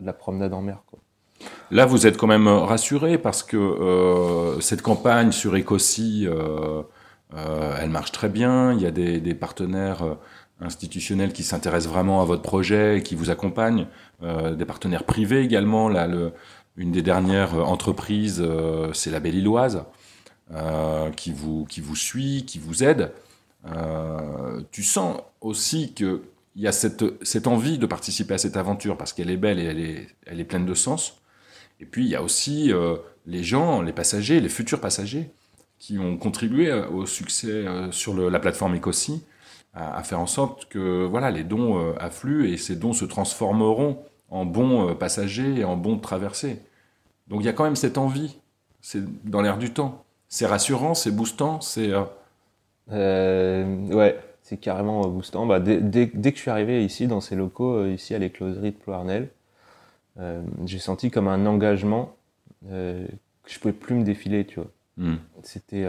la 0.00 0.12
promenade 0.12 0.54
en 0.54 0.62
mer. 0.62 0.78
Là, 1.72 1.84
vous 1.84 2.06
êtes 2.06 2.16
quand 2.16 2.28
même 2.28 2.46
rassuré 2.46 3.18
parce 3.18 3.42
que 3.42 3.56
euh, 3.56 4.60
cette 4.60 4.82
campagne 4.82 5.32
sur 5.32 5.56
Écossi, 5.56 6.28
elle 7.32 7.90
marche 7.90 8.12
très 8.12 8.28
bien. 8.28 8.72
Il 8.72 8.80
y 8.80 8.86
a 8.86 8.92
des, 8.92 9.20
des 9.20 9.34
partenaires 9.34 10.16
institutionnels 10.60 11.32
qui 11.32 11.42
s'intéressent 11.42 11.92
vraiment 11.92 12.20
à 12.20 12.24
votre 12.24 12.42
projet 12.42 12.98
et 12.98 13.02
qui 13.02 13.14
vous 13.14 13.30
accompagnent, 13.30 13.86
des 14.22 14.64
partenaires 14.64 15.04
privés 15.04 15.42
également. 15.42 15.88
Là, 15.88 16.08
le, 16.08 16.32
une 16.78 16.92
des 16.92 17.02
dernières 17.02 17.54
entreprises, 17.54 18.40
euh, 18.40 18.92
c'est 18.94 19.10
la 19.10 19.18
Belle 19.20 19.34
Illoise, 19.34 19.84
euh, 20.52 21.10
qui, 21.10 21.32
vous, 21.32 21.66
qui 21.66 21.80
vous 21.80 21.96
suit, 21.96 22.44
qui 22.46 22.60
vous 22.60 22.84
aide. 22.84 23.12
Euh, 23.66 24.62
tu 24.70 24.84
sens 24.84 25.20
aussi 25.40 25.92
qu'il 25.92 26.20
y 26.54 26.68
a 26.68 26.72
cette, 26.72 27.04
cette 27.24 27.48
envie 27.48 27.78
de 27.78 27.86
participer 27.86 28.34
à 28.34 28.38
cette 28.38 28.56
aventure 28.56 28.96
parce 28.96 29.12
qu'elle 29.12 29.28
est 29.28 29.36
belle 29.36 29.58
et 29.58 29.64
elle 29.64 29.80
est, 29.80 30.06
elle 30.24 30.40
est 30.40 30.44
pleine 30.44 30.64
de 30.64 30.74
sens. 30.74 31.20
Et 31.80 31.84
puis 31.84 32.04
il 32.04 32.08
y 32.08 32.14
a 32.14 32.22
aussi 32.22 32.72
les 33.26 33.44
gens, 33.44 33.82
les 33.82 33.92
passagers, 33.92 34.40
les 34.40 34.48
futurs 34.48 34.80
passagers 34.80 35.30
qui 35.78 35.98
ont 35.98 36.16
contribué 36.16 36.72
au 36.72 37.06
succès 37.06 37.64
sur 37.92 38.14
la 38.14 38.40
plateforme 38.40 38.74
Ecosi, 38.74 39.22
à, 39.74 40.02
faire 40.02 40.18
en 40.18 40.26
sorte 40.26 40.68
que 40.68 41.06
voilà, 41.06 41.30
les 41.30 41.44
dons 41.44 41.94
affluent 41.98 42.52
et 42.52 42.56
ces 42.56 42.74
dons 42.74 42.92
se 42.92 43.04
transformeront 43.04 44.02
en 44.30 44.44
bons 44.44 44.94
passagers 44.94 45.60
et 45.60 45.64
en 45.64 45.76
bons 45.76 45.98
traversées. 45.98 46.60
Donc 47.28 47.42
il 47.42 47.46
y 47.46 47.48
a 47.48 47.52
quand 47.52 47.64
même 47.64 47.76
cette 47.76 47.98
envie, 47.98 48.38
c'est 48.80 49.02
dans 49.24 49.42
l'air 49.42 49.58
du 49.58 49.72
temps. 49.72 50.04
C'est 50.28 50.46
rassurant, 50.46 50.94
c'est 50.94 51.10
boostant, 51.10 51.60
c'est. 51.60 51.92
Euh, 51.92 52.04
euh, 52.90 53.86
ouais, 53.88 54.18
c'est 54.42 54.58
carrément 54.58 55.06
boostant. 55.08 55.46
Bah, 55.46 55.60
dès, 55.60 56.08
que 56.10 56.36
je 56.36 56.40
suis 56.40 56.50
arrivé 56.50 56.84
ici, 56.84 57.06
dans 57.06 57.20
ces 57.20 57.36
locaux, 57.36 57.76
euh, 57.76 57.92
ici 57.92 58.14
à 58.14 58.18
l'écloserie 58.18 58.72
de 58.72 58.76
Ploarnel, 58.76 59.28
j'ai 60.64 60.80
senti 60.80 61.12
comme 61.12 61.28
un 61.28 61.46
engagement 61.46 62.16
que 62.68 63.06
je 63.46 63.58
pouvais 63.60 63.72
plus 63.72 63.94
me 63.94 64.02
défiler, 64.02 64.44
tu 64.44 64.56
vois. 64.56 64.70
Hmm. 64.96 65.18
C'était. 65.44 65.86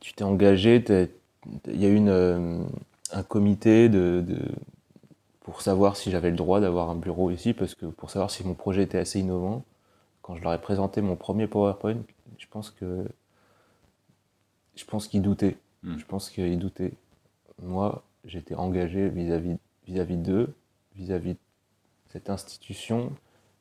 tu 0.00 0.14
t'es 0.14 0.24
engagé, 0.24 0.82
il 1.66 1.80
y 1.80 1.84
a 1.84 1.88
eu 1.90 2.00
un 2.08 3.22
comité 3.24 3.90
de 3.90 4.24
pour 5.50 5.62
savoir 5.62 5.96
si 5.96 6.12
j'avais 6.12 6.30
le 6.30 6.36
droit 6.36 6.60
d'avoir 6.60 6.90
un 6.90 6.94
bureau 6.94 7.32
ici, 7.32 7.54
parce 7.54 7.74
que 7.74 7.86
pour 7.86 8.08
savoir 8.08 8.30
si 8.30 8.46
mon 8.46 8.54
projet 8.54 8.84
était 8.84 8.98
assez 8.98 9.18
innovant, 9.18 9.64
quand 10.22 10.36
je 10.36 10.42
leur 10.42 10.54
ai 10.54 10.60
présenté 10.60 11.00
mon 11.00 11.16
premier 11.16 11.48
PowerPoint, 11.48 11.96
je 12.38 12.46
pense 12.48 12.70
que 12.70 13.04
je 14.76 14.84
pense 14.84 15.08
qu'ils 15.08 15.22
doutaient. 15.22 15.56
Hmm. 15.82 15.98
Je 15.98 16.04
pense 16.04 16.30
qu'ils 16.30 16.60
doutaient. 16.60 16.92
Moi, 17.60 18.04
j'étais 18.24 18.54
engagé 18.54 19.08
vis-à-vis 19.08 19.56
vis-à-vis 19.88 20.18
d'eux, 20.18 20.54
vis-à-vis 20.94 21.34
de 21.34 21.38
cette 22.10 22.30
institution. 22.30 23.12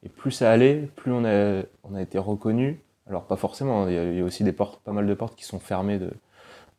Et 0.03 0.09
plus 0.09 0.31
ça 0.31 0.51
allait, 0.51 0.91
plus 0.95 1.11
on 1.11 1.25
a, 1.25 1.63
on 1.83 1.95
a 1.95 2.01
été 2.03 2.19
reconnu. 2.19 2.79
Alors 3.07 3.25
pas 3.25 3.35
forcément, 3.35 3.87
il 3.87 3.95
y, 3.95 4.19
a, 4.19 4.23
aussi 4.23 4.43
des 4.43 4.53
portes, 4.53 4.79
pas 4.83 4.93
mal 4.93 5.07
de 5.07 5.13
portes 5.15 5.35
qui 5.35 5.43
sont 5.43 5.59
fermées 5.59 5.97
de, 5.97 6.11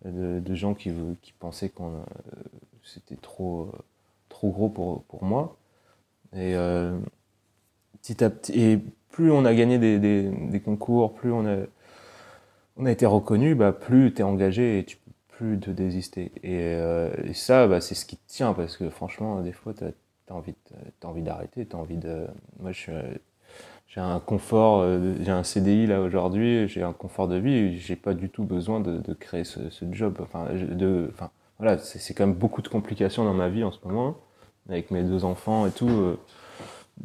de, 0.05 0.55
gens 0.55 0.75
qui, 0.75 0.92
qui 1.20 1.33
pensaient 1.33 1.68
que 1.68 1.83
euh, 1.83 1.99
c'était 2.85 3.16
trop, 3.16 3.73
trop 4.40 4.50
gros 4.50 4.68
pour, 4.70 5.05
pour 5.05 5.22
moi. 5.22 5.59
Et 6.33 6.55
euh, 6.55 6.98
petit 8.00 8.24
à 8.24 8.31
petit, 8.31 8.59
et 8.59 8.79
plus 9.11 9.31
on 9.31 9.44
a 9.44 9.55
gagné 9.55 9.79
des, 9.79 9.98
des, 9.98 10.61
concours, 10.61 11.12
plus 11.12 11.31
on 11.31 11.46
a, 11.46 11.57
on 12.76 12.87
a 12.87 12.90
été 12.90 13.05
reconnu, 13.05 13.55
bah, 13.55 13.72
plus 13.72 14.14
tu 14.14 14.20
es 14.20 14.24
engagé 14.24 14.79
et 14.79 14.85
tu 14.85 14.96
peux 14.96 15.11
plus 15.29 15.61
te 15.61 15.70
désister. 15.70 16.33
Et, 16.42 16.59
euh, 16.74 17.11
ça, 17.35 17.66
bah, 17.66 17.83
c'est 17.83 17.94
ce 17.94 18.07
qui 18.07 18.16
tient, 18.16 18.55
parce 18.55 18.79
que 18.79 18.88
franchement, 18.88 19.42
des 19.42 19.53
fois, 19.53 19.74
tu 19.74 19.85
as, 19.85 19.92
as 20.31 20.35
envie 21.07 21.22
d'arrêter, 21.22 21.66
tu 21.66 21.76
envie 21.76 21.98
de... 21.98 22.26
Moi, 22.61 22.70
j'ai 22.72 24.00
un 24.00 24.20
confort, 24.20 24.81
euh, 24.81 25.16
j'ai 25.20 25.33
un 25.33 25.42
CDI 25.42 25.87
là 25.87 26.00
aujourd'hui, 26.00 26.66
j'ai 26.66 26.83
un 26.83 26.94
confort 26.94 27.29
de 27.29 27.37
vie, 27.37 27.79
j'ai 27.79 27.96
pas 27.96 28.14
du 28.14 28.31
tout 28.31 28.44
besoin 28.44 28.81
de, 28.81 28.98
de 28.98 29.12
créer 29.12 29.44
ce, 29.44 29.68
ce, 29.68 29.85
job. 29.92 30.18
Enfin, 30.22 30.46
de, 30.55 31.11
enfin, 31.12 31.31
voilà, 31.59 31.76
c'est 31.76 32.14
quand 32.14 32.26
même 32.26 32.37
beaucoup 32.37 32.62
de 32.62 32.68
complications 32.68 33.24
dans 33.24 33.35
ma 33.35 33.50
vie 33.50 33.64
en 33.64 33.72
ce 33.72 33.81
moment 33.85 34.16
avec 34.73 34.91
mes 34.91 35.03
deux 35.03 35.25
enfants 35.25 35.67
et 35.67 35.71
tout, 35.71 35.89
euh, 35.89 36.19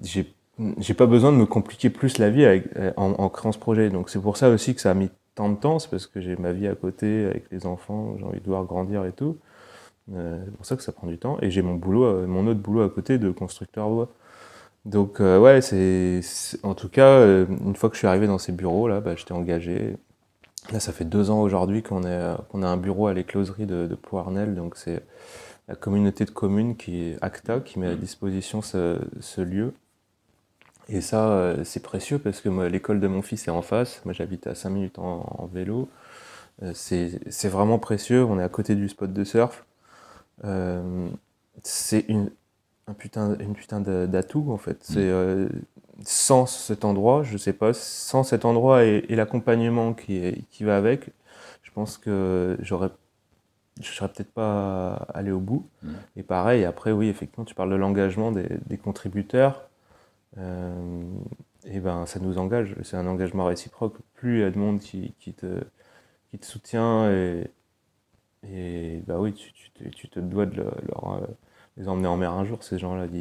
j'ai 0.02 0.32
j'ai 0.80 0.94
pas 0.94 1.06
besoin 1.06 1.34
de 1.34 1.38
me 1.38 1.46
compliquer 1.46 1.90
plus 1.90 2.18
la 2.18 2.30
vie 2.30 2.46
euh, 2.46 2.94
en, 2.96 3.28
créant 3.28 3.52
ce 3.52 3.60
projet. 3.60 3.90
Donc 3.90 4.10
c'est 4.10 4.22
pour 4.22 4.38
ça 4.38 4.50
aussi 4.50 4.74
que 4.74 4.80
ça 4.80 4.92
a 4.92 4.94
mis 4.94 5.10
tant 5.36 5.50
de 5.50 5.58
temps, 5.58 5.80
c'est 5.80 5.90
parce 5.90 6.08
que 6.08 6.22
j'ai 6.22 6.38
ma 6.38 6.54
vie 6.54 6.68
à 6.68 6.76
côté 6.76 7.26
avec 7.26 7.52
les 7.52 7.66
enfants, 7.66 8.16
j'ai 8.18 8.24
envie 8.24 8.40
de 8.40 8.46
voir 8.46 8.64
grandir 8.64 9.04
et 9.06 9.12
tout. 9.12 9.38
Euh, 10.14 10.40
c'est 10.46 10.56
pour 10.56 10.66
ça 10.66 10.76
que 10.78 10.84
ça 10.84 10.94
prend 10.94 11.08
du 11.08 11.18
temps. 11.18 11.38
Et 11.42 11.52
j'ai 11.52 11.62
mon 11.62 11.76
boulot, 11.76 12.26
mon 12.26 12.48
autre 12.48 12.62
boulot 12.62 12.84
à 12.84 12.90
côté 12.90 13.18
de 13.18 13.32
constructeur 13.32 13.90
bois. 13.90 14.10
Donc 14.86 15.20
ouais, 15.20 15.62
c'est 15.62 16.22
en 16.64 16.74
tout 16.74 16.90
cas 16.90 17.26
une 17.48 17.76
fois 17.76 17.90
que 17.90 17.96
je 17.96 18.00
suis 18.00 18.08
arrivé 18.08 18.28
dans 18.28 18.38
ces 18.38 18.54
bureaux 18.54 18.88
là, 18.88 19.02
bah, 19.02 19.16
j'étais 19.18 19.34
engagé. 19.34 19.98
Là, 20.72 20.80
ça 20.80 20.94
fait 20.94 21.06
deux 21.06 21.32
ans 21.32 21.42
aujourd'hui 21.42 21.84
qu'on 21.84 22.02
qu'on 22.50 22.64
a 22.64 22.68
un 22.68 22.78
bureau 22.78 23.08
à 23.08 23.14
l'écloserie 23.14 23.66
de, 23.66 23.88
de 23.88 23.96
Poirnel, 23.96 24.56
donc 24.56 24.78
c'est 24.78 25.04
la 25.68 25.76
communauté 25.76 26.26
de 26.26 26.32
communes 26.32 26.76
qui 26.76 27.02
est 27.02 27.18
ACTA, 27.22 27.60
qui 27.60 27.80
met 27.80 27.88
à 27.88 27.96
mm. 27.96 28.00
disposition 28.00 28.62
ce, 28.62 29.42
lieu. 29.42 29.74
Et 30.88 31.02
ça, 31.02 31.30
euh, 31.30 31.64
c'est 31.64 31.82
précieux 31.82 32.20
parce 32.20 32.42
que 32.42 32.50
l'école 32.68 33.00
de 33.00 33.08
mon 33.08 33.22
fils 33.22 33.48
est 33.48 33.52
en 33.52 33.62
face. 33.62 34.02
Moi, 34.06 34.14
j'habite 34.14 34.46
à 34.48 34.56
5 34.56 34.70
minutes 34.70 35.00
en, 35.00 35.50
vélo. 35.52 35.90
Euh, 36.64 36.72
c'est 36.74 37.48
vraiment 37.50 37.80
précieux. 37.80 38.24
On 38.24 38.40
est 38.40 38.44
à 38.44 38.50
côté 38.50 38.76
du 38.76 38.88
spot 38.90 39.12
de 39.12 39.24
surf. 39.24 39.66
Euh, 40.44 41.10
c'est 41.64 42.06
une, 42.08 42.30
un 42.88 42.94
putain, 42.94 43.36
une 43.40 43.56
putain 43.56 43.82
d'atout, 43.82 44.48
en 44.52 44.58
fait. 44.58 44.78
C'est 44.82 45.12
mm. 45.12 45.50
sans 46.04 46.46
cet 46.46 46.86
endroit, 46.86 47.24
je 47.24 47.38
sais 47.38 47.54
pas, 47.54 47.74
sans 47.74 48.24
cet 48.24 48.46
endroit 48.46 48.84
et, 48.84 49.16
l'accompagnement 49.16 49.94
qui, 49.94 50.46
qui 50.52 50.64
va 50.64 50.78
avec, 50.78 51.10
je 51.64 51.72
pense 51.72 51.98
que 51.98 52.56
j'aurais 52.62 52.92
je 53.82 53.92
serais 53.92 54.08
peut-être 54.10 54.32
pas 54.32 54.94
allé 55.14 55.32
au 55.32 55.40
bout. 55.40 55.70
Mm. 55.84 55.94
Et 56.18 56.24
pareil, 56.24 56.66
après, 56.66 56.92
oui, 56.92 57.10
effectivement, 57.10 57.46
tu 57.46 57.56
parles 57.56 57.72
de 57.72 57.76
l'engagement 57.76 58.32
des, 58.32 58.78
contributeurs. 58.78 59.70
Euh, 60.38 61.04
et 61.66 61.80
ben, 61.80 62.06
ça 62.06 62.20
nous 62.20 62.38
engage. 62.38 62.76
C'est 62.84 62.98
un 62.98 63.08
engagement 63.08 63.46
réciproque. 63.46 63.98
Plus 64.14 64.40
il 64.40 64.42
y 64.42 64.44
a 64.44 64.52
de 64.52 64.58
monde 64.58 64.80
qui, 64.80 65.14
qui, 65.20 65.34
te, 65.34 65.64
qui 66.32 66.40
te 66.40 66.46
soutient, 66.46 67.12
et, 67.12 67.50
et 68.44 69.04
bah 69.08 69.20
oui, 69.20 69.34
tu, 69.34 69.52
tu, 69.54 69.92
tu 69.92 70.10
te 70.10 70.20
dois 70.20 70.46
de 70.46 70.56
leur, 70.58 71.14
euh, 71.22 71.28
les 71.78 71.88
emmener 71.88 72.08
en 72.08 72.18
mer 72.18 72.32
un 72.32 72.46
jour, 72.46 72.64
ces 72.64 72.78
gens-là. 72.78 73.08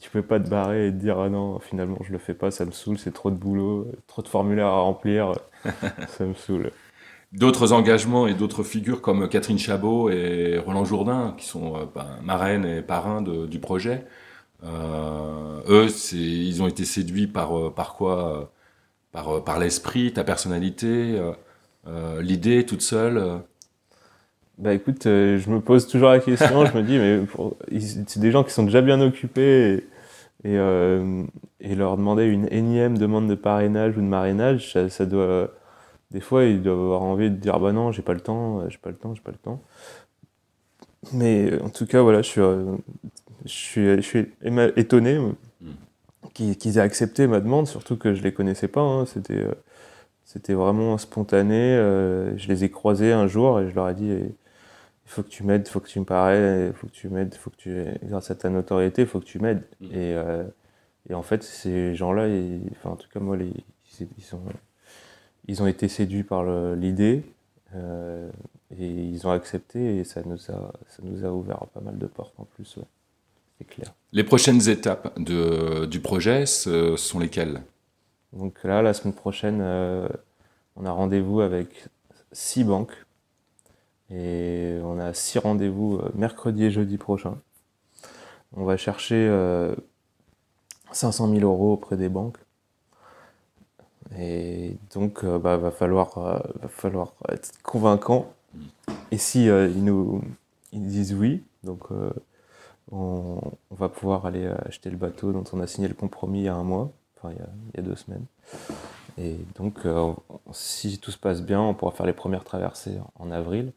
tu 0.00 0.10
peux 0.10 0.22
pas 0.22 0.40
te 0.40 0.48
barrer 0.48 0.88
et 0.88 0.90
te 0.90 0.96
dire 0.96 1.18
ah 1.18 1.28
non 1.30 1.58
finalement 1.60 1.98
je 2.02 2.12
le 2.12 2.18
fais 2.18 2.34
pas 2.34 2.50
ça 2.50 2.66
me 2.66 2.72
saoule 2.72 2.98
c'est 2.98 3.12
trop 3.12 3.30
de 3.30 3.36
boulot 3.36 3.90
trop 4.06 4.20
de 4.20 4.28
formulaires 4.28 4.66
à 4.66 4.80
remplir 4.80 5.32
ça 6.08 6.26
me 6.26 6.34
saoule 6.34 6.70
d'autres 7.32 7.72
engagements 7.72 8.26
et 8.26 8.34
d'autres 8.34 8.62
figures 8.62 9.02
comme 9.02 9.28
Catherine 9.28 9.58
Chabot 9.58 10.10
et 10.10 10.58
Roland 10.58 10.84
Jourdain, 10.84 11.34
qui 11.38 11.46
sont 11.46 11.88
ben, 11.94 12.06
marraines 12.22 12.64
et 12.64 12.82
parrains 12.82 13.22
du 13.22 13.58
projet. 13.58 14.04
Euh, 14.64 15.60
eux, 15.68 15.88
ils 16.12 16.62
ont 16.62 16.66
été 16.68 16.84
séduits 16.84 17.26
par, 17.26 17.58
euh, 17.58 17.70
par 17.70 17.94
quoi 17.94 18.52
Par, 19.12 19.44
par 19.44 19.58
l'esprit, 19.58 20.12
ta 20.12 20.24
personnalité, 20.24 21.20
l'idée 22.20 22.66
toute 22.66 22.82
seule 22.82 23.42
bah 24.58 24.72
écoute, 24.72 25.02
je 25.04 25.50
me 25.50 25.60
pose 25.60 25.86
toujours 25.86 26.08
la 26.08 26.18
question, 26.18 26.64
je 26.64 26.72
me 26.78 26.82
dis, 26.82 26.98
mais 26.98 27.20
c'est 28.06 28.20
des 28.20 28.30
gens 28.30 28.42
qui 28.42 28.52
sont 28.52 28.62
déjà 28.64 28.80
bien 28.80 29.00
occupés 29.02 29.84
Et, 30.44 30.54
et, 30.54 31.74
leur 31.74 31.96
demander 31.96 32.24
une 32.24 32.48
énième 32.50 32.96
demande 32.98 33.28
de 33.28 33.34
parrainage 33.34 33.96
ou 33.96 34.00
de 34.00 34.06
marrainage, 34.06 34.72
ça, 34.88 35.06
doit. 35.06 35.50
Des 36.10 36.20
fois, 36.20 36.44
ils 36.44 36.62
doivent 36.62 36.80
avoir 36.80 37.02
envie 37.02 37.30
de 37.30 37.36
dire 37.36 37.58
Bah 37.58 37.72
non, 37.72 37.92
j'ai 37.92 38.02
pas 38.02 38.14
le 38.14 38.20
temps, 38.20 38.68
j'ai 38.68 38.78
pas 38.78 38.90
le 38.90 38.96
temps, 38.96 39.14
j'ai 39.14 39.22
pas 39.22 39.32
le 39.32 39.38
temps. 39.38 39.62
Mais 41.12 41.60
en 41.62 41.68
tout 41.68 41.86
cas, 41.86 42.02
voilà, 42.02 42.22
je 42.22 42.28
suis, 42.28 42.40
je 43.44 43.50
suis, 43.50 43.96
je 43.96 44.00
suis 44.00 44.26
étonné 44.76 45.18
mm. 45.18 46.30
qu'ils 46.32 46.78
aient 46.78 46.80
accepté 46.80 47.26
ma 47.26 47.40
demande, 47.40 47.66
surtout 47.66 47.96
que 47.96 48.14
je 48.14 48.22
les 48.22 48.32
connaissais 48.32 48.68
pas. 48.68 48.80
Hein. 48.80 49.06
C'était 49.06 49.46
c'était 50.24 50.54
vraiment 50.54 50.98
spontané. 50.98 51.76
Euh, 51.76 52.36
je 52.36 52.48
les 52.48 52.64
ai 52.64 52.70
croisés 52.70 53.12
un 53.12 53.28
jour 53.28 53.60
et 53.60 53.70
je 53.70 53.74
leur 53.74 53.88
ai 53.88 53.94
dit 53.94 54.12
il 55.06 55.10
faut 55.10 55.22
que 55.22 55.28
tu 55.28 55.44
m'aides, 55.44 55.66
il 55.66 55.70
faut 55.70 55.80
que 55.80 55.88
tu 55.88 56.00
me 56.00 56.04
parais, 56.04 56.66
il 56.68 56.72
faut 56.74 56.88
que 56.88 56.92
tu 56.92 57.08
m'aides, 57.08 57.34
faut 57.36 57.50
que 57.50 57.56
tu, 57.56 57.84
grâce 58.02 58.30
à 58.30 58.34
ta 58.34 58.50
notoriété, 58.50 59.02
il 59.02 59.08
faut 59.08 59.20
que 59.20 59.24
tu 59.24 59.38
m'aides. 59.38 59.62
Mm. 59.80 59.86
Et, 59.86 60.14
euh, 60.14 60.44
et, 61.08 61.14
en 61.14 61.22
fait, 61.22 61.44
ces 61.44 61.94
gens-là, 61.94 62.26
enfin, 62.72 62.90
en 62.90 62.96
tout 62.96 63.08
cas, 63.08 63.20
moi, 63.20 63.36
les, 63.36 63.52
ils, 64.00 64.24
sont, 64.24 64.40
ils 65.46 65.62
ont 65.62 65.66
été 65.66 65.88
séduits 65.88 66.24
par 66.24 66.44
l'idée 66.74 67.24
euh, 67.74 68.30
et 68.78 68.86
ils 68.86 69.26
ont 69.26 69.30
accepté 69.30 69.98
et 69.98 70.04
ça 70.04 70.22
nous, 70.24 70.50
a, 70.50 70.72
ça 70.88 71.02
nous 71.02 71.24
a 71.24 71.30
ouvert 71.30 71.66
pas 71.72 71.80
mal 71.80 71.98
de 71.98 72.06
portes 72.06 72.34
en 72.38 72.44
plus. 72.44 72.78
C'est 73.58 73.64
clair. 73.64 73.94
Les 74.12 74.24
prochaines 74.24 74.68
étapes 74.68 75.18
de, 75.18 75.86
du 75.86 76.00
projet, 76.00 76.46
ce 76.46 76.96
sont 76.96 77.18
lesquelles? 77.18 77.62
Donc 78.32 78.62
là, 78.64 78.82
la 78.82 78.92
semaine 78.92 79.14
prochaine, 79.14 79.60
euh, 79.62 80.08
on 80.76 80.84
a 80.84 80.90
rendez-vous 80.90 81.40
avec 81.40 81.86
six 82.32 82.64
banques. 82.64 82.92
Et 84.10 84.78
on 84.84 84.98
a 85.00 85.12
six 85.14 85.38
rendez-vous 85.38 85.96
euh, 85.96 86.10
mercredi 86.14 86.64
et 86.64 86.70
jeudi 86.70 86.98
prochain. 86.98 87.38
On 88.52 88.64
va 88.64 88.76
chercher 88.76 89.26
500 90.92 91.28
euh, 91.28 91.38
000 91.40 91.50
euros 91.50 91.72
auprès 91.72 91.96
des 91.96 92.08
banques. 92.08 92.38
Et 94.18 94.76
donc, 94.94 95.20
il 95.22 95.38
bah, 95.38 95.56
va, 95.56 95.70
falloir, 95.70 96.18
va 96.18 96.68
falloir 96.68 97.14
être 97.28 97.52
convaincant. 97.62 98.32
Et 99.10 99.18
si 99.18 99.46
ils 99.46 99.84
nous 99.84 100.22
ils 100.72 100.86
disent 100.86 101.14
oui, 101.14 101.42
donc 101.64 101.90
on, 102.92 103.40
on, 103.70 103.74
va 103.74 103.88
pouvoir 103.88 104.26
aller 104.26 104.46
acheter 104.64 104.90
le 104.90 104.96
bateau 104.96 105.32
dont 105.32 105.44
on 105.52 105.60
a 105.60 105.66
signé 105.66 105.88
le 105.88 105.94
compromis 105.94 106.40
il 106.40 106.44
y 106.44 106.48
a 106.48 106.54
un 106.54 106.62
mois 106.62 106.90
il, 107.30 107.38
y 107.76 107.78
a, 107.78 107.82
deux 107.82 107.96
semaines. 107.96 108.24
Et 109.18 109.36
donc, 109.56 109.86
euh, 109.86 110.12
si 110.52 110.98
tout 110.98 111.10
se 111.10 111.18
passe 111.18 111.42
bien, 111.42 111.60
on 111.60 111.74
pourra 111.74 111.92
faire 111.92 112.06
les 112.06 112.12
premières 112.12 112.44
traversées 112.44 112.98
en 113.18 113.30
avril. 113.30 113.72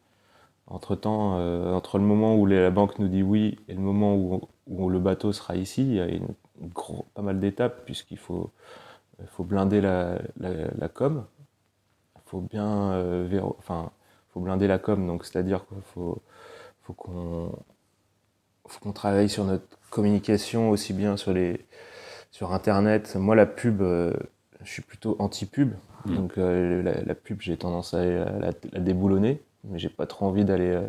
Entre 0.67 0.99
euh, 1.05 1.73
entre 1.73 1.97
le 1.97 2.03
moment 2.03 2.35
où 2.35 2.45
la 2.45 2.69
banque 2.69 2.99
nous 2.99 3.07
dit 3.07 3.23
oui 3.23 3.57
et 3.67 3.73
le 3.73 3.79
moment 3.79 4.15
où, 4.15 4.41
où 4.67 4.89
le 4.89 4.99
bateau 4.99 5.31
sera 5.31 5.55
ici, 5.55 5.81
il 5.81 5.95
y 5.95 5.99
a 5.99 6.07
une, 6.07 6.27
pas 7.15 7.23
mal 7.23 7.39
d'étapes 7.39 7.85
puisqu'il 7.85 8.19
faut, 8.19 8.51
il 9.21 9.27
faut 9.27 9.43
blinder 9.43 9.81
la, 9.81 10.19
la, 10.37 10.89
com. 10.89 11.25
Il 12.15 12.21
faut 12.25 12.41
bien 12.41 12.91
euh, 12.93 13.41
enfin, 13.57 13.91
faut 14.33 14.39
blinder 14.39 14.67
la 14.67 14.79
com, 14.79 15.05
donc 15.07 15.25
c'est-à-dire 15.25 15.65
qu'il 15.67 15.81
faut, 15.93 16.21
faut 16.81 16.93
qu'on 16.93 17.51
travaille 18.93 19.29
sur 19.29 19.43
notre 19.45 19.65
communication 19.89 20.69
aussi 20.69 20.93
bien 20.93 21.17
sur 21.17 21.33
les, 21.33 21.65
sur 22.31 22.53
Internet, 22.53 23.15
moi, 23.15 23.35
la 23.35 23.45
pub, 23.45 23.81
euh, 23.81 24.13
je 24.63 24.71
suis 24.71 24.81
plutôt 24.81 25.15
anti-pub. 25.19 25.73
Mm. 26.05 26.15
Donc, 26.15 26.37
euh, 26.37 27.03
la, 27.05 27.15
pub, 27.15 27.41
j'ai 27.41 27.57
tendance 27.57 27.93
à 27.93 28.03
la, 28.05 28.51
déboulonner. 28.79 29.41
Mais 29.65 29.79
j'ai 29.79 29.89
pas 29.89 30.05
trop 30.05 30.25
envie 30.25 30.45
d'aller 30.45 30.69
euh, 30.69 30.87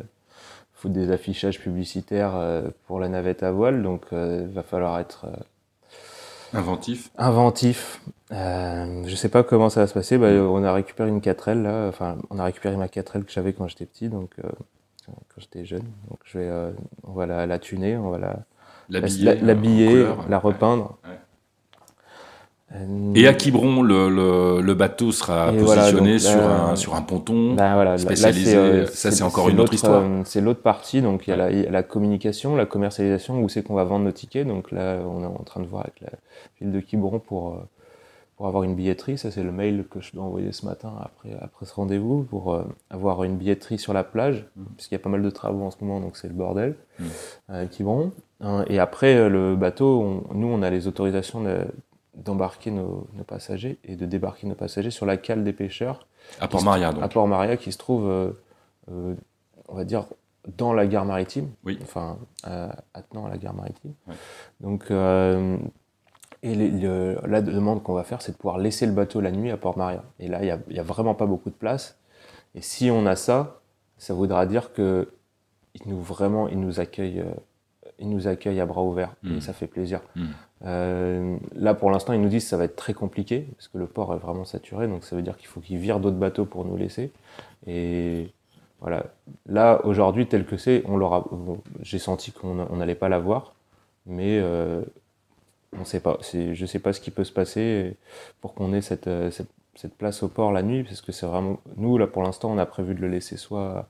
foutre 0.74 0.94
des 0.94 1.10
affichages 1.10 1.60
publicitaires 1.60 2.34
pour 2.86 3.00
la 3.00 3.08
navette 3.08 3.42
à 3.42 3.50
voile. 3.50 3.82
Donc, 3.82 4.06
il 4.12 4.48
va 4.52 4.62
falloir 4.62 4.98
être. 5.00 5.26
Inventif. 6.52 7.10
Inventif. 7.18 8.00
Euh, 8.32 9.02
je 9.06 9.14
sais 9.14 9.28
pas 9.28 9.42
comment 9.42 9.70
ça 9.70 9.80
va 9.80 9.86
se 9.86 9.94
passer. 9.94 10.18
Bah, 10.18 10.28
on 10.28 10.62
a 10.62 10.72
récupéré 10.72 11.08
une 11.08 11.20
4L 11.20 11.62
là. 11.62 11.88
Enfin, 11.88 12.16
on 12.30 12.38
a 12.38 12.44
récupéré 12.44 12.76
ma 12.76 12.86
4L 12.86 13.24
que 13.24 13.32
j'avais 13.32 13.52
quand 13.52 13.66
j'étais 13.68 13.86
petit, 13.86 14.08
donc 14.08 14.30
quand 15.06 15.38
j'étais 15.38 15.64
jeune. 15.64 15.84
Donc 16.08 16.20
je 16.24 16.38
vais, 16.38 16.50
on 17.04 17.12
va 17.12 17.26
la, 17.26 17.58
tuner, 17.58 17.96
on 17.96 18.10
va 18.10 18.18
la 18.18 18.36
l'habiller, 18.88 20.06
la, 20.28 20.38
repeindre. 20.38 20.98
Euh, 22.72 23.12
et 23.14 23.26
à 23.26 23.34
Quiberon, 23.34 23.82
le, 23.82 24.60
le, 24.60 24.74
bateau 24.74 25.10
sera 25.10 25.52
positionné 25.52 26.18
sur, 26.18 26.40
un, 26.40 26.76
sur 26.76 26.94
un 26.94 27.02
ponton 27.02 27.54
ben 27.54 27.98
spécialisé. 27.98 28.56
Euh, 28.56 28.86
ça, 28.86 29.10
c'est 29.10 29.24
encore 29.24 29.48
une 29.48 29.58
autre 29.58 29.74
histoire. 29.74 30.02
Euh, 30.02 30.22
c'est 30.24 30.40
l'autre 30.40 30.62
partie. 30.62 31.02
Donc, 31.02 31.26
il 31.26 31.30
y 31.30 31.32
a 31.32 31.70
la, 31.70 31.82
communication, 31.82 32.54
la 32.54 32.66
commercialisation, 32.66 33.42
où 33.42 33.48
c'est 33.48 33.62
qu'on 33.62 33.74
va 33.74 33.84
vendre 33.84 34.04
nos 34.04 34.12
tickets. 34.12 34.46
Donc 34.46 34.70
là, 34.70 34.98
on 35.04 35.22
est 35.22 35.26
en 35.26 35.42
train 35.44 35.60
de 35.60 35.66
voir 35.66 35.82
avec 35.82 36.00
la 36.00 36.10
ville 36.60 36.72
de 36.72 36.78
Quiberon 36.78 37.18
pour, 37.18 37.60
pour 38.36 38.46
avoir 38.46 38.62
une 38.62 38.76
billetterie. 38.76 39.18
Ça, 39.18 39.32
c'est 39.32 39.42
le 39.42 39.52
mail 39.52 39.84
que 39.90 40.00
je 40.00 40.12
dois 40.12 40.22
envoyer 40.22 40.52
ce 40.52 40.64
matin 40.64 40.92
après, 41.00 41.36
après 41.40 41.66
ce 41.66 41.74
rendez-vous 41.74 42.22
pour 42.22 42.56
avoir 42.88 43.24
une 43.24 43.36
billetterie 43.36 43.78
sur 43.78 43.92
la 43.92 44.04
plage, 44.04 44.46
mmh. 44.54 44.62
puisqu'il 44.76 44.94
y 44.94 44.96
a 44.96 45.00
pas 45.00 45.10
mal 45.10 45.22
de 45.22 45.30
travaux 45.30 45.64
en 45.64 45.72
ce 45.72 45.78
moment, 45.80 45.98
donc 45.98 46.16
c'est 46.16 46.28
le 46.28 46.34
bordel 46.34 46.76
mmh. 47.00 47.04
à 47.48 47.66
Quiberon. 47.66 48.12
Hein, 48.42 48.64
et 48.68 48.78
après, 48.78 49.28
le 49.28 49.56
bateau, 49.56 50.24
nous, 50.32 50.46
on 50.46 50.62
a 50.62 50.70
les 50.70 50.86
autorisations 50.86 51.42
de 51.42 51.64
d'embarquer 52.14 52.70
nos, 52.70 53.08
passagers 53.26 53.78
et 53.84 53.96
de 53.96 54.06
débarquer 54.06 54.46
nos 54.46 54.54
passagers 54.54 54.90
sur 54.90 55.06
la 55.06 55.16
cale 55.16 55.44
des 55.44 55.52
pêcheurs. 55.52 56.06
À 56.40 56.48
Port-Maria, 56.48 56.92
donc. 56.92 57.02
À 57.02 57.08
Port-Maria, 57.08 57.56
qui 57.56 57.72
se 57.72 57.78
trouve, 57.78 58.08
euh, 58.08 58.30
euh, 58.90 59.14
on 59.68 59.76
va 59.76 59.84
dire, 59.84 60.06
dans 60.56 60.72
la 60.72 60.86
gare 60.86 61.04
maritime. 61.04 61.50
Oui. 61.64 61.78
Enfin, 61.82 62.18
attenant 62.94 63.26
à 63.26 63.28
la 63.28 63.38
gare 63.38 63.54
maritime. 63.54 63.92
Donc, 64.60 64.90
euh, 64.90 65.58
et 66.42 66.54
la 66.54 67.42
demande 67.42 67.82
qu'on 67.82 67.92
va 67.92 68.04
faire, 68.04 68.22
c'est 68.22 68.32
de 68.32 68.36
pouvoir 68.36 68.58
laisser 68.58 68.86
le 68.86 68.92
bateau 68.92 69.20
la 69.20 69.30
nuit 69.30 69.50
à 69.50 69.56
Port-Maria. 69.56 70.02
Et 70.18 70.28
là, 70.28 70.42
il 70.42 70.72
n'y 70.72 70.78
a, 70.78 70.82
vraiment 70.82 71.14
pas 71.14 71.26
beaucoup 71.26 71.50
de 71.50 71.54
place. 71.54 71.98
Et 72.54 72.62
si 72.62 72.90
on 72.90 73.06
a 73.06 73.16
ça, 73.16 73.60
ça 73.98 74.14
voudra 74.14 74.46
dire 74.46 74.72
que 74.72 75.12
nous, 75.86 76.00
vraiment, 76.00 76.48
ils 76.48 76.58
nous 76.58 76.80
accueillent 76.80 77.24
ils 78.00 78.08
nous 78.08 78.26
accueillent 78.26 78.60
à 78.60 78.66
bras 78.66 78.82
ouverts 78.82 79.14
et 79.24 79.28
hmm. 79.28 79.40
ça 79.40 79.52
fait 79.52 79.66
plaisir. 79.66 80.00
Hmm. 80.16 80.28
Euh, 80.64 81.36
là, 81.54 81.74
pour 81.74 81.90
l'instant, 81.90 82.12
ils 82.12 82.20
nous 82.20 82.28
disent 82.28 82.44
que 82.44 82.50
ça 82.50 82.56
va 82.56 82.64
être 82.64 82.76
très 82.76 82.94
compliqué 82.94 83.46
parce 83.56 83.68
que 83.68 83.78
le 83.78 83.86
port 83.86 84.14
est 84.14 84.18
vraiment 84.18 84.44
saturé, 84.44 84.88
donc 84.88 85.04
ça 85.04 85.16
veut 85.16 85.22
dire 85.22 85.36
qu'il 85.36 85.48
faut 85.48 85.60
qu'ils 85.60 85.78
virent 85.78 86.00
d'autres 86.00 86.16
bateaux 86.16 86.44
pour 86.44 86.64
nous 86.64 86.76
laisser. 86.76 87.12
Et 87.66 88.28
voilà, 88.80 89.06
là, 89.46 89.80
aujourd'hui, 89.84 90.26
tel 90.26 90.44
que 90.44 90.56
c'est, 90.56 90.82
on 90.86 90.96
l'aura. 90.96 91.24
J'ai 91.82 91.98
senti 91.98 92.32
qu'on 92.32 92.54
n'allait 92.76 92.94
pas 92.94 93.08
l'avoir, 93.08 93.54
mais 94.06 94.38
euh, 94.38 94.82
on 95.78 95.84
sait 95.84 96.00
pas. 96.00 96.18
Je 96.32 96.60
ne 96.60 96.66
sais 96.66 96.78
pas 96.78 96.92
ce 96.92 97.00
qui 97.00 97.10
peut 97.10 97.24
se 97.24 97.32
passer 97.32 97.96
pour 98.40 98.54
qu'on 98.54 98.72
ait 98.72 98.80
cette, 98.80 99.10
cette, 99.30 99.50
cette, 99.74 99.94
place 99.94 100.22
au 100.22 100.28
port 100.28 100.52
la 100.52 100.62
nuit, 100.62 100.84
parce 100.84 101.00
que 101.00 101.12
c'est 101.12 101.26
vraiment. 101.26 101.60
Nous, 101.76 101.96
là, 101.96 102.06
pour 102.06 102.22
l'instant, 102.22 102.50
on 102.50 102.58
a 102.58 102.66
prévu 102.66 102.94
de 102.94 103.00
le 103.00 103.08
laisser 103.08 103.36
soit 103.36 103.88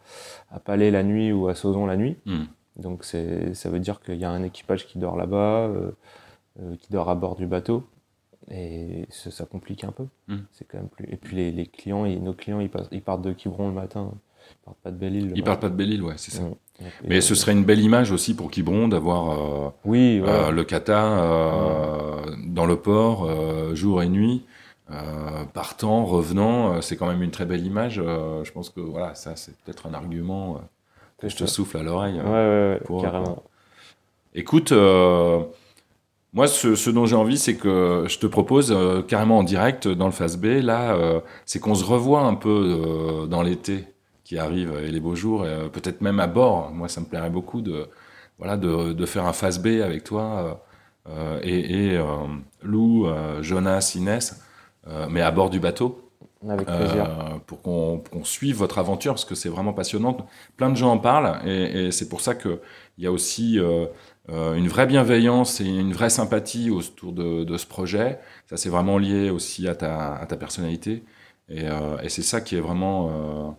à 0.51 0.61
Palais 0.61 0.91
la 0.91 1.03
nuit 1.03 1.33
ou 1.33 1.49
à 1.49 1.55
Sauzon 1.55 1.87
la 1.87 1.97
nuit. 1.97 2.17
Hmm. 2.27 2.45
Donc 2.77 3.05
ça 3.05 3.69
veut 3.69 3.79
dire 3.79 4.01
qu'il 4.01 4.17
y 4.17 4.25
a 4.25 4.31
un 4.31 4.43
équipage 4.43 4.87
qui 4.87 4.99
dort 4.99 5.17
là-bas, 5.17 5.69
euh, 5.69 5.91
euh, 6.59 6.77
qui 6.77 6.93
dort 6.93 7.09
à 7.09 7.15
bord 7.15 7.37
du 7.37 7.47
bateau. 7.47 7.85
Et 8.51 9.07
ça, 9.11 9.45
complique 9.45 9.85
un 9.85 9.93
peu. 9.93 10.07
Hmm. 10.27 10.41
C'est 10.53 10.67
quand 10.67 10.79
même 10.79 10.89
plus. 10.89 11.07
Et 11.11 11.17
puis 11.17 11.53
les, 11.53 11.67
clients, 11.67 12.07
nos 12.07 12.33
clients, 12.33 12.59
ils, 12.59 12.71
ils, 12.91 13.03
partent 13.03 13.23
de 13.23 13.33
Quiberon 13.33 13.69
le 13.69 13.75
matin. 13.75 14.11
Ils 14.51 14.65
partent 14.65 14.79
pas 14.79 14.91
de 14.91 14.97
Belle-Île. 14.97 15.33
Ils 15.37 15.45
partent 15.45 15.61
pas 15.61 15.69
de 15.69 15.77
Belle-Île, 15.77 16.03
ouais, 16.03 16.15
c'est 16.17 16.33
ça. 16.33 16.43
Mais 17.07 17.21
ce 17.21 17.35
serait 17.35 17.53
une 17.53 17.65
belle 17.65 17.81
image 17.81 18.11
aussi 18.11 18.35
pour 18.35 18.51
Quiberon 18.51 18.89
d'avoir 18.89 19.67
euh, 19.67 19.71
oui, 19.85 20.21
le 20.21 20.63
kata 20.63 22.25
dans 22.47 22.67
le 22.67 22.77
port 22.77 23.77
jour 23.77 24.03
et 24.03 24.09
nuit. 24.09 24.45
partant, 25.53 26.07
revenant, 26.07 26.81
c'est 26.81 26.97
quand 26.97 27.07
même 27.07 27.23
une 27.23 27.31
très 27.31 27.45
belle 27.45 27.65
image. 27.65 27.97
je 27.97 28.51
pense 28.51 28.71
que 28.71 28.81
voilà, 28.81 29.15
ça 29.15 29.37
c'est 29.37 29.55
peut-être 29.59 29.87
un 29.87 29.95
argument 29.95 30.61
que 31.19 31.29
je 31.29 31.37
te 31.37 31.45
souffle 31.45 31.77
à 31.77 31.83
l'oreille. 31.83 32.19
Ouais, 32.19 32.81
ouais, 32.89 33.01
carrément. 33.03 33.45
Écoute, 34.35 34.71
euh, 34.71 35.43
moi, 36.33 36.47
ce, 36.47 36.91
dont 36.91 37.07
j'ai 37.07 37.17
envie, 37.17 37.39
c'est 37.39 37.57
que 37.57 38.05
je 38.09 38.19
te 38.19 38.27
propose 38.27 38.73
euh, 38.73 39.03
carrément 39.03 39.39
en 39.39 39.43
direct 39.43 39.89
dans 39.89 40.07
le 40.07 40.13
Face 40.13 40.37
B, 40.37 40.61
là, 40.63 40.95
euh, 40.95 41.21
c'est 41.45 41.59
qu'on 41.59 41.75
se 41.75 41.85
revoit 41.85 42.23
un 42.23 42.35
peu 42.35 43.27
dans 43.29 43.43
l'été 43.43 43.85
qui 44.25 44.39
arrive 44.39 44.73
et 44.85 44.91
les 44.91 45.01
beaux 45.01 45.17
jours, 45.17 45.47
et 45.47 45.69
peut-être 45.71 46.01
même 46.03 46.21
à 46.21 46.29
bord. 46.29 46.71
Moi, 46.73 46.89
ça 46.89 47.01
me 47.01 47.07
plairait 47.07 47.31
beaucoup 47.31 47.61
de, 47.61 47.89
voilà, 48.39 48.57
de, 48.57 48.93
de 48.93 49.07
faire 49.07 49.27
un 49.27 49.33
Face 49.33 49.61
B 49.61 49.81
avec 49.83 50.05
toi 50.05 50.63
et, 51.43 51.95
et 51.95 52.05
Lou, 52.63 53.09
Jonas, 53.41 53.95
Inès, 53.97 54.41
mais 55.09 55.21
à 55.21 55.33
bord 55.33 55.51
du 55.51 55.59
bateau. 55.59 56.11
Avec 56.49 56.67
plaisir. 56.67 57.05
Euh, 57.05 57.39
pour 57.47 57.61
qu'on 57.61 58.25
suive 58.25 58.57
votre 58.57 58.79
aventure, 58.79 59.13
parce 59.13 59.27
que 59.27 59.35
c'est 59.35 59.51
vraiment 59.51 59.75
passionnant. 59.75 60.17
Plein 60.57 60.71
de 60.71 60.77
gens 60.77 60.93
en 60.93 60.99
parlent, 60.99 61.47
et, 61.47 61.91
c'est 61.91 62.09
pour 62.09 62.23
ça 62.23 62.35
qu'il 62.35 62.59
y 62.97 63.07
a 63.07 63.13
aussi 63.13 63.59
euh, 63.59 63.65
euh, 63.73 63.87
une 64.29 64.69
vraie 64.69 64.87
bienveillance 64.87 65.61
et 65.61 65.67
une 65.67 65.93
vraie 65.93 66.11
sympathie 66.11 66.71
autour 66.71 67.13
de, 67.13 67.57
ce 67.57 67.67
projet. 67.67 68.21
Ça, 68.49 68.57
c'est 68.57 68.69
vraiment 68.69 68.97
lié 68.99 69.31
aussi 69.31 69.67
à 69.67 69.75
ta, 69.75 70.37
personnalité. 70.39 71.03
Et, 71.49 71.65
et 72.03 72.09
c'est 72.09 72.23
ça 72.23 72.41
qui 72.41 72.57
est 72.57 72.61
vraiment 72.61 73.59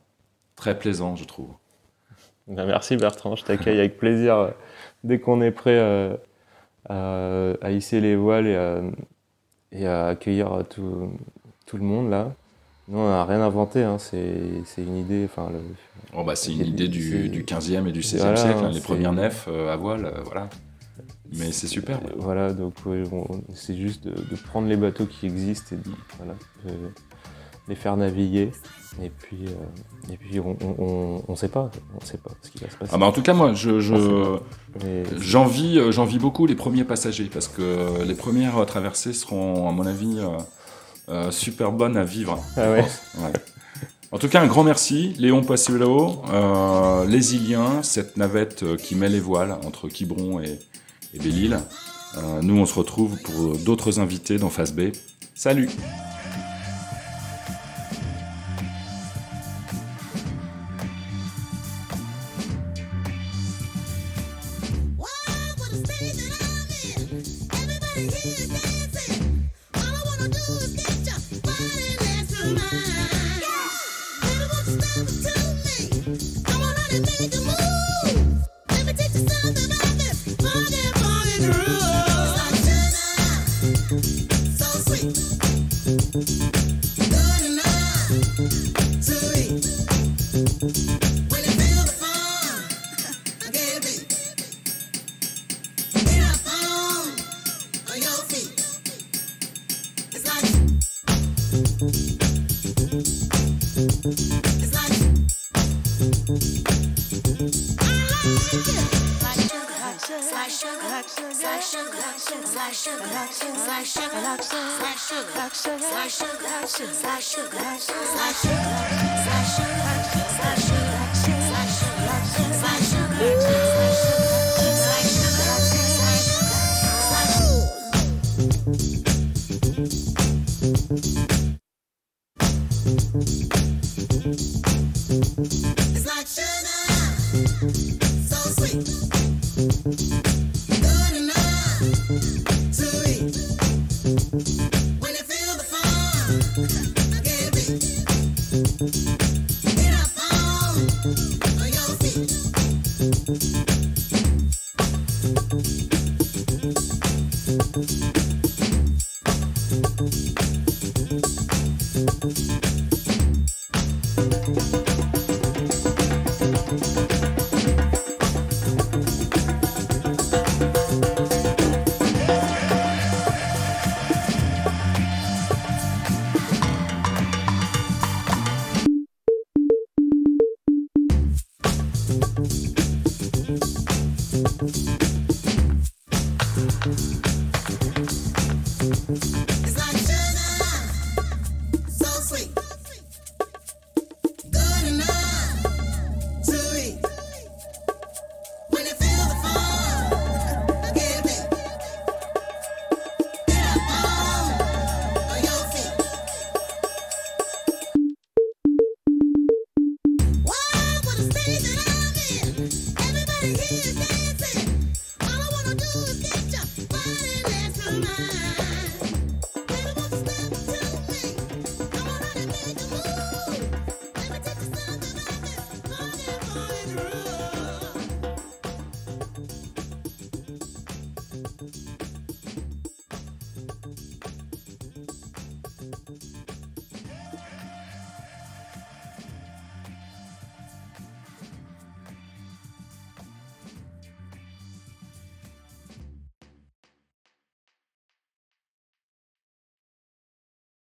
très 0.56 0.78
plaisant, 0.78 1.16
je 1.16 1.26
trouve. 1.26 1.50
Ben, 2.48 2.66
merci 2.66 2.98
Bertrand, 2.98 3.36
je 3.36 3.46
t'accueille 3.46 3.80
avec 3.80 3.98
plaisir 3.98 4.54
dès 5.04 5.20
qu'on 5.20 5.42
est 5.42 5.52
prêt 5.52 5.80
à, 6.90 7.72
hisser 7.72 8.02
les 8.02 8.16
voiles 8.16 8.48
et 8.48 8.56
à, 8.56 8.82
et 9.72 9.88
à 9.88 10.08
accueillir 10.08 10.64
tout, 10.70 11.12
tout, 11.66 11.78
le 11.78 11.84
monde 11.84 12.10
là. 12.10 12.34
Nous, 12.92 13.00
on 13.00 13.08
n'a 13.10 13.24
rien 13.24 13.42
inventé, 13.42 13.84
hein. 13.84 13.98
c'est 13.98 14.62
une 14.78 14.98
idée. 14.98 15.24
Enfin, 15.26 15.50
oh 16.14 16.24
bah, 16.26 16.36
c'est 16.36 16.52
une 16.52 16.66
idée 16.66 16.90
du, 16.90 17.30
du 17.30 17.44
15e 17.44 17.88
et 17.88 17.92
du 17.94 18.02
16e 18.02 18.36
siècle, 18.36 18.66
hein, 18.66 18.72
les 18.72 18.82
premières 18.82 19.14
nefs 19.14 19.48
à 19.48 19.78
voile, 19.78 20.14
voilà. 20.26 20.50
Mais 21.34 21.52
c'est 21.54 21.68
super. 21.68 22.00
Voilà, 22.18 22.52
donc 22.52 22.74
c'est 23.54 23.78
juste 23.78 24.06
de, 24.06 24.36
prendre 24.36 24.68
les 24.68 24.76
bateaux 24.76 25.06
qui 25.06 25.26
existent 25.26 25.76
et 25.76 25.78
de, 25.78 25.96
voilà, 26.18 26.34
les 27.70 27.76
faire 27.76 27.96
naviguer. 27.96 28.52
Et 29.02 29.10
puis, 29.10 29.46
euh, 29.48 30.12
et 30.12 30.18
puis 30.18 30.42
on 30.42 31.24
ne 31.30 31.36
sait 31.36 31.48
pas, 31.48 31.72
on 31.96 32.06
sait 32.06 32.18
pas 32.18 32.32
ce 32.42 32.52
qui 32.52 32.60
va 32.60 32.70
se 32.70 32.76
passer. 32.76 32.92
Ah 32.94 32.98
bah 32.98 33.06
en 33.06 33.14
tout 33.14 33.22
cas, 33.22 33.34
moi, 33.34 33.54
je, 33.54 33.80
j'envie, 35.18 35.80
euh, 35.80 35.94
j'envie 35.94 36.20
beaucoup 36.20 36.46
les 36.46 36.56
premiers 36.56 36.84
passagers 36.84 37.30
parce 37.32 37.48
que 37.48 38.04
les 38.04 38.16
premières 38.16 38.66
traversées 38.66 39.14
seront, 39.14 39.70
à 39.70 39.72
mon 39.72 39.86
avis, 39.86 40.20
euh, 41.10 41.32
super 41.32 41.72
bonnes 41.72 41.98
à 41.98 42.04
vivre. 42.04 42.44
Ah 42.58 42.72
ouais. 42.72 42.86
En 44.12 44.18
tout 44.18 44.28
cas, 44.28 44.42
un 44.42 44.48
grand 44.48 44.66
merci, 44.66 45.14
Léon 45.20 45.42
Passuelo, 45.42 46.22
les 47.08 47.36
Iliens, 47.36 47.82
cette 47.82 48.18
navette 48.18 48.76
qui 48.76 48.96
met 48.96 49.08
les 49.08 49.22
voiles 49.22 49.54
entre 49.66 49.88
Quiberon 49.88 50.42
et, 50.42 50.60
et 51.14 51.20
Belle-Île. 51.20 51.60
nous, 52.42 52.58
on 52.58 52.66
se 52.66 52.74
retrouve 52.74 53.18
pour 53.22 53.58
d'autres 53.60 54.00
invités 54.00 54.38
dans 54.38 54.50
Face 54.50 54.74
B. 54.74 54.92
Salut 55.34 55.70